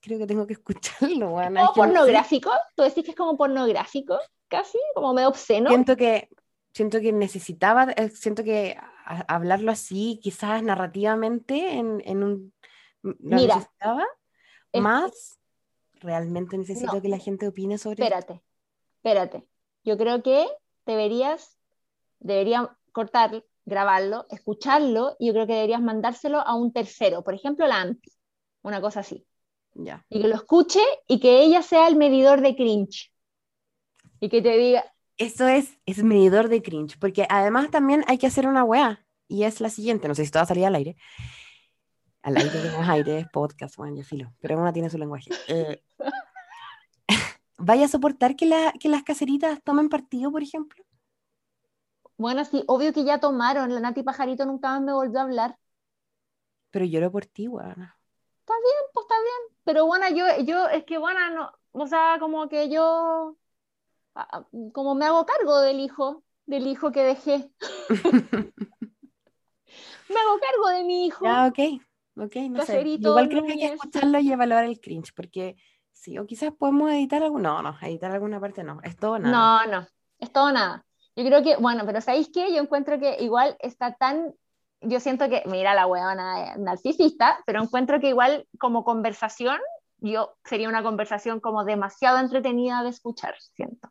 [0.00, 1.30] Creo que tengo que escucharlo.
[1.30, 2.50] Bueno, ¿Como pornográfico?
[2.74, 4.18] ¿Tú decís que es como pornográfico?
[4.48, 5.70] Casi, como medio obsceno.
[5.70, 6.28] Siento que,
[6.72, 12.54] siento que necesitaba, eh, siento que hablarlo así, quizás narrativamente, en, en un...
[13.02, 14.06] ¿lo Mira, necesitaba?
[14.74, 15.38] Más,
[16.00, 18.42] realmente necesito no, que la gente opine sobre Espérate,
[18.96, 19.46] espérate.
[19.84, 20.46] Yo creo que
[20.86, 21.58] deberías,
[22.20, 27.66] deberían cortar, grabarlo, escucharlo, y yo creo que deberías mandárselo a un tercero, por ejemplo,
[27.66, 28.12] la AMPI,
[28.62, 29.26] una cosa así.
[29.74, 30.04] Ya.
[30.08, 33.12] Y que lo escuche y que ella sea el medidor de cringe.
[34.20, 34.84] Y que te diga.
[35.16, 39.44] Eso es, es medidor de cringe, porque además también hay que hacer una weá, y
[39.44, 40.96] es la siguiente, no sé si esto va a salir al aire.
[42.22, 45.30] Al aire no es aire, es podcast, bueno, ya filo, pero una tiene su lenguaje.
[45.48, 45.82] Eh,
[47.58, 50.84] ¿Vaya a soportar que, la, que las caseritas tomen partido, por ejemplo?
[52.16, 53.74] Bueno, sí, obvio que ya tomaron.
[53.74, 55.58] La Nati Pajarito nunca más me volvió a hablar.
[56.70, 57.70] Pero lloro por ti, weón.
[57.70, 59.51] Está bien, pues está bien.
[59.64, 63.36] Pero bueno, yo, yo, es que bueno, no, o sea, como que yo,
[64.72, 67.50] como me hago cargo del hijo, del hijo que dejé.
[70.08, 71.24] me hago cargo de mi hijo.
[71.24, 71.58] Ya, ok,
[72.16, 72.82] ok, no sé.
[72.86, 75.56] Igual creo que hay que escucharlo y evaluar el cringe, porque
[75.92, 79.64] sí, o quizás podemos editar algo, no, no, editar alguna parte no, es todo nada.
[79.66, 79.86] No, no,
[80.18, 80.84] es todo nada.
[81.14, 82.52] Yo creo que, bueno, pero ¿sabéis qué?
[82.52, 84.34] Yo encuentro que igual está tan
[84.82, 89.58] yo siento que, mira la huevona narcisista, pero encuentro que igual como conversación,
[89.98, 93.90] yo sería una conversación como demasiado entretenida de escuchar, siento.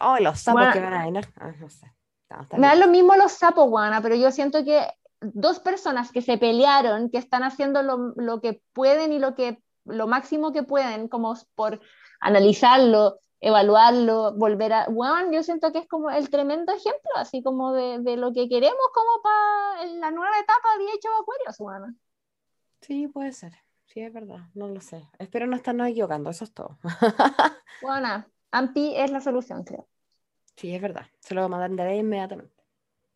[0.00, 1.28] Oh, los sapos bueno, que van a venir.
[1.36, 1.92] Ah, no sé.
[2.30, 4.86] No, me dan lo mismo los sapos, Juana, pero yo siento que
[5.20, 9.62] dos personas que se pelearon, que están haciendo lo, lo, que pueden y lo, que,
[9.84, 11.80] lo máximo que pueden, como por
[12.20, 14.86] analizarlo, evaluarlo, volver a...
[14.88, 18.48] Bueno, yo siento que es como el tremendo ejemplo, así como de, de lo que
[18.48, 21.94] queremos como para la nueva etapa de hecho Aquarius, bueno.
[22.82, 23.52] Sí, puede ser.
[23.86, 25.08] Sí, es verdad, no lo sé.
[25.18, 26.78] Espero no estarnos equivocando, eso es todo.
[27.82, 29.88] Bueno, AMPI es la solución, creo.
[30.56, 31.06] Sí, es verdad.
[31.20, 32.54] Se lo mandaré inmediatamente.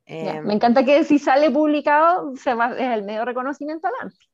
[0.06, 4.26] Em, Me encanta que si sale publicado, se va, es el medio reconocimiento al AMPI,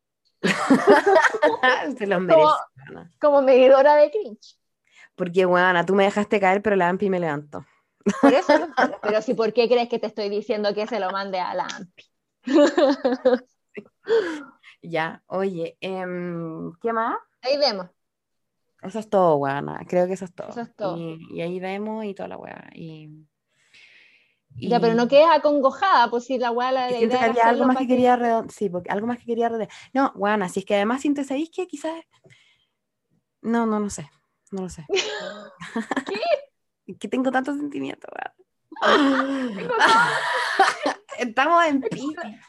[1.98, 2.48] se los merece.
[2.86, 3.10] weona.
[3.20, 4.59] como medidora de cringe.
[5.20, 7.66] Porque, bueno, tú me dejaste caer, pero la AMPI me levantó.
[8.22, 11.10] Por eso, pero, pero si, ¿por qué crees que te estoy diciendo que se lo
[11.10, 12.04] mande a la AMPI?
[14.82, 17.18] Ya, oye, em, ¿qué más?
[17.42, 17.88] Ahí vemos.
[18.82, 19.78] Eso es todo, weona.
[19.86, 20.48] Creo que eso es todo.
[20.48, 20.96] Eso es todo.
[20.96, 22.70] Y, y ahí vemos y toda la weá.
[22.74, 23.10] Y,
[24.56, 27.66] Ya, pero no quedes acongojada, pues si la weá la la idea que había algo
[27.66, 29.70] más que quería redon- Sí, porque algo más que quería redondear.
[29.92, 32.02] No, weona, si es que además siento, ¿sabéis que quizás.
[33.42, 34.08] No, no, no sé.
[34.50, 34.84] No lo sé.
[36.06, 36.92] ¿Qué?
[37.00, 38.34] que tengo tantos sentimientos, weona.
[41.18, 42.40] Estamos en pique.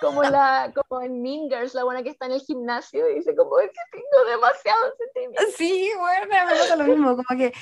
[0.00, 3.34] como la como en Mean Girls, la buena que está en el gimnasio y dice
[3.36, 5.54] como es que tengo demasiados sentimientos.
[5.56, 7.52] Sí, bueno, me pasa lo mismo, como que,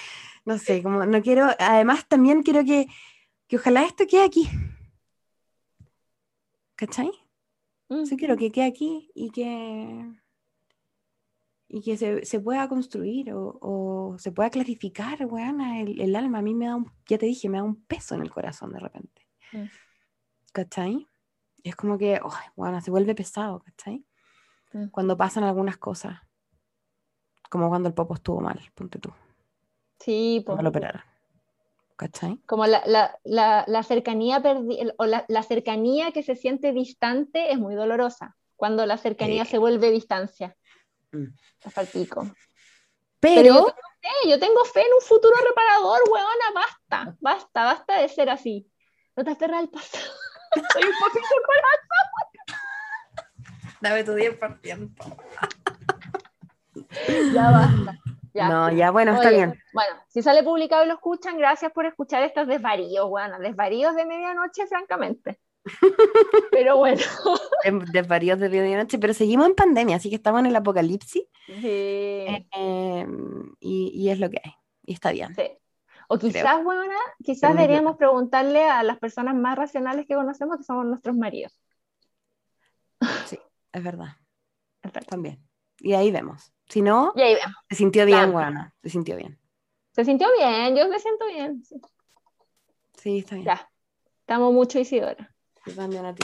[0.44, 2.86] no sé, como no quiero, además también quiero que,
[3.48, 4.48] que ojalá esto quede aquí.
[6.76, 7.10] ¿Cachai?
[7.88, 8.04] Mm.
[8.04, 10.06] Sí quiero que quede aquí y que,
[11.68, 16.38] y que se, se pueda construir o, o se pueda clarificar, weona, el, el alma.
[16.38, 18.72] A mí me da un, ya te dije, me da un peso en el corazón
[18.72, 19.26] de repente.
[19.52, 19.64] Mm.
[20.52, 21.06] ¿Cachai?
[21.64, 24.04] Es como que, oh, weona, se vuelve pesado, ¿cachai?
[24.72, 24.86] Mm.
[24.88, 26.20] Cuando pasan algunas cosas,
[27.50, 29.12] como cuando el popo estuvo mal, ponte tú,
[29.98, 31.02] Sí, cuando lo operaron.
[31.96, 32.36] ¿Cachai?
[32.44, 37.50] como la, la, la, la cercanía perdi- o la, la cercanía que se siente distante
[37.50, 38.36] es muy dolorosa.
[38.54, 39.52] Cuando la cercanía Sí.
[39.52, 40.54] se vuelve distancia.
[41.12, 41.26] Mm.
[41.64, 42.30] Es palpico.
[43.20, 47.64] Pero, Pero yo tengo fe, yo tengo fe en un futuro reparador, weona, basta, basta,
[47.64, 48.70] basta de ser así.
[49.16, 50.04] No te aferras al pasado.
[50.72, 51.26] Soy un poquito
[53.80, 54.38] dame tu 10%.
[54.38, 55.24] corazón.
[57.34, 57.98] Ya basta.
[58.34, 58.48] Ya.
[58.48, 59.62] No, ya bueno, está Oye, bien.
[59.72, 64.04] Bueno, si sale publicado y lo escuchan, gracias por escuchar estos desvaríos, weona, desvaríos de
[64.04, 65.40] medianoche, francamente.
[66.50, 67.02] Pero bueno.
[67.64, 71.24] De, de varios de medianoche, pero seguimos en pandemia, así que estamos en el apocalipsis
[71.46, 71.58] Sí.
[71.62, 73.06] eh,
[73.60, 74.52] y, y es lo que hay.
[74.84, 75.34] Y está bien.
[75.34, 75.48] Sí.
[76.08, 76.94] O quizás, weona,
[77.24, 81.60] quizás deberíamos preguntarle a las personas más racionales que conocemos, que somos nuestros maridos.
[83.72, 84.16] Es verdad.
[84.82, 85.08] Es verdad.
[85.08, 85.42] También.
[85.80, 86.52] Y ahí vemos.
[86.68, 87.56] Si no, Y ahí vemos.
[87.68, 88.32] se sintió bien, Claro.
[88.32, 88.74] Guana.
[88.82, 89.38] Se sintió bien.
[89.92, 90.76] ¿Se sintió bien?
[90.76, 91.64] Yo me siento bien.
[91.64, 91.80] sí.
[92.96, 93.46] Sí, está bien.
[93.46, 93.70] Ya.
[94.20, 95.34] Estamos mucho Isidora.
[95.66, 96.22] Yo también a ti.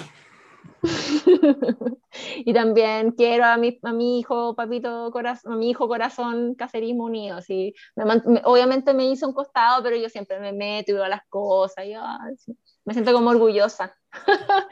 [2.45, 7.05] y también quiero a mi, a mi hijo, papito corazón, a mi hijo corazón, caserismo
[7.05, 7.41] unido.
[7.43, 7.75] Sí.
[7.97, 11.07] Me man- me- obviamente me hizo un costado, pero yo siempre me meto y veo
[11.09, 11.85] las cosas.
[11.87, 12.57] y, ay, sí.
[12.85, 13.95] Me siento como orgullosa.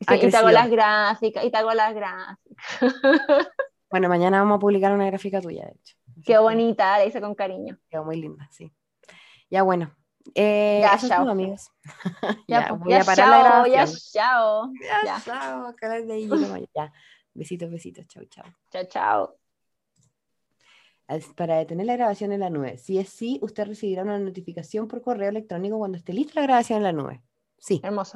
[0.00, 2.38] y, sí, y te hago las gráficas, y te hago las gráficas.
[3.90, 5.96] Bueno, mañana vamos a publicar una gráfica tuya, de hecho.
[6.24, 7.76] Qué bonita, la hice con cariño.
[7.90, 8.72] Quedó muy linda, sí.
[9.50, 9.94] Ya bueno.
[10.34, 11.28] Eh, Ya, chao.
[11.28, 11.70] amigos.
[12.48, 13.98] Ya, ya, pues, voy ya, a parar la chao, ya, grabación.
[14.12, 14.72] chao.
[14.80, 15.22] Ya, Ya.
[15.24, 15.74] chao.
[16.06, 16.66] llegamos allá.
[16.74, 16.92] Ya.
[17.34, 18.06] Besitos, besitos.
[18.06, 18.44] Chao, chao.
[18.70, 19.36] Chao, chao.
[21.36, 22.78] Para detener la grabación en la nube.
[22.78, 26.78] Si es sí, usted recibirá una notificación por correo electrónico cuando esté lista la grabación
[26.78, 27.22] en la nube.
[27.58, 27.80] Sí.
[27.82, 28.10] Hermoso.